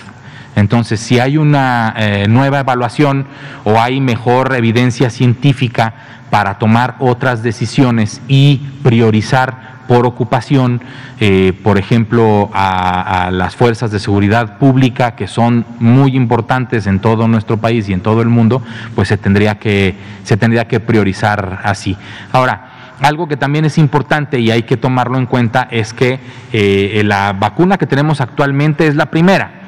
Entonces, 0.55 1.01
si 1.01 1.19
hay 1.19 1.39
una 1.39 1.95
eh, 1.97 2.27
nueva 2.29 2.61
evaluación 2.61 3.27
o 3.65 3.81
hay 3.81 4.01
mejor 4.01 4.55
evidencia 4.55 5.11
científica 5.11 5.95
para 6.31 6.59
tomar 6.59 6.97
otras 6.99 7.43
decisiones 7.43 8.21
y 8.29 8.59
priorizar 8.83 9.72
por 9.87 10.07
ocupación, 10.07 10.81
eh, 11.21 11.53
por 11.63 11.79
ejemplo, 11.79 12.51
a, 12.53 13.31
las 13.33 13.57
fuerzas 13.57 13.91
de 13.91 13.99
seguridad 13.99 14.59
pública, 14.59 15.15
que 15.15 15.27
son 15.27 15.65
muy 15.79 16.17
importantes 16.17 16.87
en 16.87 17.01
todo 17.01 17.29
nuestro 17.29 17.57
país 17.57 17.89
y 17.89 17.93
en 17.93 18.01
todo 18.01 18.23
el 18.23 18.29
mundo, 18.29 18.63
pues 18.95 19.09
se 19.09 19.17
tendría 19.17 19.59
que, 19.59 19.95
se 20.25 20.37
tendría 20.37 20.67
que 20.67 20.81
priorizar 20.81 21.61
así. 21.65 21.97
Ahora, 22.33 22.97
algo 23.01 23.27
que 23.27 23.37
también 23.37 23.65
es 23.65 23.79
importante 23.79 24.39
y 24.39 24.51
hay 24.51 24.63
que 24.63 24.77
tomarlo 24.77 25.19
en 25.19 25.27
cuenta 25.27 25.67
es 25.71 25.93
que 25.93 26.21
eh, 26.53 27.03
la 27.05 27.33
vacuna 27.33 27.79
que 27.79 27.87
tenemos 27.87 28.21
actualmente 28.21 28.87
es 28.87 28.95
la 28.95 29.07
primera 29.07 29.62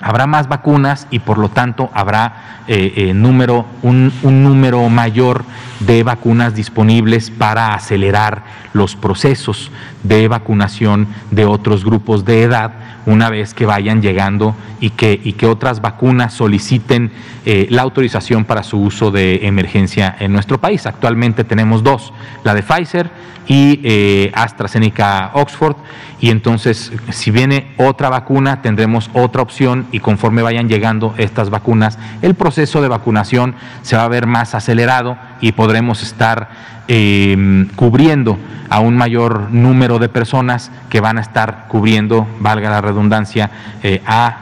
habrá 0.00 0.26
más 0.26 0.48
vacunas 0.48 1.06
y 1.10 1.20
por 1.20 1.38
lo 1.38 1.48
tanto 1.48 1.90
habrá 1.94 2.62
eh, 2.66 2.92
eh, 2.96 3.14
número, 3.14 3.66
un, 3.82 4.12
número 4.22 4.88
mayor 4.88 5.44
de 5.80 6.02
vacunas 6.02 6.54
disponibles 6.54 7.30
para 7.30 7.74
acelerar 7.74 8.42
los 8.72 8.96
procesos 8.96 9.70
de 10.02 10.28
vacunación 10.28 11.08
de 11.30 11.44
otros 11.44 11.84
grupos 11.84 12.24
de 12.24 12.42
edad 12.42 12.72
una 13.06 13.28
vez 13.28 13.52
que 13.52 13.66
vayan 13.66 14.00
llegando 14.00 14.54
y 14.80 14.90
que, 14.90 15.20
y 15.22 15.34
que 15.34 15.46
otras 15.46 15.82
vacunas 15.82 16.32
soliciten 16.32 17.10
eh, 17.44 17.66
la 17.70 17.82
autorización 17.82 18.44
para 18.44 18.62
su 18.62 18.80
uso 18.80 19.10
de 19.10 19.46
emergencia 19.46 20.16
en 20.18 20.32
nuestro 20.32 20.58
país. 20.58 20.86
Actualmente 20.86 21.44
tenemos 21.44 21.82
dos, 21.82 22.12
la 22.44 22.54
de 22.54 22.62
Pfizer 22.62 23.10
y 23.46 24.30
AstraZeneca 24.32 25.32
Oxford 25.34 25.76
y 26.18 26.30
entonces 26.30 26.90
si 27.10 27.30
viene 27.30 27.74
otra 27.76 28.08
vacuna 28.08 28.62
tendremos 28.62 29.10
otra 29.12 29.42
opción 29.42 29.83
y 29.92 30.00
conforme 30.00 30.42
vayan 30.42 30.68
llegando 30.68 31.14
estas 31.18 31.50
vacunas, 31.50 31.98
el 32.22 32.34
proceso 32.34 32.82
de 32.82 32.88
vacunación 32.88 33.54
se 33.82 33.96
va 33.96 34.04
a 34.04 34.08
ver 34.08 34.26
más 34.26 34.54
acelerado 34.54 35.16
y 35.40 35.52
podremos 35.52 36.02
estar 36.02 36.48
eh, 36.88 37.66
cubriendo 37.76 38.38
a 38.70 38.80
un 38.80 38.96
mayor 38.96 39.50
número 39.50 39.98
de 39.98 40.08
personas 40.08 40.70
que 40.88 41.00
van 41.00 41.18
a 41.18 41.20
estar 41.20 41.66
cubriendo, 41.68 42.26
valga 42.40 42.70
la 42.70 42.80
redundancia, 42.80 43.50
eh, 43.82 44.02
a 44.06 44.38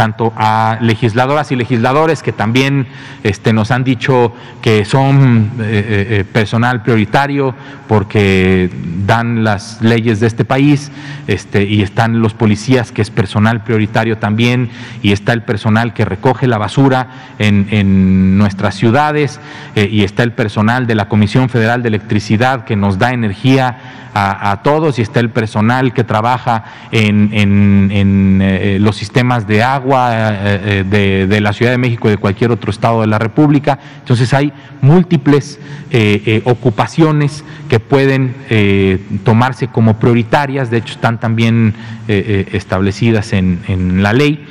tanto 0.00 0.32
a 0.34 0.78
legisladoras 0.80 1.52
y 1.52 1.56
legisladores 1.56 2.22
que 2.22 2.32
también 2.32 2.86
este, 3.22 3.52
nos 3.52 3.70
han 3.70 3.84
dicho 3.84 4.32
que 4.62 4.86
son 4.86 5.50
eh, 5.60 5.62
eh, 5.62 6.06
eh, 6.20 6.24
personal 6.24 6.82
prioritario 6.82 7.54
porque 7.86 8.70
dan 9.04 9.44
las 9.44 9.82
leyes 9.82 10.18
de 10.20 10.26
este 10.28 10.46
país, 10.46 10.90
este, 11.26 11.64
y 11.64 11.82
están 11.82 12.22
los 12.22 12.32
policías 12.32 12.92
que 12.92 13.02
es 13.02 13.10
personal 13.10 13.62
prioritario 13.62 14.16
también, 14.16 14.70
y 15.02 15.12
está 15.12 15.34
el 15.34 15.42
personal 15.42 15.92
que 15.92 16.06
recoge 16.06 16.46
la 16.46 16.56
basura 16.56 17.08
en, 17.38 18.38
nuestras 18.38 18.76
ciudades, 18.76 19.40
y 19.74 20.04
está 20.04 20.22
el 20.22 20.32
personal 20.32 20.86
de 20.86 20.94
la 20.94 21.08
Comisión 21.08 21.48
Federal 21.48 21.82
de 21.82 21.88
Electricidad 21.88 22.64
que 22.64 22.76
nos 22.76 22.98
da 22.98 23.12
energía 23.12 24.00
a, 24.14 24.60
todos 24.62 24.98
y 24.98 25.02
está 25.02 25.20
el 25.20 25.30
personal 25.30 25.92
que 25.92 26.04
trabaja 26.04 26.64
en, 26.90 28.38
los 28.80 28.96
sistemas 28.96 29.46
de 29.46 29.62
agua 29.62 29.89
eh, 29.92 30.84
eh, 30.90 31.26
de, 31.28 31.40
la 31.40 31.52
Ciudad 31.52 31.72
de 31.72 31.78
México 31.78 32.08
y 32.08 32.12
de 32.12 32.16
cualquier 32.16 32.52
otro 32.52 32.70
estado 32.70 33.00
de 33.00 33.08
la 33.08 33.18
República. 33.18 33.78
Entonces 33.98 34.32
hay 34.34 34.52
múltiples 34.80 35.58
eh, 35.90 36.42
ocupaciones 36.44 37.44
que 37.68 37.80
pueden 37.80 38.34
tomarse 39.24 39.68
como 39.68 39.98
prioritarias, 39.98 40.70
de 40.70 40.78
hecho 40.78 40.94
están 40.94 41.18
también 41.18 41.74
establecidas 42.06 43.32
en, 43.32 44.02
la 44.02 44.12
ley. 44.12 44.46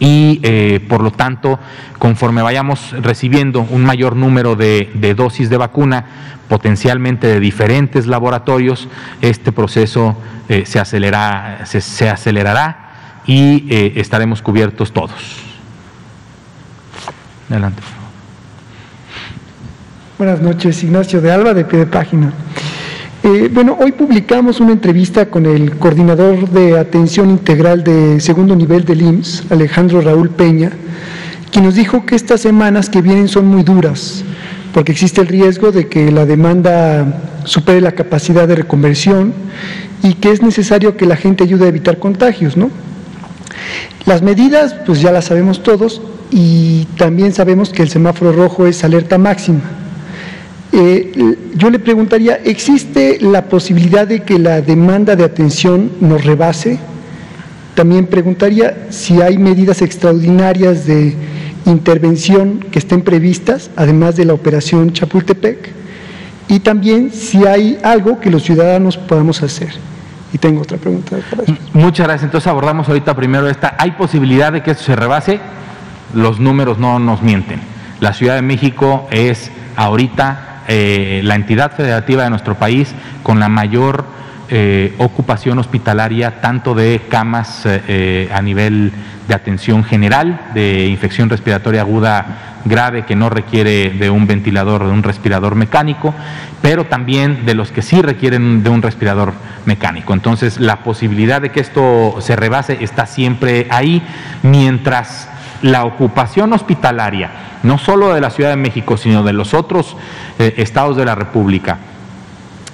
Y 0.00 0.78
por 0.88 1.02
lo 1.02 1.10
tanto, 1.10 1.58
conforme 1.98 2.42
vayamos 2.42 2.94
recibiendo 3.00 3.66
un 3.70 3.84
mayor 3.84 4.14
número 4.14 4.56
de, 4.56 5.14
dosis 5.16 5.50
de 5.50 5.56
vacuna, 5.56 6.04
potencialmente 6.48 7.26
de 7.26 7.40
diferentes 7.40 8.06
laboratorios, 8.06 8.88
este 9.22 9.52
proceso 9.52 10.16
se, 10.64 10.78
acelera, 10.78 11.64
se 11.66 12.08
acelerará 12.08 12.87
y 13.28 13.66
eh, 13.68 13.92
estaremos 13.96 14.40
cubiertos 14.40 14.90
todos. 14.90 15.12
Adelante. 17.50 17.82
Buenas 20.16 20.40
noches, 20.40 20.82
Ignacio 20.82 21.20
de 21.20 21.30
Alba, 21.30 21.52
de 21.54 21.64
pie 21.64 21.80
de 21.80 21.86
página. 21.86 22.32
Eh, 23.22 23.50
bueno, 23.52 23.76
hoy 23.78 23.92
publicamos 23.92 24.60
una 24.60 24.72
entrevista 24.72 25.26
con 25.26 25.44
el 25.44 25.76
coordinador 25.76 26.48
de 26.48 26.78
atención 26.78 27.28
integral 27.28 27.84
de 27.84 28.18
segundo 28.18 28.56
nivel 28.56 28.86
del 28.86 29.02
IMSS, 29.02 29.52
Alejandro 29.52 30.00
Raúl 30.00 30.30
Peña, 30.30 30.72
quien 31.52 31.66
nos 31.66 31.74
dijo 31.74 32.06
que 32.06 32.16
estas 32.16 32.40
semanas 32.40 32.88
que 32.88 33.02
vienen 33.02 33.28
son 33.28 33.46
muy 33.46 33.62
duras, 33.62 34.24
porque 34.72 34.92
existe 34.92 35.20
el 35.20 35.28
riesgo 35.28 35.70
de 35.70 35.86
que 35.86 36.10
la 36.10 36.24
demanda 36.24 37.20
supere 37.44 37.82
la 37.82 37.92
capacidad 37.92 38.48
de 38.48 38.54
reconversión 38.54 39.34
y 40.02 40.14
que 40.14 40.32
es 40.32 40.40
necesario 40.42 40.96
que 40.96 41.04
la 41.04 41.16
gente 41.16 41.44
ayude 41.44 41.66
a 41.66 41.68
evitar 41.68 41.98
contagios, 41.98 42.56
¿no? 42.56 42.70
Las 44.06 44.22
medidas, 44.22 44.74
pues 44.86 45.00
ya 45.00 45.12
las 45.12 45.26
sabemos 45.26 45.62
todos 45.62 46.00
y 46.30 46.84
también 46.96 47.32
sabemos 47.32 47.70
que 47.70 47.82
el 47.82 47.88
semáforo 47.88 48.32
rojo 48.32 48.66
es 48.66 48.84
alerta 48.84 49.18
máxima. 49.18 49.60
Eh, 50.72 51.36
yo 51.54 51.70
le 51.70 51.78
preguntaría, 51.78 52.36
¿existe 52.44 53.18
la 53.20 53.46
posibilidad 53.46 54.06
de 54.06 54.20
que 54.20 54.38
la 54.38 54.60
demanda 54.60 55.16
de 55.16 55.24
atención 55.24 55.90
nos 56.00 56.24
rebase? 56.24 56.78
También 57.74 58.06
preguntaría 58.06 58.88
si 58.90 59.22
hay 59.22 59.38
medidas 59.38 59.82
extraordinarias 59.82 60.86
de 60.86 61.14
intervención 61.64 62.64
que 62.70 62.78
estén 62.78 63.02
previstas, 63.02 63.70
además 63.76 64.16
de 64.16 64.24
la 64.24 64.34
operación 64.34 64.92
Chapultepec, 64.92 65.70
y 66.48 66.60
también 66.60 67.12
si 67.12 67.46
hay 67.46 67.78
algo 67.82 68.20
que 68.20 68.30
los 68.30 68.42
ciudadanos 68.42 68.96
podamos 68.96 69.42
hacer. 69.42 69.70
Y 70.32 70.38
tengo 70.38 70.62
otra 70.62 70.76
pregunta 70.76 71.16
para. 71.30 71.44
Muchas 71.72 72.06
gracias. 72.06 72.24
Entonces 72.24 72.48
abordamos 72.48 72.88
ahorita 72.88 73.14
primero 73.14 73.48
esta. 73.48 73.76
¿Hay 73.78 73.92
posibilidad 73.92 74.52
de 74.52 74.62
que 74.62 74.72
esto 74.72 74.84
se 74.84 74.96
rebase? 74.96 75.40
Los 76.14 76.40
números 76.40 76.78
no 76.78 76.98
nos 76.98 77.22
mienten. 77.22 77.60
La 78.00 78.12
Ciudad 78.12 78.36
de 78.36 78.42
México 78.42 79.08
es 79.10 79.50
ahorita 79.76 80.62
eh, 80.68 81.22
la 81.24 81.34
entidad 81.34 81.72
federativa 81.72 82.24
de 82.24 82.30
nuestro 82.30 82.56
país 82.56 82.94
con 83.22 83.40
la 83.40 83.48
mayor 83.48 84.04
eh, 84.50 84.94
ocupación 84.98 85.58
hospitalaria, 85.58 86.40
tanto 86.40 86.74
de 86.74 87.02
camas 87.08 87.62
eh, 87.64 88.30
a 88.32 88.42
nivel 88.42 88.92
de 89.26 89.34
atención 89.34 89.84
general, 89.84 90.40
de 90.54 90.86
infección 90.86 91.28
respiratoria 91.28 91.82
aguda 91.82 92.47
grave 92.64 93.04
que 93.04 93.16
no 93.16 93.30
requiere 93.30 93.90
de 93.90 94.10
un 94.10 94.26
ventilador, 94.26 94.84
de 94.84 94.90
un 94.90 95.02
respirador 95.02 95.54
mecánico, 95.54 96.14
pero 96.62 96.86
también 96.86 97.46
de 97.46 97.54
los 97.54 97.72
que 97.72 97.82
sí 97.82 98.02
requieren 98.02 98.62
de 98.62 98.70
un 98.70 98.82
respirador 98.82 99.32
mecánico. 99.64 100.12
Entonces, 100.12 100.60
la 100.60 100.82
posibilidad 100.82 101.40
de 101.40 101.50
que 101.50 101.60
esto 101.60 102.16
se 102.20 102.36
rebase 102.36 102.78
está 102.80 103.06
siempre 103.06 103.66
ahí, 103.70 104.02
mientras 104.42 105.28
la 105.62 105.84
ocupación 105.84 106.52
hospitalaria, 106.52 107.30
no 107.62 107.78
solo 107.78 108.14
de 108.14 108.20
la 108.20 108.30
Ciudad 108.30 108.50
de 108.50 108.56
México, 108.56 108.96
sino 108.96 109.22
de 109.22 109.32
los 109.32 109.54
otros 109.54 109.96
eh, 110.38 110.54
estados 110.56 110.96
de 110.96 111.04
la 111.04 111.14
República, 111.14 111.78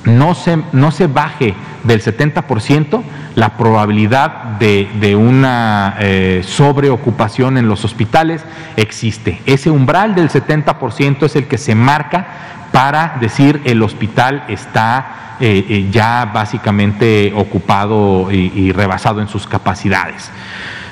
no 0.05 0.35
se, 0.35 0.59
no 0.73 0.91
se 0.91 1.07
baje 1.07 1.55
del 1.83 2.03
70%, 2.03 3.03
la 3.35 3.57
probabilidad 3.57 4.59
de, 4.59 5.17
una 5.17 5.97
eh, 5.99 6.43
sobreocupación 6.45 7.59
en 7.59 7.69
los 7.69 7.85
hospitales 7.85 8.43
existe. 8.77 9.41
Ese 9.47 9.71
umbral 9.71 10.15
del 10.15 10.31
70% 10.31 11.25
es 11.25 11.37
el 11.37 11.47
que 11.47 11.59
se 11.59 11.75
marca 11.75 12.27
para 12.73 13.17
decir 13.21 13.61
el 13.65 13.83
hospital 13.83 14.45
está 14.49 15.37
eh, 15.41 15.65
eh, 15.69 15.89
ya 15.91 16.31
básicamente 16.33 17.33
ocupado 17.35 18.31
y, 18.31 18.73
rebasado 18.73 19.21
en 19.21 19.29
sus 19.29 19.47
capacidades. 19.47 20.31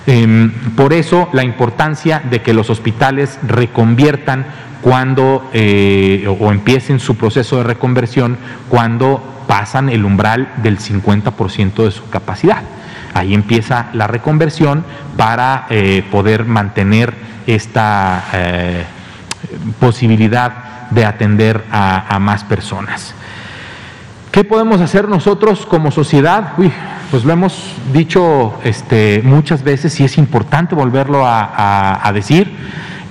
Em, 0.07 0.51
por 0.75 0.93
eso 0.93 1.29
la 1.33 1.45
importancia 1.45 2.21
de 2.29 2.43
que 2.43 2.53
los 2.53 2.71
hospitales 2.71 3.39
reconviertan 3.47 4.47
cuando 4.83 5.49
eh, 5.53 6.27
o 6.41 6.53
empiecen 6.53 7.01
su 7.01 7.17
proceso 7.17 7.59
de 7.59 7.65
reconversión 7.65 8.37
cuando 8.69 9.23
pasan 9.47 9.89
el 9.89 10.05
umbral 10.05 10.53
del 10.59 10.79
50% 10.79 11.85
de 11.85 11.91
su 11.91 12.11
capacidad. 12.11 12.63
Ahí 13.15 13.35
empieza 13.35 13.87
la 13.93 14.07
reconversión 14.07 14.85
para 15.17 15.67
poder 16.11 16.47
mantener 16.47 17.13
esta 17.47 18.25
posibilidad 19.79 20.73
de 20.93 21.05
atender 21.05 21.65
a, 21.71 22.19
más 22.21 22.45
personas. 22.45 23.15
¿Qué 24.31 24.45
podemos 24.45 24.81
hacer 24.81 25.09
nosotros 25.09 25.67
como 25.67 25.91
sociedad? 25.91 26.53
pues 27.11 27.25
lo 27.27 27.33
hemos 27.35 27.75
dicho 27.93 28.55
este, 28.65 29.21
muchas 29.23 29.63
veces 29.63 30.01
y 30.01 30.05
es 30.05 30.17
importante 30.17 30.75
volverlo 30.75 31.23
a, 31.27 32.11
decir. 32.15 32.51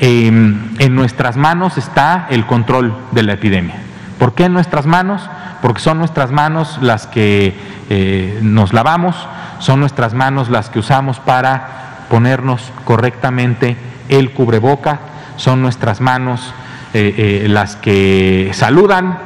Em, 0.03 0.57
en 0.79 0.95
nuestras 0.95 1.37
manos 1.37 1.77
está 1.77 2.25
el 2.31 2.47
control 2.47 2.97
de 3.11 3.21
la 3.21 3.33
epidemia. 3.33 3.75
¿Por 4.17 4.33
qué 4.33 4.45
en 4.45 4.53
nuestras 4.53 4.87
manos? 4.87 5.29
Porque 5.61 5.79
son 5.79 5.99
nuestras 5.99 6.31
manos 6.31 6.79
las 6.81 7.05
que 7.05 7.53
eh, 7.87 8.39
nos 8.41 8.73
lavamos, 8.73 9.15
son 9.59 9.79
nuestras 9.79 10.15
manos 10.15 10.49
las 10.49 10.71
que 10.71 10.79
usamos 10.79 11.19
para 11.19 12.07
ponernos 12.09 12.71
correctamente 12.83 13.77
el 14.09 14.31
cubreboca, 14.31 15.01
son 15.35 15.61
nuestras 15.61 16.01
manos 16.01 16.51
eh, 16.95 17.43
eh, 17.43 17.47
las 17.47 17.75
que 17.75 18.49
saludan 18.55 19.19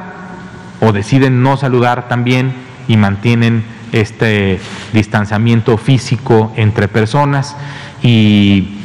o 0.80 0.92
deciden 0.92 1.42
no 1.42 1.56
saludar 1.56 2.06
también 2.06 2.52
y 2.86 2.98
mantienen 2.98 3.64
este 3.92 4.60
distanciamiento 4.92 5.78
físico 5.78 6.52
entre 6.54 6.86
personas 6.86 7.56
y 8.02 8.75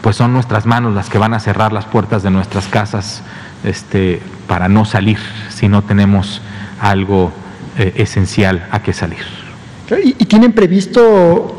pues 0.00 0.16
son 0.16 0.32
nuestras 0.32 0.66
manos 0.66 0.94
las 0.94 1.08
que 1.08 1.18
van 1.18 1.34
a 1.34 1.40
cerrar 1.40 1.72
las 1.72 1.84
puertas 1.84 2.22
de 2.22 2.30
nuestras 2.30 2.66
casas 2.66 3.22
este, 3.64 4.20
para 4.46 4.68
no 4.68 4.84
salir 4.84 5.18
si 5.48 5.68
no 5.68 5.82
tenemos 5.82 6.40
algo 6.80 7.32
eh, 7.78 7.92
esencial 7.96 8.66
a 8.70 8.82
que 8.82 8.92
salir. 8.92 9.24
¿Y, 10.02 10.12
tienen 10.26 10.52
previsto 10.52 11.56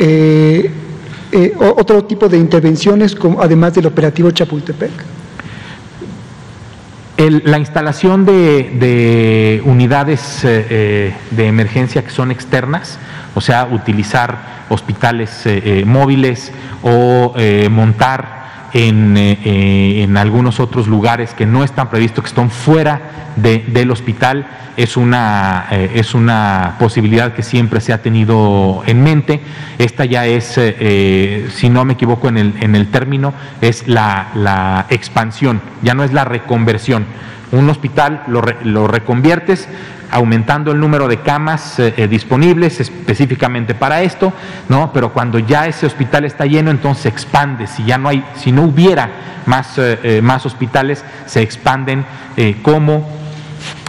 otro 1.77 2.05
tipo 2.05 2.29
de 2.29 2.37
intervenciones 2.37 3.13
como, 3.13 3.41
además 3.41 3.73
del 3.73 3.87
operativo 3.87 4.31
Chapultepec? 4.31 5.10
La 7.29 7.59
instalación 7.59 8.25
de, 8.25 9.61
unidades 9.65 10.43
eh, 10.43 10.65
eh, 10.69 11.13
de 11.31 11.47
emergencia 11.47 12.03
que 12.03 12.09
son 12.09 12.31
externas, 12.31 12.97
o 13.35 13.41
sea, 13.41 13.65
utilizar 13.71 14.65
hospitales 14.69 15.43
eh, 15.45 15.83
móviles 15.85 16.51
o 16.81 17.33
montar 17.69 18.40
en, 18.73 19.15
en, 19.17 20.17
algunos 20.17 20.59
otros 20.59 20.87
lugares 20.87 21.33
que 21.33 21.45
no 21.45 21.63
están 21.63 21.89
previstos, 21.89 22.23
que 22.23 22.29
están 22.29 22.49
fuera 22.49 23.33
del 23.35 23.91
hospital, 23.91 24.45
es 24.77 24.97
una, 24.97 25.67
eh, 25.71 25.91
es 25.95 26.13
una 26.13 26.75
posibilidad 26.79 27.33
que 27.33 27.43
siempre 27.43 27.81
se 27.81 27.93
ha 27.93 28.01
tenido 28.01 28.83
en 28.85 29.03
mente. 29.03 29.41
Esta 29.77 30.05
ya 30.05 30.25
es, 30.25 30.57
eh, 30.57 30.75
eh, 30.79 31.49
si 31.53 31.69
no 31.69 31.85
me 31.85 31.93
equivoco 31.93 32.29
en 32.29 32.37
el, 32.37 32.53
en 32.61 32.75
el 32.75 32.87
término, 32.87 33.33
es 33.61 33.87
la, 33.87 34.29
la, 34.35 34.85
expansión, 34.89 35.61
ya 35.81 35.93
no 35.93 36.03
es 36.03 36.13
la 36.13 36.25
reconversión. 36.25 37.05
Un 37.51 37.69
hospital 37.69 38.23
lo, 38.27 38.41
lo 38.63 38.87
reconviertes 38.87 39.67
aumentando 40.11 40.71
el 40.71 40.79
número 40.79 41.07
de 41.07 41.21
camas 41.21 41.81
disponibles 42.09 42.79
específicamente 42.79 43.73
para 43.73 44.01
esto, 44.01 44.33
¿no? 44.69 44.91
Pero 44.93 45.13
cuando 45.13 45.39
ya 45.39 45.67
ese 45.67 45.85
hospital 45.85 46.25
está 46.25 46.45
lleno, 46.45 46.71
entonces 46.71 47.03
se 47.03 47.09
expande. 47.09 47.67
Si 47.67 47.83
ya 47.85 47.97
no 47.97 48.09
hay, 48.09 48.23
si 48.35 48.51
no 48.51 48.63
hubiera 48.63 49.41
más, 49.45 49.79
más 50.21 50.45
hospitales, 50.45 51.03
se 51.25 51.41
expanden 51.41 52.05
como 52.61 53.21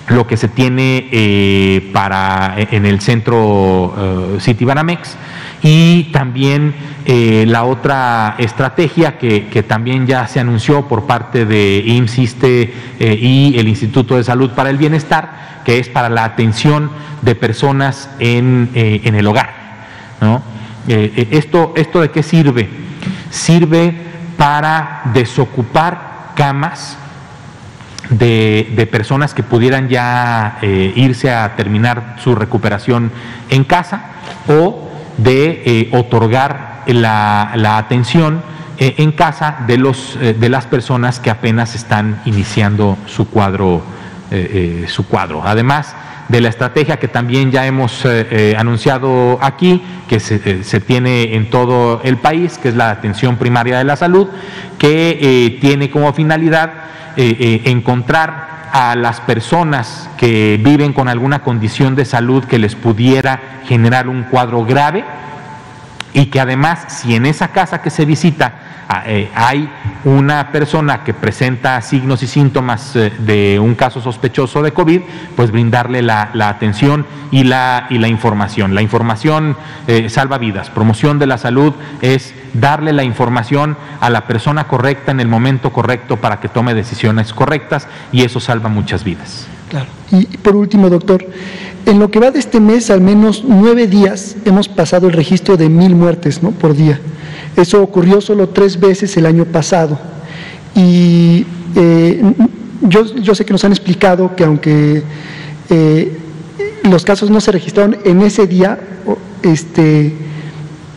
lo 0.08 0.26
que 0.26 0.36
se 0.36 0.48
tiene 0.48 1.08
eh, 1.10 1.90
para, 1.92 2.54
en 2.56 2.86
el 2.86 3.00
centro 3.00 4.34
uh, 4.36 4.40
City 4.40 4.64
Banamex 4.64 5.16
y 5.62 6.04
también 6.12 6.74
eh, 7.04 7.44
la 7.46 7.64
otra 7.64 8.34
estrategia 8.38 9.16
que, 9.18 9.64
también 9.66 10.06
ya 10.06 10.26
se 10.26 10.40
anunció 10.40 10.88
por 10.88 11.06
parte 11.06 11.46
de 11.46 11.82
IMSISTE 11.86 12.74
y 12.98 13.54
el 13.56 13.68
Instituto 13.68 14.16
de 14.16 14.24
Salud 14.24 14.50
para 14.50 14.70
el 14.70 14.76
Bienestar, 14.76 15.51
que 15.64 15.78
es 15.78 15.88
para 15.88 16.08
la 16.08 16.24
atención 16.24 16.90
de 17.22 17.34
personas 17.34 18.10
en, 18.18 18.70
en 18.74 19.14
el 19.14 19.26
hogar. 19.26 19.50
¿no? 20.20 20.42
esto, 20.86 21.72
¿Esto 21.76 22.00
de 22.00 22.10
qué 22.10 22.22
sirve? 22.22 22.68
Sirve 23.30 23.94
para 24.36 25.02
desocupar 25.14 26.32
camas 26.34 26.96
de, 28.10 28.88
personas 28.90 29.34
que 29.34 29.42
pudieran 29.42 29.88
ya 29.88 30.58
eh, 30.62 30.92
irse 30.96 31.30
a 31.30 31.54
terminar 31.56 32.16
su 32.22 32.34
recuperación 32.34 33.10
en 33.48 33.64
casa 33.64 34.02
o 34.48 34.88
de 35.18 35.62
eh, 35.64 35.88
otorgar 35.92 36.82
la, 36.86 37.78
atención 37.78 38.42
eh, 38.78 38.94
en 38.98 39.12
casa 39.12 39.58
de, 39.66 39.78
los, 39.78 40.18
de 40.18 40.48
las 40.48 40.66
personas 40.66 41.20
que 41.20 41.30
apenas 41.30 41.74
están 41.74 42.20
iniciando 42.24 42.98
su 43.06 43.28
cuadro. 43.28 43.82
Su 44.88 45.06
cuadro. 45.06 45.42
Además, 45.44 45.94
de 46.28 46.40
la 46.40 46.48
estrategia 46.48 46.98
que 46.98 47.08
también 47.08 47.50
ya 47.50 47.66
hemos 47.66 48.06
anunciado 48.56 49.38
aquí, 49.42 49.82
que 50.08 50.20
se, 50.20 50.62
se, 50.64 50.80
tiene 50.80 51.34
en 51.34 51.50
todo 51.50 52.00
el 52.04 52.16
país, 52.16 52.58
que 52.58 52.70
es 52.70 52.76
la 52.76 52.90
atención 52.90 53.36
primaria 53.36 53.78
de 53.78 53.84
la 53.84 53.96
salud, 53.96 54.28
que 54.78 55.58
tiene 55.60 55.90
como 55.90 56.12
finalidad 56.12 56.72
eh, 57.14 57.36
eh, 57.38 57.70
encontrar 57.70 58.70
a 58.72 58.96
las 58.96 59.20
personas 59.20 60.08
que 60.16 60.58
viven 60.64 60.94
con 60.94 61.08
alguna 61.08 61.42
condición 61.42 61.94
de 61.94 62.06
salud 62.06 62.44
que 62.44 62.58
les 62.58 62.74
pudiera 62.74 63.60
generar 63.66 64.08
un 64.08 64.22
cuadro 64.22 64.64
grave 64.64 65.04
y 66.14 66.26
que 66.26 66.40
además 66.40 66.84
si 66.88 67.14
en 67.14 67.26
esa 67.26 67.48
casa 67.48 67.82
que 67.82 67.90
se 67.90 68.04
visita 68.04 68.72
Ah, 68.94 69.04
eh, 69.06 69.30
hay 69.34 69.70
una 70.04 70.52
persona 70.52 71.02
que 71.02 71.14
presenta 71.14 71.80
signos 71.80 72.22
y 72.22 72.26
síntomas 72.26 72.94
eh, 72.94 73.10
de 73.20 73.58
un 73.58 73.74
caso 73.74 74.02
sospechoso 74.02 74.60
de 74.60 74.72
COVID, 74.72 75.00
pues 75.34 75.50
brindarle 75.50 76.02
la, 76.02 76.30
atención 76.46 77.06
y 77.30 77.44
la, 77.44 77.86
información. 77.90 78.74
La 78.74 78.82
información 78.82 79.56
eh, 79.86 80.10
salva 80.10 80.36
vidas. 80.36 80.68
Promoción 80.68 81.18
de 81.18 81.26
la 81.26 81.38
salud 81.38 81.72
es 82.02 82.34
darle 82.52 82.92
la 82.92 83.02
información 83.02 83.78
a 84.00 84.10
la 84.10 84.26
persona 84.26 84.64
correcta 84.64 85.10
en 85.10 85.20
el 85.20 85.28
momento 85.28 85.72
correcto 85.72 86.18
para 86.18 86.40
que 86.40 86.50
tome 86.50 86.74
decisiones 86.74 87.32
correctas 87.32 87.88
y 88.12 88.24
eso 88.24 88.40
salva 88.40 88.68
muchas 88.68 89.04
vidas. 89.04 89.46
Claro. 89.72 89.86
Y 90.10 90.26
por 90.36 90.54
último, 90.54 90.90
doctor, 90.90 91.24
en 91.86 91.98
lo 91.98 92.10
que 92.10 92.20
va 92.20 92.30
de 92.30 92.38
este 92.38 92.60
mes, 92.60 92.90
al 92.90 93.00
menos 93.00 93.42
nueve 93.42 93.86
días 93.86 94.36
hemos 94.44 94.68
pasado 94.68 95.06
el 95.06 95.14
registro 95.14 95.56
de 95.56 95.70
mil 95.70 95.94
muertes 95.94 96.42
¿no? 96.42 96.50
por 96.50 96.76
día. 96.76 97.00
Eso 97.56 97.82
ocurrió 97.82 98.20
solo 98.20 98.50
tres 98.50 98.78
veces 98.78 99.16
el 99.16 99.24
año 99.24 99.46
pasado. 99.46 99.98
Y 100.74 101.46
eh, 101.74 102.22
yo, 102.82 103.34
sé 103.34 103.46
que 103.46 103.52
nos 103.54 103.64
han 103.64 103.72
explicado 103.72 104.36
que 104.36 104.44
aunque 104.44 105.04
eh, 105.70 106.18
los 106.82 107.06
casos 107.06 107.30
no 107.30 107.40
se 107.40 107.50
registraron 107.50 107.96
en 108.04 108.20
ese 108.20 108.46
día, 108.46 108.78
este, 109.42 110.12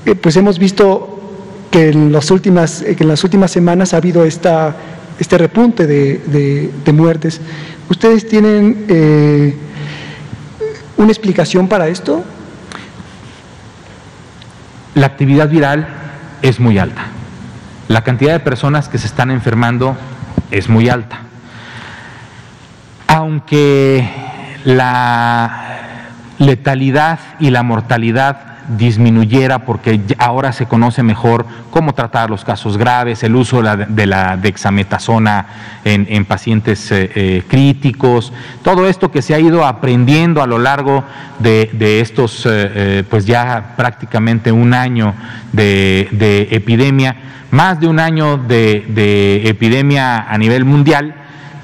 eh, 0.05 0.15
pues 0.19 0.35
hemos 0.35 0.59
visto 0.59 1.17
que 1.71 1.91
en 1.91 2.11
las 2.11 2.29
últimas, 2.29 2.81
en 2.81 3.07
las 3.07 3.23
últimas 3.23 3.51
semanas 3.51 3.93
ha 3.93 3.97
habido 3.97 4.25
esta, 4.25 4.75
este 5.17 5.37
repunte 5.37 5.87
de, 5.87 6.69
de 6.83 6.91
muertes. 6.91 7.39
¿Ustedes 7.89 8.27
tienen 8.27 8.85
una 10.97 11.11
explicación 11.11 11.67
para 11.67 11.87
esto? 11.87 12.23
La 14.95 15.05
actividad 15.05 15.49
viral 15.49 15.87
es 16.41 16.59
muy 16.59 16.79
alta. 16.79 17.07
La 17.87 18.03
cantidad 18.03 18.33
de 18.33 18.39
personas 18.39 18.89
que 18.89 18.97
se 18.97 19.05
están 19.05 19.29
enfermando 19.29 19.95
es 20.51 20.69
muy 20.69 20.89
alta. 20.89 21.19
Aunque 23.07 24.09
la 24.63 25.65
letalidad 26.39 27.19
y 27.39 27.51
la 27.51 27.61
mortalidad 27.61 28.54
disminuyera 28.67 29.59
porque 29.59 30.01
ahora 30.17 30.51
se 30.51 30.65
conoce 30.65 31.03
mejor 31.03 31.45
cómo 31.71 31.93
tratar 31.93 32.29
los 32.29 32.43
casos 32.43 32.77
graves, 32.77 33.23
el 33.23 33.35
uso 33.35 33.61
de 33.61 34.05
la, 34.05 34.37
dexametasona 34.37 35.45
en, 35.83 36.25
pacientes 36.25 36.91
eh, 36.91 37.11
eh, 37.15 37.43
críticos, 37.47 38.33
todo 38.63 38.87
esto 38.87 39.11
que 39.11 39.21
se 39.21 39.35
ha 39.35 39.39
ido 39.39 39.65
aprendiendo 39.65 40.41
a 40.41 40.47
lo 40.47 40.57
largo 40.57 41.03
de, 41.39 41.99
estos, 41.99 42.47
eh, 42.49 43.03
pues 43.09 43.25
ya 43.25 43.73
prácticamente 43.75 44.51
un 44.51 44.73
año 44.73 45.13
de, 45.51 46.47
epidemia, 46.51 47.15
más 47.51 47.79
de 47.79 47.87
un 47.87 47.99
año 47.99 48.37
de, 48.37 49.41
epidemia 49.45 50.29
a 50.29 50.37
nivel 50.37 50.65
mundial, 50.65 51.15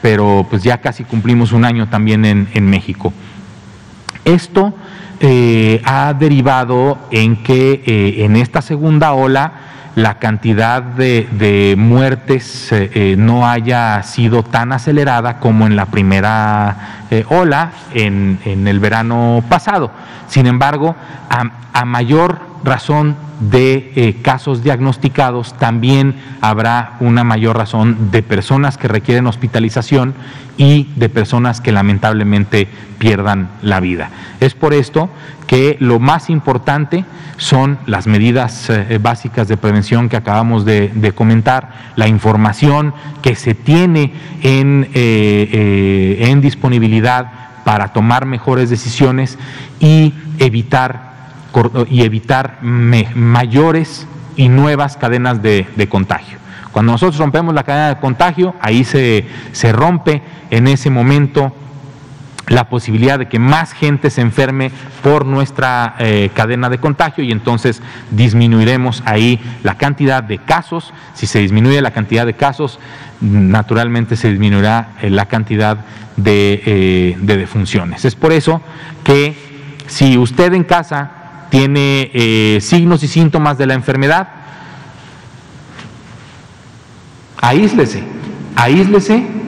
pero 0.02 0.46
pues 0.50 0.64
ya 0.64 0.80
casi 0.80 1.04
cumplimos 1.04 1.52
un 1.52 1.66
año 1.66 1.88
también 1.88 2.26
en, 2.26 2.70
México. 2.70 3.14
Esto 4.26 4.74
eh, 5.24 5.80
ha 5.86 6.16
derivado 6.16 6.98
en 7.12 7.44
que 7.44 7.84
eh, 7.86 8.26
en 8.26 8.36
esta 8.36 8.64
segunda 8.64 9.14
ola 9.14 9.52
la 9.94 10.18
cantidad 10.18 10.82
de, 10.82 11.76
muertes 11.78 12.70
eh, 12.72 13.14
no 13.20 13.48
haya 13.48 14.02
sido 14.02 14.42
tan 14.42 14.74
acelerada 14.74 15.38
como 15.38 15.68
en 15.68 15.76
la 15.76 15.86
primera 15.86 17.06
ola 17.30 17.72
en, 17.94 18.40
el 18.46 18.80
verano 18.80 19.44
pasado. 19.48 19.92
Sin 20.28 20.48
embargo, 20.48 20.96
a 21.30 21.86
mayor 21.86 22.40
razón 22.64 23.16
de 23.42 24.18
casos 24.24 24.64
diagnosticados, 24.64 25.56
también 25.58 26.16
habrá 26.42 26.94
una 27.00 27.24
mayor 27.24 27.58
razón 27.58 28.10
de 28.12 28.24
personas 28.24 28.78
que 28.78 28.88
requieren 28.88 29.28
hospitalización 29.28 30.16
y 30.58 30.90
de 30.96 31.10
personas 31.10 31.60
que 31.62 31.72
lamentablemente 31.72 32.68
pierdan 33.02 33.50
la 33.64 33.80
vida. 33.80 34.12
Es 34.40 34.54
por 34.54 34.76
esto 34.76 35.10
que 35.48 35.76
lo 35.80 35.98
más 35.98 36.30
importante 36.30 37.04
son 37.38 37.80
las 37.88 38.06
medidas 38.06 38.70
eh, 38.70 39.00
básicas 39.02 39.48
de 39.48 39.58
prevención 39.58 40.08
que 40.08 40.18
acabamos 40.18 40.66
de, 40.66 41.12
comentar, 41.16 41.72
la 41.96 42.08
información 42.08 42.94
que 43.24 43.34
se 43.34 43.56
tiene 43.56 44.14
en, 44.44 44.88
eh, 44.94 46.38
disponibilidad 46.42 47.32
para 47.66 47.88
tomar 47.88 48.28
mejores 48.28 48.70
decisiones 48.70 49.40
y 49.80 50.14
evitar 50.38 51.10
y 51.90 52.04
evitar 52.04 52.60
mayores 52.62 54.08
y 54.36 54.48
nuevas 54.48 54.96
cadenas 54.96 55.42
de, 55.42 55.88
contagio. 55.90 56.38
Cuando 56.72 56.92
nosotros 56.92 57.18
rompemos 57.18 57.56
la 57.56 57.64
cadena 57.64 57.90
de 57.90 58.00
contagio, 58.00 58.54
ahí 58.62 58.84
se, 58.84 59.26
se 59.54 59.72
rompe 59.72 60.22
en 60.52 60.68
ese 60.68 60.92
momento 60.92 61.52
la 62.48 62.70
posibilidad 62.70 63.20
de 63.20 63.28
que 63.28 63.40
más 63.40 63.74
gente 63.74 64.10
se 64.10 64.22
enferme 64.22 64.72
por 65.04 65.26
nuestra 65.26 65.96
eh, 66.00 66.32
cadena 66.34 66.70
de 66.70 66.80
contagio 66.80 67.24
y 67.24 67.32
entonces 67.32 67.82
disminuiremos 68.12 69.04
ahí 69.06 69.40
la 69.64 69.76
cantidad 69.78 70.24
de 70.24 70.38
casos. 70.40 70.94
Si 71.14 71.28
se 71.28 71.40
disminuye 71.40 71.82
la 71.82 71.92
cantidad 71.92 72.26
de 72.26 72.34
casos, 72.34 72.80
naturalmente 73.22 74.16
se 74.16 74.30
disminuirá 74.30 74.94
eh, 75.02 75.10
la 75.10 75.28
cantidad 75.28 75.86
de, 76.18 76.62
eh, 76.66 77.18
de 77.22 77.38
defunciones. 77.38 78.06
Es 78.06 78.16
por 78.16 78.32
eso 78.34 78.62
que 79.04 79.36
si 79.88 80.18
usted 80.18 80.54
en 80.54 80.64
casa 80.64 81.12
tiene 81.50 82.60
signos 82.62 83.04
y 83.04 83.10
síntomas 83.10 83.58
de 83.58 83.66
la 83.66 83.74
enfermedad, 83.74 84.30
aíslese, 87.42 88.02
aíslese 88.56 89.41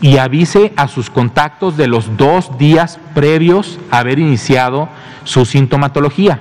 y 0.00 0.18
avise 0.18 0.72
a 0.76 0.88
sus 0.88 1.10
contactos 1.10 1.76
de 1.76 1.86
los 1.86 2.16
dos 2.16 2.58
días 2.58 2.98
previos 3.14 3.78
a 3.90 3.98
haber 3.98 4.18
iniciado 4.18 4.88
su 5.24 5.44
sintomatología, 5.44 6.40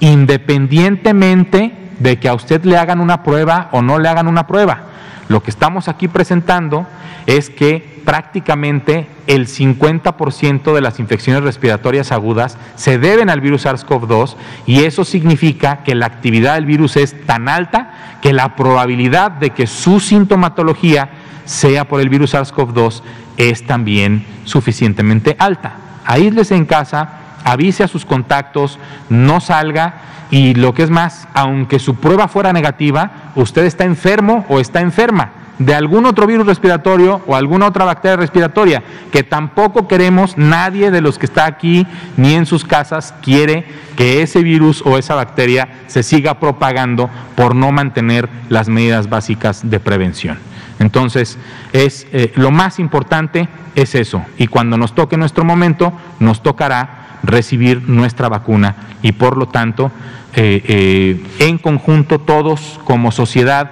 independientemente 0.00 1.90
de 1.98 2.18
que 2.18 2.28
a 2.28 2.34
usted 2.34 2.64
le 2.64 2.76
hagan 2.76 3.00
una 3.00 3.22
prueba 3.22 3.68
o 3.72 3.82
no 3.82 3.98
le 3.98 4.08
hagan 4.08 4.26
una 4.26 4.46
prueba. 4.46 4.93
Lo 5.28 5.42
que 5.42 5.50
estamos 5.50 5.88
aquí 5.88 6.08
presentando 6.08 6.86
es 7.26 7.50
que 7.50 8.02
prácticamente 8.04 9.06
el 9.26 9.46
50% 9.46 10.74
de 10.74 10.80
las 10.80 11.00
infecciones 11.00 11.42
respiratorias 11.42 12.12
agudas 12.12 12.58
se 12.76 12.98
deben 12.98 13.30
al 13.30 13.40
virus 13.40 13.64
SARS-CoV-2 13.64 14.36
y 14.66 14.84
eso 14.84 15.04
significa 15.04 15.82
que 15.82 15.94
la 15.94 16.06
actividad 16.06 16.54
del 16.54 16.66
virus 16.66 16.96
es 16.96 17.18
tan 17.26 17.48
alta 17.48 18.18
que 18.20 18.32
la 18.32 18.56
probabilidad 18.56 19.30
de 19.30 19.50
que 19.50 19.66
su 19.66 20.00
sintomatología 20.00 21.08
sea 21.46 21.88
por 21.88 22.00
el 22.00 22.10
virus 22.10 22.34
SARS-CoV-2 22.34 23.02
es 23.36 23.66
también 23.66 24.24
suficientemente 24.44 25.36
alta. 25.38 25.76
Aíslese 26.04 26.54
en 26.54 26.66
casa, 26.66 27.23
avise 27.44 27.84
a 27.84 27.88
sus 27.88 28.04
contactos, 28.04 28.78
no 29.08 29.40
salga 29.40 29.94
y 30.30 30.54
lo 30.54 30.74
que 30.74 30.82
es 30.82 30.90
más, 30.90 31.28
aunque 31.34 31.78
su 31.78 31.96
prueba 31.96 32.26
fuera 32.26 32.52
negativa, 32.52 33.32
usted 33.36 33.64
está 33.64 33.84
enfermo 33.84 34.44
o 34.48 34.58
está 34.58 34.80
enferma 34.80 35.30
de 35.58 35.74
algún 35.74 36.06
otro 36.06 36.26
virus 36.26 36.46
respiratorio 36.46 37.22
o 37.26 37.36
alguna 37.36 37.66
otra 37.66 37.84
bacteria 37.84 38.16
respiratoria, 38.16 38.82
que 39.12 39.22
tampoco 39.22 39.86
queremos, 39.86 40.36
nadie 40.36 40.90
de 40.90 41.00
los 41.00 41.18
que 41.18 41.26
está 41.26 41.46
aquí 41.46 41.86
ni 42.16 42.34
en 42.34 42.46
sus 42.46 42.64
casas 42.64 43.14
quiere 43.22 43.64
que 43.96 44.22
ese 44.22 44.42
virus 44.42 44.82
o 44.84 44.98
esa 44.98 45.14
bacteria 45.14 45.68
se 45.86 46.02
siga 46.02 46.40
propagando 46.40 47.08
por 47.36 47.54
no 47.54 47.70
mantener 47.70 48.28
las 48.48 48.68
medidas 48.68 49.08
básicas 49.08 49.68
de 49.70 49.78
prevención. 49.78 50.38
Entonces, 50.80 51.38
es, 51.72 52.06
eh, 52.12 52.32
lo 52.34 52.50
más 52.50 52.80
importante 52.80 53.48
es 53.76 53.94
eso, 53.94 54.24
y 54.38 54.48
cuando 54.48 54.76
nos 54.76 54.94
toque 54.94 55.16
nuestro 55.16 55.44
momento, 55.44 55.92
nos 56.18 56.42
tocará 56.42 57.04
recibir 57.24 57.88
nuestra 57.88 58.28
vacuna 58.28 58.76
y 59.02 59.12
por 59.12 59.36
lo 59.36 59.48
tanto, 59.48 59.90
eh, 60.34 60.62
eh, 60.66 61.24
en 61.40 61.58
conjunto 61.58 62.20
todos 62.20 62.80
como 62.84 63.12
sociedad, 63.12 63.70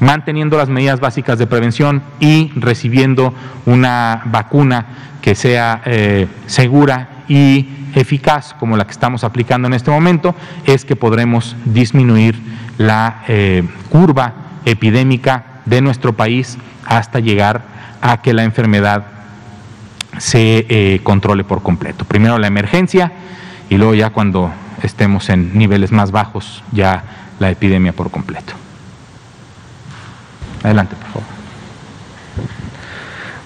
manteniendo 0.00 0.58
las 0.58 0.68
medidas 0.68 1.00
básicas 1.00 1.38
de 1.38 1.46
prevención 1.46 2.02
y 2.20 2.52
recibiendo 2.56 3.34
una 3.66 4.22
vacuna 4.26 4.86
que 5.22 5.34
sea 5.34 5.82
eh, 5.84 6.26
segura 6.46 7.08
y 7.28 7.68
eficaz 7.94 8.54
como 8.54 8.76
la 8.76 8.84
que 8.84 8.92
estamos 8.92 9.24
aplicando 9.24 9.68
en 9.68 9.74
este 9.74 9.90
momento, 9.90 10.34
es 10.66 10.84
que 10.84 10.96
podremos 10.96 11.56
disminuir 11.64 12.36
la 12.76 13.22
curva 13.88 14.34
epidémica 14.64 15.60
de 15.64 15.80
nuestro 15.80 16.12
país 16.14 16.58
hasta 16.84 17.20
llegar 17.20 17.62
a 18.02 18.20
que 18.20 18.34
la 18.34 18.42
enfermedad 18.42 19.13
se 20.18 20.66
eh, 20.68 21.00
controle 21.02 21.44
por 21.44 21.62
completo. 21.62 22.04
Primero 22.04 22.38
la 22.38 22.46
emergencia 22.46 23.12
y 23.68 23.76
luego 23.76 23.94
ya 23.94 24.10
cuando 24.10 24.50
estemos 24.82 25.28
en 25.28 25.56
niveles 25.56 25.92
más 25.92 26.10
bajos, 26.10 26.62
ya 26.72 27.04
la 27.38 27.50
epidemia 27.50 27.92
por 27.92 28.10
completo. 28.10 28.52
Adelante, 30.62 30.96
por 30.96 31.06
favor. 31.06 31.28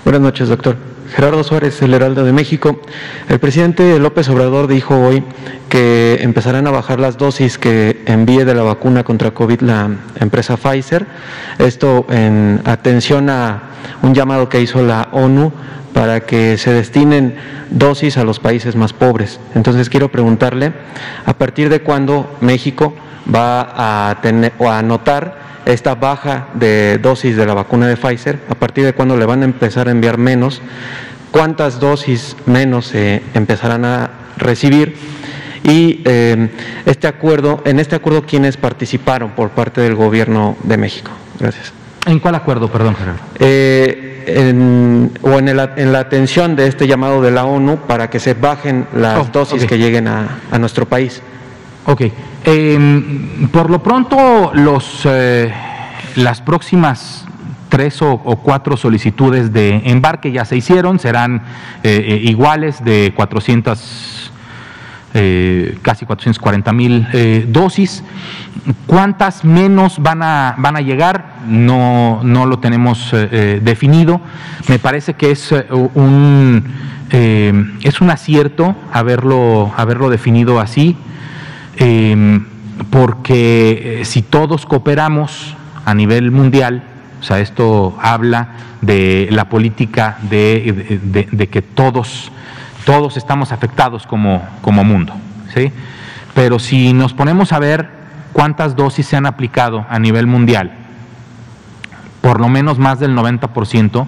Buenas 0.05 0.23
noches, 0.23 0.49
doctor. 0.49 0.77
Gerardo 1.15 1.43
Suárez, 1.43 1.81
el 1.83 1.95
Heraldo 1.95 2.25
de 2.25 2.33
México. 2.33 2.81
El 3.29 3.39
presidente 3.39 3.99
López 3.99 4.29
Obrador 4.29 4.67
dijo 4.67 4.99
hoy 4.99 5.25
que 5.69 6.19
empezarán 6.21 6.67
a 6.67 6.71
bajar 6.71 7.01
las 7.01 7.17
dosis 7.17 7.59
que 7.59 8.03
envíe 8.07 8.45
de 8.45 8.55
la 8.55 8.63
vacuna 8.63 9.05
contra 9.05 9.31
COVID 9.31 9.63
la 9.63 9.91
empresa 10.21 10.57
Pfizer. 10.57 11.07
Esto 11.59 12.07
en 12.11 12.61
atención 12.65 13.31
a 13.31 13.63
un 14.03 14.15
llamado 14.15 14.49
que 14.49 14.61
hizo 14.61 14.83
la 14.83 15.09
ONU 15.13 15.53
para 15.93 16.21
que 16.21 16.59
se 16.59 16.73
destinen 16.73 17.35
dosis 17.71 18.17
a 18.17 18.25
los 18.25 18.39
países 18.39 18.77
más 18.77 18.93
pobres. 18.93 19.41
Entonces 19.55 19.89
quiero 19.89 20.11
preguntarle, 20.11 20.73
¿a 21.27 21.35
partir 21.35 21.69
de 21.69 21.81
cuándo 21.81 22.37
México 22.41 22.95
va 23.33 24.11
a 24.11 24.21
tener 24.21 24.53
o 24.59 24.69
a 24.71 24.79
anotar 24.79 25.49
esta 25.67 25.95
baja 25.95 26.49
de 26.55 26.99
dosis 26.99 27.37
de 27.37 27.45
la 27.45 27.55
vacuna 27.55 27.89
de 27.89 27.97
Pfizer, 27.97 28.39
a 28.49 28.55
partir 28.55 28.85
de 28.85 28.95
cuándo 28.95 29.17
le 29.17 29.27
van 29.27 29.43
a 29.43 29.45
empezar 29.45 29.89
a 29.89 29.91
enviar 29.91 30.17
menos, 30.17 30.63
cuántas 31.31 31.79
dosis 31.79 32.37
menos 32.47 32.87
se 32.87 33.23
empezarán 33.35 33.85
a 33.85 34.11
recibir 34.39 34.97
y 35.65 36.01
eh, 36.05 36.49
este 36.87 37.07
acuerdo, 37.07 37.63
en 37.67 37.81
este 37.81 37.97
acuerdo 37.97 38.23
quiénes 38.23 38.57
participaron 38.57 39.33
por 39.33 39.51
parte 39.51 39.81
del 39.81 39.95
gobierno 39.95 40.57
de 40.63 40.77
México. 40.79 41.11
Gracias. 41.39 41.78
¿En 42.09 42.19
cuál 42.19 42.35
acuerdo, 42.35 42.69
perdón, 42.69 42.97
Gerardo? 42.97 43.21
Eh, 43.39 44.25
en, 44.27 45.13
o 45.23 45.39
en, 45.39 45.49
en, 45.49 45.93
la 45.93 45.99
atención 46.01 46.57
de 46.57 46.67
este 46.67 46.87
llamado 46.87 47.23
de 47.23 47.31
la 47.31 47.45
ONU 47.45 47.77
para 47.87 48.11
que 48.11 48.19
se 48.19 48.35
bajen 48.35 48.87
las 48.95 49.19
oh, 49.19 49.31
dosis 49.33 49.65
que 49.65 49.79
lleguen 49.79 50.09
a, 50.09 50.39
a 50.51 50.59
nuestro 50.59 50.87
país. 50.87 51.23
Ok. 51.87 52.03
Em, 52.45 53.49
por 53.49 53.71
lo 53.71 53.83
pronto, 53.83 54.53
los, 54.55 55.03
eh, 55.05 55.53
las 56.17 56.41
próximas 56.41 57.27
tres 57.69 58.01
o, 58.03 58.19
cuatro 58.43 58.77
solicitudes 58.77 59.53
de 59.53 59.83
embarque 59.85 60.33
ya 60.33 60.45
se 60.45 60.57
hicieron, 60.57 60.99
serán 60.99 61.43
eh, 61.83 62.05
eh, 62.09 62.21
iguales 62.25 62.83
de 62.83 63.13
400, 63.15 64.33
casi 65.83 66.07
440 66.07 66.73
mil 66.73 67.07
dosis. 67.49 68.05
¿Cuántas 68.87 69.45
menos 69.45 69.99
van 70.01 70.23
a, 70.23 70.55
van 70.59 70.77
a 70.77 70.81
llegar? 70.81 71.37
No, 71.47 72.21
no 72.23 72.47
lo 72.47 72.59
tenemos 72.59 73.11
definido. 73.13 74.21
Me 74.69 74.79
parece 74.79 75.15
que 75.15 75.31
es 75.31 75.55
un, 75.95 76.65
es 77.11 78.01
un 78.01 78.11
acierto 78.11 78.77
haberlo, 78.93 79.73
haberlo 79.77 80.11
definido 80.11 80.61
así. 80.61 80.97
Em, 81.77 82.45
porque 82.91 84.01
eh, 84.01 84.05
si 84.05 84.23
todos 84.23 84.67
cooperamos 84.67 85.55
a 85.85 85.95
nivel 85.95 86.31
mundial, 86.31 86.83
o 87.21 87.23
sea, 87.23 87.41
esto 87.41 87.97
habla 88.01 88.49
de 88.81 89.29
la 89.31 89.49
política 89.49 90.19
de, 90.23 91.49
que 91.51 91.63
todos, 91.63 92.31
todos 92.89 93.19
estamos 93.19 93.53
afectados 93.53 94.07
como, 94.07 94.43
como 94.63 94.83
mundo, 94.83 95.13
¿sí? 95.55 95.71
Pero 96.35 96.59
si 96.59 96.95
nos 96.95 97.13
ponemos 97.13 97.53
a 97.53 97.59
ver 97.59 97.87
cuántas 98.33 98.77
dosis 98.77 99.07
se 99.07 99.15
han 99.15 99.27
aplicado 99.27 99.85
a 99.91 99.99
nivel 99.99 100.27
mundial, 100.27 100.73
por 102.23 102.41
lo 102.41 102.49
menos 102.49 102.79
más 102.79 102.99
del 102.99 103.15
90% 103.15 104.07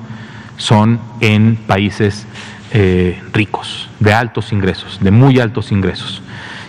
son 0.56 0.98
en 1.20 1.56
países 1.56 2.26
eh, 2.72 3.22
ricos, 3.34 3.90
de 3.98 4.14
altos 4.14 4.50
ingresos, 4.50 4.98
de 5.02 5.10
muy 5.10 5.38
altos 5.40 5.72
ingresos. 5.72 6.22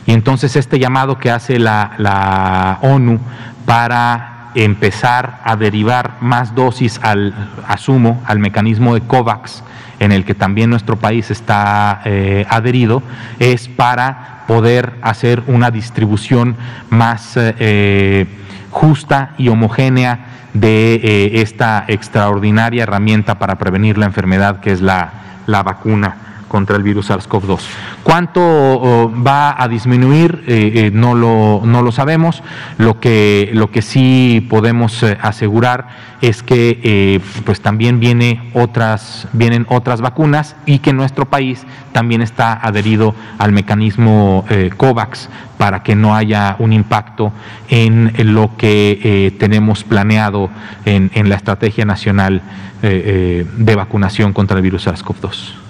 Y 0.05 0.11
entonces 0.11 0.57
este 0.57 0.79
llamado 0.79 1.17
que 1.17 1.31
hace 1.31 1.59
la, 1.59 1.93
la 1.97 2.79
ONU 2.81 3.21
para 3.65 4.49
empezar 4.55 5.39
a 5.45 5.55
derivar 5.55 6.17
más 6.19 6.55
dosis 6.55 6.99
al, 7.03 7.33
asumo, 7.69 8.21
al 8.25 8.39
mecanismo 8.39 8.95
de 8.95 8.99
COVAX, 8.99 9.63
en 10.01 10.11
el 10.11 10.25
que 10.25 10.33
también 10.33 10.71
nuestro 10.71 10.97
país 10.97 11.29
está 11.29 12.01
eh, 12.05 12.45
adherido, 12.49 13.03
es 13.39 13.67
para 13.67 14.43
poder 14.47 14.93
hacer 15.03 15.43
una 15.45 15.69
distribución 15.69 16.57
más 16.89 17.33
eh, 17.37 18.25
justa 18.71 19.35
y 19.37 19.47
homogénea 19.47 20.25
de 20.53 20.95
eh, 20.95 21.41
esta 21.41 21.85
extraordinaria 21.87 22.83
herramienta 22.83 23.37
para 23.37 23.59
prevenir 23.59 23.99
la 23.99 24.07
enfermedad 24.07 24.59
que 24.59 24.71
es 24.71 24.81
la, 24.81 25.11
la 25.45 25.61
vacuna 25.61 26.30
contra 26.51 26.75
el 26.75 26.83
virus 26.83 27.09
SARS-CoV-2. 27.09 27.61
¿Cuánto 28.03 29.09
va 29.25 29.55
a 29.57 29.69
disminuir? 29.69 30.43
Eh, 30.47 30.71
eh, 30.75 30.91
no, 30.93 31.15
lo, 31.15 31.61
no 31.63 31.81
lo 31.81 31.93
sabemos. 31.93 32.43
Lo 32.77 32.99
que, 32.99 33.51
lo 33.53 33.71
que 33.71 33.81
sí 33.81 34.45
podemos 34.49 35.01
eh, 35.01 35.17
asegurar 35.21 36.11
es 36.21 36.43
que 36.43 37.21
pues 37.45 37.61
también 37.61 38.01
viene 38.01 38.51
otras, 38.53 39.29
vienen 39.31 39.65
otras 39.69 40.01
vacunas 40.01 40.57
y 40.65 40.79
que 40.79 40.91
nuestro 40.91 41.25
país 41.29 41.65
también 41.93 42.21
está 42.21 42.53
adherido 42.53 43.15
al 43.39 43.53
mecanismo 43.53 44.45
COVAX 44.77 45.29
para 45.57 45.81
que 45.81 45.95
no 45.95 46.15
haya 46.15 46.57
un 46.59 46.73
impacto 46.73 47.31
en, 47.69 48.13
lo 48.35 48.55
que 48.55 49.33
tenemos 49.39 49.83
planeado 49.83 50.51
en, 50.85 51.09
en, 51.15 51.27
la 51.27 51.37
estrategia 51.37 51.85
nacional 51.85 52.43
de 52.83 53.75
vacunación 53.75 54.31
contra 54.31 54.57
el 54.57 54.61
virus 54.61 54.85
SARS-CoV-2. 54.85 55.60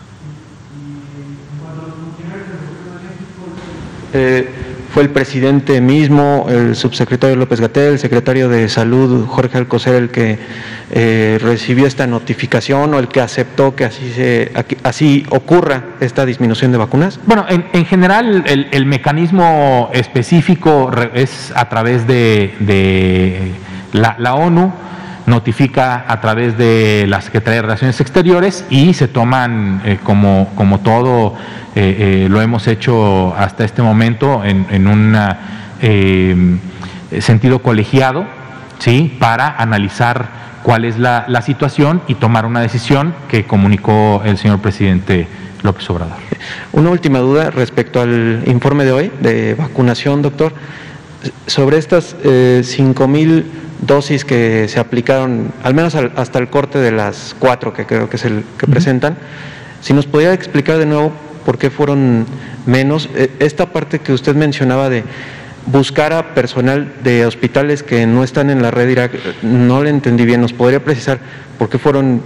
Eh, 4.14 4.48
fue 4.94 5.04
el 5.04 5.10
presidente 5.10 5.80
mismo, 5.80 6.48
el 6.50 6.76
subsecretario 6.76 7.38
López 7.38 7.62
Gatel, 7.62 7.94
el 7.94 8.00
secretario 8.00 8.50
de 8.50 8.68
Salud 8.68 9.26
Jorge 9.26 9.58
Alcocer 9.58 9.96
el 9.96 10.10
que 10.10 10.38
eh, 10.92 11.40
recibió 11.42 11.88
esta 11.88 12.08
notificación 12.08 12.94
o 12.94 13.00
el 13.00 13.08
que 13.08 13.22
aceptó 13.22 13.74
que 13.74 13.86
así, 13.86 14.12
se, 14.14 14.52
así 14.84 15.26
ocurra 15.30 15.86
esta 16.02 16.26
disminución 16.26 16.74
de 16.74 16.78
vacunas? 16.78 17.22
Bueno, 17.26 17.46
en, 17.48 17.86
general 17.86 18.44
el, 18.46 18.86
mecanismo 18.86 19.90
específico 19.94 20.92
es 21.14 21.54
a 21.56 21.70
través 21.70 22.06
de, 22.06 23.54
la, 23.94 24.36
ONU 24.36 24.74
notifica 25.32 26.06
a 26.08 26.22
través 26.22 26.58
de 26.58 27.06
la 27.08 27.22
Secretaría 27.22 27.56
de 27.58 27.62
Relaciones 27.64 28.00
Exteriores 28.00 28.66
y 28.70 28.94
se 28.94 29.08
toman 29.08 29.82
eh, 29.84 29.98
como, 30.04 30.50
como 30.56 30.82
todo 30.82 31.36
eh, 31.74 32.26
eh, 32.26 32.28
lo 32.30 32.42
hemos 32.42 32.68
hecho 32.68 33.34
hasta 33.36 33.64
este 33.64 33.82
momento 33.82 34.44
en, 34.44 34.88
un 34.88 35.18
eh, 35.82 36.36
sentido 37.22 37.60
colegiado, 37.60 38.26
¿sí? 38.80 39.16
para 39.20 39.56
analizar 39.56 40.42
cuál 40.64 40.84
es 40.84 41.00
la, 41.00 41.42
situación 41.42 42.02
y 42.10 42.16
tomar 42.16 42.46
una 42.46 42.60
decisión 42.60 43.16
que 43.30 43.46
comunicó 43.46 44.22
el 44.26 44.38
señor 44.38 44.60
presidente 44.60 45.28
López 45.64 45.90
Obrador. 45.90 46.18
Una 46.74 46.90
última 46.90 47.20
duda 47.20 47.52
respecto 47.52 48.02
al 48.02 48.44
informe 48.48 48.84
de 48.84 48.92
hoy 48.92 49.12
de 49.22 49.56
vacunación, 49.56 50.22
doctor. 50.22 50.54
Sobre 51.48 51.78
estas 51.78 52.16
eh, 52.24 52.64
5 52.66 53.08
mil 53.08 53.46
dosis 53.82 54.26
que 54.26 54.68
se 54.68 54.80
aplicaron, 54.80 55.52
al 55.64 55.74
menos 55.74 55.96
hasta 55.96 56.40
el 56.40 56.50
corte 56.50 56.80
de 56.80 56.92
las 56.92 57.36
cuatro 57.38 57.74
que 57.74 57.86
creo 57.86 58.10
que 58.10 58.18
es 58.18 58.26
el 58.26 58.44
que 58.58 58.68
presentan, 58.68 59.18
si 59.82 59.94
nos 59.94 60.06
podría 60.06 60.34
explicar 60.34 60.78
de 60.78 60.86
nuevo 60.86 61.12
por 61.46 61.58
qué 61.58 61.70
fueron 61.70 62.26
menos. 62.66 63.10
Eh, 63.16 63.32
esta 63.40 63.68
parte 63.68 64.00
que 64.00 64.14
usted 64.14 64.36
mencionaba 64.36 64.90
de 64.90 65.04
buscar 65.66 66.14
a 66.14 66.34
personal 66.34 66.94
de 67.04 67.26
hospitales 67.26 67.84
que 67.84 68.06
no 68.06 68.24
están 68.24 68.50
en 68.50 68.62
la 68.62 68.72
red 68.72 68.90
Irak, 68.90 69.12
no 69.42 69.84
le 69.84 69.90
entendí 69.90 70.26
bien. 70.26 70.42
¿Nos 70.42 70.54
podría 70.54 70.84
precisar 70.84 71.20
por 71.58 71.70
qué 71.70 71.78
fueron 71.78 72.22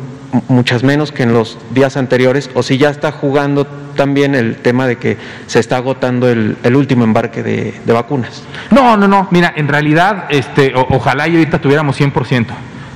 muchas 0.48 0.84
menos 0.84 1.12
que 1.12 1.24
en 1.24 1.34
los 1.34 1.58
días 1.74 1.98
anteriores? 1.98 2.50
O 2.54 2.64
si 2.64 2.78
ya 2.78 2.90
está 2.90 3.12
jugando 3.12 3.68
también 3.96 4.36
el 4.36 4.58
tema 4.58 4.86
de 4.88 4.98
que 4.98 5.18
se 5.48 5.60
está 5.60 5.78
agotando 5.78 6.30
el, 6.30 6.58
último 6.76 7.04
embarque 7.04 7.44
de, 7.44 7.94
vacunas. 7.94 8.44
No, 8.72 8.98
no, 8.98 9.08
no. 9.08 9.28
Mira, 9.32 9.54
en 9.56 9.68
realidad, 9.68 10.26
este, 10.30 10.74
ojalá 10.76 11.28
y 11.28 11.36
ahorita 11.36 11.60
tuviéramos 11.60 12.00
100%. 12.00 12.46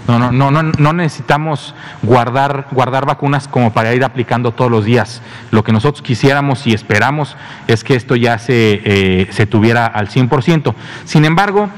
No, 0.08 0.18
no, 0.18 0.32
no, 0.32 0.50
no, 0.50 0.64
no 0.64 0.94
necesitamos 0.94 1.76
guardar, 2.02 2.66
guardar 2.72 3.06
vacunas 3.06 3.48
como 3.48 3.72
para 3.72 3.94
ir 3.94 4.04
aplicando 4.04 4.52
todos 4.52 4.72
los 4.72 4.84
días. 4.84 5.22
Lo 5.52 5.64
que 5.64 5.72
nosotros 5.72 6.02
quisiéramos 6.02 6.66
y 6.66 6.74
esperamos 6.74 7.38
es 7.68 7.84
que 7.84 7.96
esto 7.96 8.16
ya 8.16 8.40
se, 8.40 8.82
eh, 8.84 9.28
se 9.32 9.46
tuviera 9.46 9.86
al 9.86 10.10
100%. 10.10 10.74
Sin 11.06 11.26
embargo, 11.26 11.70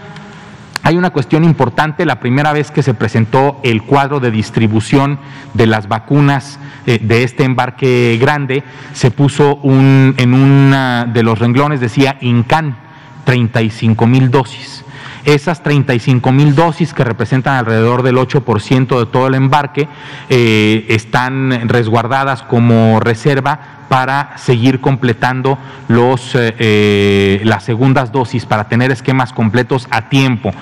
hay 0.83 0.97
una 0.97 1.11
cuestión 1.11 1.43
importante, 1.43 2.05
la 2.05 2.19
primera 2.19 2.53
vez 2.53 2.71
que 2.71 2.83
se 2.83 2.93
presentó 2.93 3.59
el 3.63 3.83
cuadro 3.83 4.19
de 4.19 4.31
distribución 4.31 5.19
de 5.53 5.67
las 5.67 5.87
vacunas 5.87 6.59
eh, 6.85 6.99
de 7.01 7.23
este 7.23 7.43
embarque 7.43 8.17
grande, 8.19 8.63
se 8.93 9.11
puso 9.11 9.57
un, 9.57 10.15
en 10.17 10.33
una 10.33 11.05
de 11.05 11.23
los 11.23 11.37
renglones, 11.39 11.79
decía 11.79 12.17
INCAN, 12.21 12.77
35 13.25 14.07
mil 14.07 14.31
dosis. 14.31 14.83
Esas 15.25 15.61
35 15.61 16.31
mil 16.31 16.55
dosis 16.55 16.93
que 16.93 17.03
representan 17.03 17.55
alrededor 17.55 18.01
del 18.01 18.17
8% 18.17 18.99
de 18.99 19.05
todo 19.05 19.27
el 19.27 19.35
embarque 19.35 19.87
eh, 20.29 20.85
están 20.89 21.69
resguardadas 21.69 22.41
como 22.41 22.99
reserva 22.99 23.77
para 23.87 24.37
seguir 24.37 24.79
completando 24.79 25.59
los, 25.89 26.33
eh, 26.33 26.55
eh, 26.57 27.41
las 27.43 27.65
segundas 27.65 28.13
dosis, 28.13 28.45
para 28.45 28.69
tener 28.69 28.89
esquemas 28.89 29.33
completos 29.33 29.85
a 29.91 30.07
tiempo, 30.07 30.53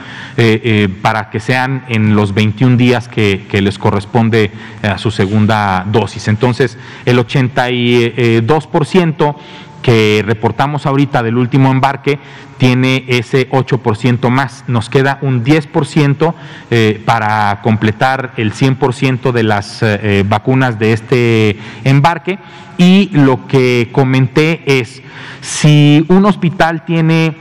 para 1.04 1.30
que 1.30 1.40
sean 1.40 1.86
en 1.90 2.16
los 2.16 2.34
21 2.34 2.76
días 2.76 3.08
que, 3.08 3.46
que 3.50 3.62
les 3.62 3.78
corresponde 3.78 4.50
a 4.82 4.98
su 4.98 5.12
segunda 5.12 5.86
dosis. 5.92 6.28
Entonces, 6.28 6.80
el 7.06 7.20
82% 7.20 9.36
que 9.82 10.24
reportamos 10.26 10.86
ahorita 10.86 11.24
del 11.24 11.38
último 11.38 11.72
embarque 11.72 12.20
tiene 12.58 13.06
ese 13.08 13.50
8% 13.50 14.30
más. 14.30 14.66
Nos 14.68 14.90
queda 14.90 15.18
un 15.22 15.44
10% 15.44 16.34
eh, 16.70 17.02
para 17.06 17.62
completar 17.64 18.34
el 18.38 18.54
100% 18.54 19.32
de 19.32 19.44
las 19.44 19.82
eh, 19.82 20.00
eh, 20.04 20.24
vacunas 20.28 20.78
de 20.78 20.94
este 20.94 21.60
embarque. 21.84 22.38
Y 22.78 23.10
lo 23.14 23.48
que 23.48 23.90
comenté 23.92 24.62
es, 24.80 25.02
si 25.42 26.06
un 26.10 26.26
hospital 26.26 26.86
tiene 26.86 27.36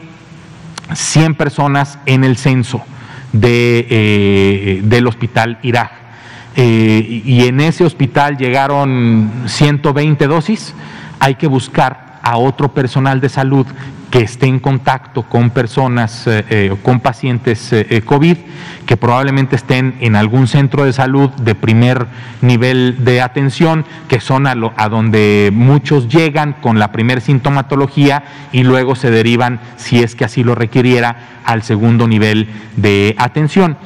100 0.93 1.35
personas 1.35 1.99
en 2.07 2.25
el 2.25 2.37
censo 2.37 2.83
de, 3.33 4.81
del 4.85 5.07
hospital 5.07 5.59
Irak, 5.63 5.93
y 6.57 7.47
en 7.47 7.61
ese 7.61 7.85
hospital 7.85 8.37
llegaron 8.37 9.31
120 9.47 10.27
dosis, 10.27 10.75
hay 11.21 11.37
que 11.37 11.47
buscar 11.47 12.08
a 12.29 12.37
otro 12.37 12.75
personal 12.75 13.23
de 13.23 13.31
salud 13.31 13.67
que 14.11 14.21
esté 14.21 14.45
en 14.45 14.59
contacto 14.59 15.23
con 15.23 15.49
personas, 15.49 16.27
eh, 16.27 16.45
eh, 16.51 16.77
con 16.83 17.01
pacientes 17.01 17.73
eh, 17.73 18.03
COVID, 18.05 18.37
que 18.85 18.99
probablemente 18.99 19.57
estén 19.57 19.97
en 20.01 20.15
algún 20.15 20.47
centro 20.47 20.85
de 20.85 20.93
salud 20.93 21.31
de 21.31 21.55
primer 21.55 22.07
nivel 22.43 23.03
de 23.03 23.23
atención, 23.23 23.87
que 24.09 24.21
son 24.21 24.47
a, 24.47 24.55
a 24.77 24.89
donde 24.91 25.51
muchos 25.55 26.09
llegan 26.09 26.55
con 26.61 26.79
la 26.79 26.93
primer 26.93 27.23
sintomatología 27.23 28.25
y 28.53 28.63
luego 28.63 28.95
se 28.95 29.11
derivan, 29.11 29.61
si 29.77 30.03
es 30.03 30.15
que 30.15 30.27
así 30.27 30.45
lo 30.45 30.55
requiriera, 30.55 31.41
al 31.47 31.63
segundo 31.63 32.07
nivel 32.07 32.49
de 32.77 33.15
atención 33.17 33.79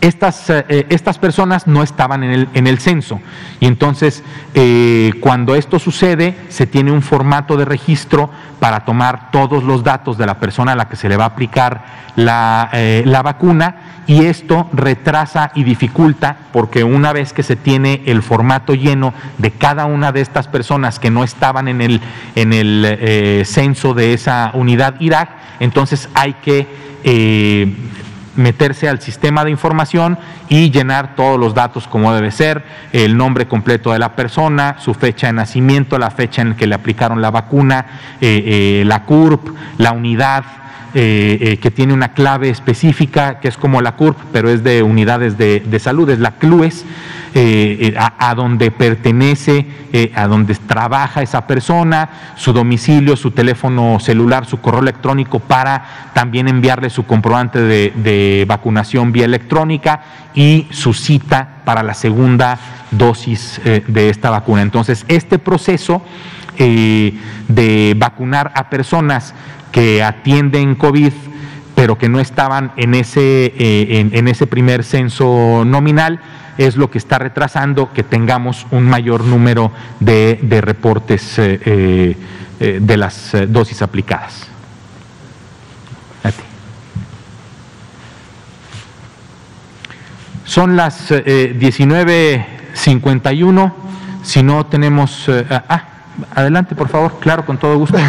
estas, 0.00 0.48
eh, 0.48 0.64
eh, 0.68 0.86
estas 0.88 1.18
personas 1.18 1.66
no 1.66 1.82
estaban 1.82 2.22
en 2.22 2.30
el, 2.30 2.48
en 2.54 2.66
el 2.66 2.78
censo. 2.78 3.20
Y 3.60 3.66
entonces, 3.66 4.22
eh, 4.54 5.12
cuando 5.20 5.54
esto 5.54 5.78
sucede, 5.78 6.36
se 6.48 6.66
tiene 6.66 6.90
un 6.90 7.02
formato 7.02 7.56
de 7.56 7.64
registro 7.64 8.30
para 8.58 8.84
tomar 8.84 9.30
todos 9.30 9.62
los 9.64 9.84
datos 9.84 10.16
de 10.18 10.26
la 10.26 10.38
persona 10.40 10.72
a 10.72 10.76
la 10.76 10.88
que 10.88 10.96
se 10.96 11.08
le 11.08 11.16
va 11.16 11.24
a 11.24 11.28
aplicar 11.28 12.00
la, 12.16 12.70
la 13.04 13.22
vacuna 13.22 14.02
y 14.06 14.26
esto 14.26 14.68
retrasa 14.72 15.52
y 15.54 15.64
dificulta 15.64 16.36
porque 16.52 16.84
una 16.84 17.12
vez 17.12 17.32
que 17.32 17.42
se 17.42 17.56
tiene 17.56 18.02
el 18.04 18.22
formato 18.22 18.74
lleno 18.74 19.14
de 19.38 19.52
cada 19.52 19.86
una 19.86 20.12
de 20.12 20.20
estas 20.20 20.48
personas 20.48 20.98
que 20.98 21.10
no 21.10 21.24
estaban 21.24 21.68
en 21.68 21.80
el, 21.80 22.00
en 22.34 22.52
el 22.52 23.46
censo 23.46 23.94
de 23.94 24.12
esa 24.12 24.50
unidad 24.52 24.96
Irak, 25.00 25.30
entonces 25.60 26.10
hay 26.14 26.34
que 26.34 26.66
meterse 28.40 28.88
al 28.88 29.00
sistema 29.00 29.44
de 29.44 29.50
información 29.50 30.18
y 30.48 30.70
llenar 30.70 31.14
todos 31.14 31.38
los 31.38 31.54
datos 31.54 31.86
como 31.86 32.12
debe 32.12 32.30
ser, 32.30 32.64
el 32.92 33.16
nombre 33.16 33.46
completo 33.46 33.92
de 33.92 33.98
la 33.98 34.16
persona, 34.16 34.76
su 34.80 34.94
fecha 34.94 35.28
de 35.28 35.34
nacimiento, 35.34 35.98
la 35.98 36.10
fecha 36.10 36.42
en 36.42 36.54
que 36.54 36.66
le 36.66 36.74
aplicaron 36.74 37.22
la 37.22 37.30
vacuna, 37.30 37.86
eh, 38.20 38.80
eh, 38.80 38.84
la 38.86 39.04
CURP, 39.04 39.54
la 39.78 39.92
unidad, 39.92 40.44
que 40.92 41.72
tiene 41.74 41.92
una 41.92 42.12
clave 42.12 42.50
específica, 42.50 43.40
que 43.40 43.48
es 43.48 43.56
como 43.56 43.80
la 43.80 43.96
CURP, 43.96 44.16
pero 44.32 44.50
es 44.50 44.64
de 44.64 44.82
unidades 44.82 45.38
de, 45.38 45.60
de 45.60 45.78
salud, 45.78 46.08
es 46.10 46.18
la 46.18 46.32
CLUES, 46.32 46.84
eh, 47.32 47.92
eh, 47.94 47.94
a, 47.96 48.34
donde 48.34 48.72
pertenece, 48.72 49.64
eh, 49.92 50.10
a 50.16 50.26
donde 50.26 50.56
trabaja 50.56 51.22
esa 51.22 51.46
persona, 51.46 52.10
su 52.34 52.52
domicilio, 52.52 53.16
su 53.16 53.30
teléfono 53.30 54.00
celular, 54.00 54.46
su 54.46 54.60
correo 54.60 54.80
electrónico 54.80 55.38
para 55.38 56.10
también 56.12 56.48
enviarle 56.48 56.90
su 56.90 57.06
comprobante 57.06 57.60
de, 57.60 58.44
vacunación 58.48 59.12
vía 59.12 59.26
electrónica 59.26 60.02
y 60.34 60.66
su 60.72 60.92
cita 60.92 61.60
para 61.64 61.84
la 61.84 61.94
segunda 61.94 62.58
dosis 62.90 63.60
de 63.64 64.10
esta 64.10 64.30
vacuna. 64.30 64.62
Entonces, 64.62 65.04
este 65.06 65.38
proceso 65.38 66.02
de 66.58 67.94
vacunar 67.96 68.50
a 68.56 68.68
personas 68.68 69.34
que 69.72 70.02
atienden 70.02 70.74
COVID 70.74 71.12
pero 71.74 71.96
que 71.96 72.10
no 72.10 72.20
estaban 72.20 72.72
en 72.76 72.94
ese, 72.94 73.54
en 73.56 74.28
ese 74.28 74.46
primer 74.46 74.84
censo 74.84 75.64
nominal, 75.64 76.20
es 76.60 76.76
lo 76.76 76.90
que 76.90 76.98
está 76.98 77.18
retrasando 77.18 77.90
que 77.94 78.02
tengamos 78.02 78.66
un 78.70 78.84
mayor 78.84 79.24
número 79.24 79.72
de, 79.98 80.38
reportes 80.60 81.38
eh, 81.38 81.58
eh, 81.64 82.14
eh, 82.60 82.80
de 82.82 82.96
las 82.98 83.34
dosis 83.48 83.80
aplicadas. 83.80 84.46
Son 90.44 90.76
las 90.76 91.10
19.51. 91.12 93.72
Si 94.22 94.42
no 94.42 94.66
tenemos... 94.66 95.30
ah, 95.48 95.84
adelante, 96.34 96.74
por 96.74 96.88
favor. 96.88 97.20
Claro, 97.20 97.46
con 97.46 97.56
todo 97.56 97.78
gusto. 97.78 97.96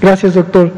Gracias, 0.00 0.34
doctor. 0.34 0.72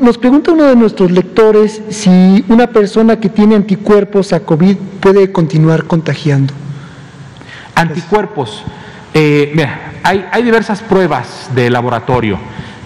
Nos 0.00 0.18
pregunta 0.18 0.52
uno 0.52 0.64
de 0.64 0.74
nuestros 0.76 1.10
lectores 1.10 1.80
si 1.90 2.44
una 2.48 2.66
persona 2.68 3.20
que 3.20 3.28
tiene 3.28 3.54
anticuerpos 3.54 4.32
a 4.32 4.40
COVID 4.40 4.76
puede 5.00 5.30
continuar 5.30 5.84
contagiando. 5.84 6.52
Anticuerpos. 7.74 8.64
Eh, 9.14 9.54
hay, 10.02 10.26
hay 10.32 10.42
diversas 10.42 10.80
pruebas 10.82 11.50
de 11.54 11.70
laboratorio. 11.70 12.38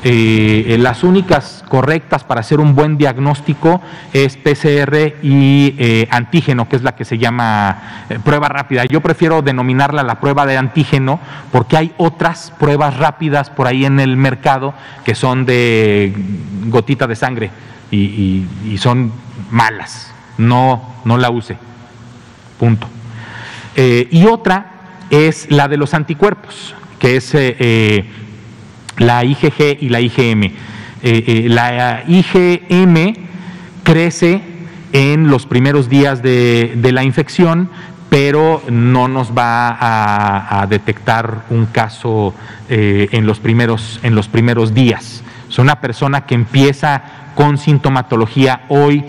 Eh, 0.05 0.77
las 0.81 1.05
únicas 1.05 1.65
correctas 1.69 2.25
para 2.25 2.41
hacer 2.41 2.59
un 2.59 2.75
buen 2.75 2.99
diagnóstico 2.99 3.81
es 4.13 4.37
PCR 4.37 5.15
y 5.23 5.77
eh, 5.79 6.09
antígeno, 6.11 6.69
que 6.69 6.75
es 6.75 6.83
la 6.83 6.97
que 6.97 7.05
se 7.05 7.19
llama 7.19 8.07
eh, 8.11 8.19
prueba 8.19 8.49
rápida. 8.49 8.85
Yo 8.87 9.01
prefiero 9.01 9.43
denominarla 9.43 10.03
la 10.03 10.19
prueba 10.19 10.45
de 10.45 10.57
antígeno 10.57 11.21
porque 11.53 11.77
hay 11.77 11.93
otras 11.99 12.53
pruebas 12.59 12.97
rápidas 12.97 13.51
por 13.51 13.69
ahí 13.69 13.85
en 13.85 14.01
el 14.01 14.17
mercado 14.17 14.75
que 15.05 15.15
son 15.15 15.47
de 15.47 16.13
gotita 16.67 17.07
de 17.07 17.15
sangre 17.15 17.51
y, 17.93 18.45
son 18.79 19.13
malas. 19.51 20.13
No, 20.37 20.97
no 21.05 21.17
la 21.17 21.31
use. 21.31 21.57
Punto. 22.59 22.89
y 23.77 24.25
otra 24.27 24.67
es 25.11 25.51
la 25.51 25.69
de 25.69 25.77
los 25.77 25.95
anticuerpos, 25.95 26.75
que 26.99 27.17
es 27.17 27.35
la 28.99 29.25
IgG 29.25 29.79
y 29.81 29.89
la 29.89 30.01
IgM. 30.01 30.45
Eh, 30.45 30.53
eh, 31.03 31.47
la 31.49 32.05
IgM 32.07 33.15
crece 33.83 34.41
en 34.93 35.29
los 35.29 35.47
primeros 35.47 35.89
días 35.89 36.23
de, 36.23 36.79
la 36.93 37.03
infección, 37.03 37.71
pero 38.09 38.63
no 38.69 39.09
nos 39.09 39.37
va 39.37 39.77
a, 40.61 40.67
detectar 40.67 41.45
un 41.51 41.67
caso 41.67 42.35
eh, 42.69 43.09
en, 43.13 43.27
los 43.27 43.41
primeros, 43.41 44.01
en 44.03 44.15
los 44.15 44.29
primeros 44.29 44.75
días. 44.75 45.25
Es 45.49 45.59
una 45.59 45.81
persona 45.81 46.25
que 46.25 46.35
empieza 46.35 47.03
con 47.35 47.59
sintomatología 47.59 48.63
hoy 48.69 49.05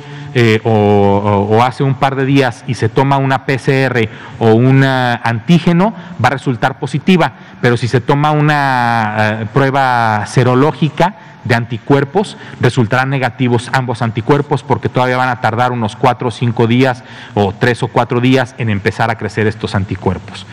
o, 0.64 1.60
hace 1.64 1.84
un 1.84 1.94
par 1.94 2.16
de 2.16 2.26
días 2.26 2.64
y 2.66 2.74
se 2.74 2.90
toma 2.90 3.18
una 3.18 3.46
PCR 3.46 4.10
o 4.40 4.54
un 4.56 4.84
antígeno, 4.84 5.94
va 6.20 6.30
a 6.30 6.32
resultar 6.32 6.80
positiva 6.80 7.34
pero 7.64 7.78
si 7.78 7.88
se 7.88 8.02
toma 8.02 8.32
una 8.32 9.16
eh, 9.18 9.46
prueba 9.54 10.26
serológica 10.26 11.16
de 11.46 11.56
anticuerpos, 11.56 12.36
resultarán 12.60 13.10
negativos 13.10 13.70
ambos 13.72 14.02
anticuerpos 14.02 14.64
porque 14.64 14.90
todavía 14.90 15.16
van 15.16 15.30
a 15.30 15.40
tardar 15.40 15.72
unos 15.72 15.96
cuatro 15.96 16.28
o 16.28 16.32
cinco 16.32 16.68
días 16.68 17.06
o 17.36 17.54
tres 17.54 17.82
o 17.82 17.88
cuatro 17.88 18.20
días 18.20 18.54
en 18.58 18.70
empezar 18.70 19.10
a 19.10 19.18
crecer 19.18 19.48
estos 19.48 19.76
anticuerpos. 19.76 20.46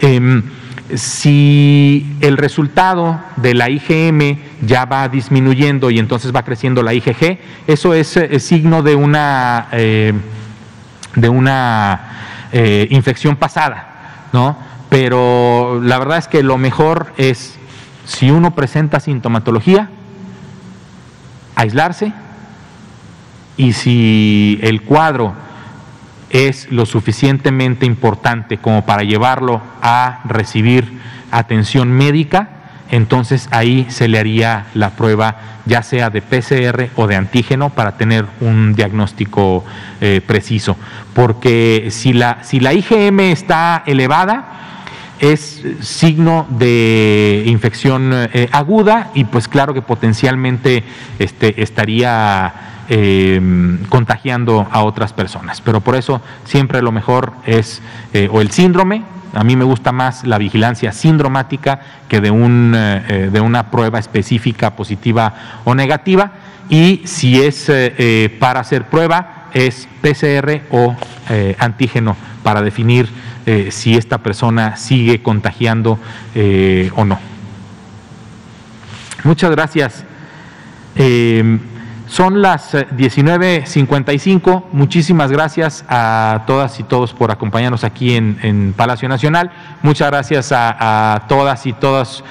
Em, 0.00 0.42
si 0.96 2.16
el 2.20 2.36
resultado 2.36 3.20
de 3.36 3.54
la 3.54 3.70
IgM 3.70 4.38
ya 4.62 4.84
va 4.84 5.08
disminuyendo 5.08 5.90
y 5.90 5.98
entonces 5.98 6.34
va 6.34 6.42
creciendo 6.42 6.82
la 6.82 6.94
IgG, 6.94 7.38
eso 7.66 7.94
es, 7.94 8.16
eh, 8.16 8.38
signo 8.40 8.82
de 8.82 8.94
una, 8.94 9.68
eh, 9.72 10.12
de 11.14 11.28
una 11.28 12.06
infección 12.90 13.36
pasada, 13.36 14.26
¿no? 14.32 14.56
pero 14.90 15.80
la 15.80 15.98
verdad 15.98 16.18
es 16.18 16.26
que 16.26 16.42
lo 16.42 16.58
mejor 16.58 17.12
es, 17.16 17.56
si 18.04 18.30
uno 18.30 18.56
presenta 18.56 18.98
sintomatología, 18.98 19.88
aislarse 21.54 22.12
y 23.56 23.72
si 23.72 24.58
el 24.62 24.82
cuadro 24.82 25.34
es 26.30 26.70
lo 26.70 26.86
suficientemente 26.86 27.86
importante 27.86 28.58
como 28.58 28.86
para 28.86 29.02
llevarlo 29.02 29.60
a 29.82 30.20
recibir 30.24 31.00
atención 31.30 31.90
médica, 31.90 32.48
entonces 32.90 33.48
ahí 33.52 33.86
se 33.88 34.08
le 34.08 34.18
haría 34.18 34.66
la 34.74 34.90
prueba 34.90 35.36
ya 35.66 35.82
sea 35.82 36.10
de 36.10 36.22
PCR 36.22 36.90
o 36.96 37.06
de 37.06 37.16
antígeno 37.16 37.70
para 37.70 37.96
tener 37.96 38.26
un 38.40 38.74
diagnóstico 38.74 39.64
eh, 40.00 40.20
preciso. 40.26 40.76
Porque 41.14 41.88
si 41.90 42.12
la, 42.12 42.42
si 42.42 42.58
la 42.58 42.72
IgM 42.72 43.20
está 43.20 43.84
elevada, 43.86 44.60
es 45.20 45.62
signo 45.80 46.46
de 46.48 47.44
infección 47.46 48.10
eh, 48.14 48.48
aguda 48.52 49.10
y 49.14 49.24
pues 49.24 49.48
claro 49.48 49.74
que 49.74 49.82
potencialmente 49.82 50.82
este, 51.18 51.62
estaría 51.62 52.79
em, 52.90 53.78
contagiando 53.88 54.68
a 54.70 54.82
otras 54.82 55.14
personas. 55.14 55.62
Pero 55.62 55.80
por 55.80 55.96
eso 55.96 56.20
siempre 56.44 56.82
lo 56.82 56.92
mejor 56.92 57.32
es 57.46 57.80
eh, 58.12 58.28
o 58.30 58.42
el 58.42 58.50
síndrome, 58.50 59.04
a 59.32 59.44
mí 59.44 59.56
me 59.56 59.64
gusta 59.64 59.92
más 59.92 60.26
la 60.26 60.36
vigilancia 60.36 60.92
sindromática 60.92 61.80
que 62.08 62.20
de, 62.20 62.30
un, 62.30 62.74
eh, 62.76 63.30
de 63.32 63.40
una 63.40 63.70
prueba 63.70 63.98
específica 63.98 64.74
positiva 64.76 65.34
o 65.64 65.74
negativa 65.74 66.32
y 66.68 67.02
si 67.04 67.40
es 67.40 67.70
para 68.38 68.60
hacer 68.60 68.84
prueba 68.84 69.48
es 69.54 69.88
PCR 70.02 70.62
o 70.70 70.94
antígeno 71.58 72.16
para 72.42 72.62
definir 72.62 73.08
eh, 73.46 73.70
si 73.70 73.94
esta 73.94 74.18
persona 74.18 74.76
sigue 74.76 75.22
contagiando 75.22 75.98
eh, 76.34 76.90
o 76.94 77.04
no. 77.04 77.18
Muchas 79.24 79.50
gracias. 79.50 80.04
Eh, 82.10 82.12
son 82.12 82.42
las 82.42 82.74
19.55. 82.74 84.64
Muchísimas 84.72 85.30
gracias 85.30 85.84
a 85.88 86.42
todas 86.46 86.78
y 86.80 86.82
todos 86.82 87.12
por 87.12 87.30
acompañarnos 87.30 87.84
aquí 87.84 88.14
en, 88.14 88.74
Palacio 88.76 89.08
Nacional. 89.08 89.52
Muchas 89.82 90.10
gracias 90.10 90.52
a, 90.52 91.24
todas 91.28 91.66
y 91.66 91.72
todos 91.72 92.24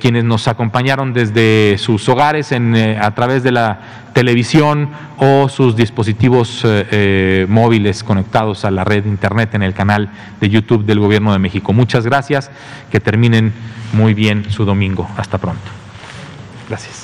quienes 0.00 0.24
nos 0.24 0.48
acompañaron 0.48 1.12
desde 1.12 1.76
sus 1.78 2.08
hogares 2.08 2.52
a 2.52 3.10
través 3.14 3.42
de 3.42 3.52
la 3.52 3.80
televisión 4.12 4.90
o 5.18 5.48
sus 5.48 5.76
dispositivos 5.76 6.62
eh, 6.64 6.86
eh, 6.90 7.46
móviles 7.48 8.04
conectados 8.04 8.64
a 8.64 8.70
la 8.70 8.84
red 8.84 9.04
internet 9.06 9.54
en 9.54 9.62
el 9.62 9.74
canal 9.74 10.10
de 10.40 10.48
YouTube 10.48 10.84
del 10.84 11.00
Gobierno 11.00 11.32
de 11.32 11.38
México. 11.38 11.72
Muchas 11.72 12.04
gracias, 12.04 12.50
que 12.90 13.00
terminen 13.00 13.52
muy 13.92 14.14
bien 14.14 14.50
su 14.50 14.64
domingo. 14.64 15.08
Hasta 15.16 15.38
pronto. 15.38 15.70
Gracias. 16.68 17.01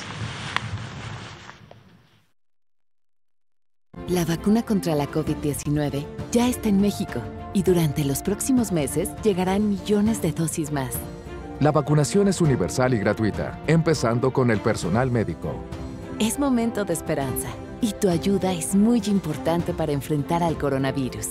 La 4.09 4.24
vacuna 4.24 4.62
contra 4.62 4.94
la 4.94 5.06
COVID-19 5.06 6.02
ya 6.32 6.48
está 6.48 6.70
en 6.70 6.80
México 6.80 7.20
y 7.52 7.62
durante 7.62 8.06
los 8.06 8.22
próximos 8.22 8.72
meses 8.72 9.11
llegarán 9.22 9.68
millones 9.68 10.22
de 10.22 10.32
dosis 10.32 10.72
más. 10.72 10.94
La 11.61 11.72
vacunación 11.72 12.26
es 12.26 12.40
universal 12.40 12.94
y 12.94 12.98
gratuita, 12.98 13.61
empezando 13.66 14.32
con 14.32 14.50
el 14.50 14.61
personal 14.61 15.11
médico. 15.11 15.52
Es 16.18 16.38
momento 16.38 16.86
de 16.86 16.94
esperanza 16.94 17.48
y 17.82 17.92
tu 17.92 18.09
ayuda 18.09 18.54
es 18.54 18.74
muy 18.74 19.02
importante 19.09 19.74
para 19.74 19.92
enfrentar 19.92 20.42
al 20.42 20.56
coronavirus. 20.56 21.28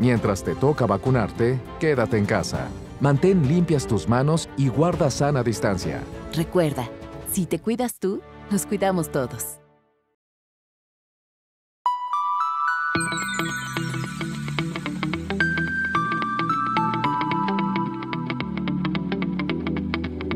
Mientras 0.00 0.42
te 0.42 0.56
toca 0.56 0.84
vacunarte, 0.84 1.60
quédate 1.78 2.18
en 2.18 2.26
casa. 2.26 2.66
Mantén 2.98 3.46
limpias 3.46 3.86
tus 3.86 4.08
manos 4.08 4.48
y 4.56 4.66
guarda 4.66 5.12
sana 5.12 5.44
distancia. 5.44 6.00
Recuerda, 6.34 6.88
si 7.30 7.46
te 7.46 7.60
cuidas 7.60 8.00
tú, 8.00 8.20
nos 8.50 8.66
cuidamos 8.66 9.12
todos. 9.12 9.58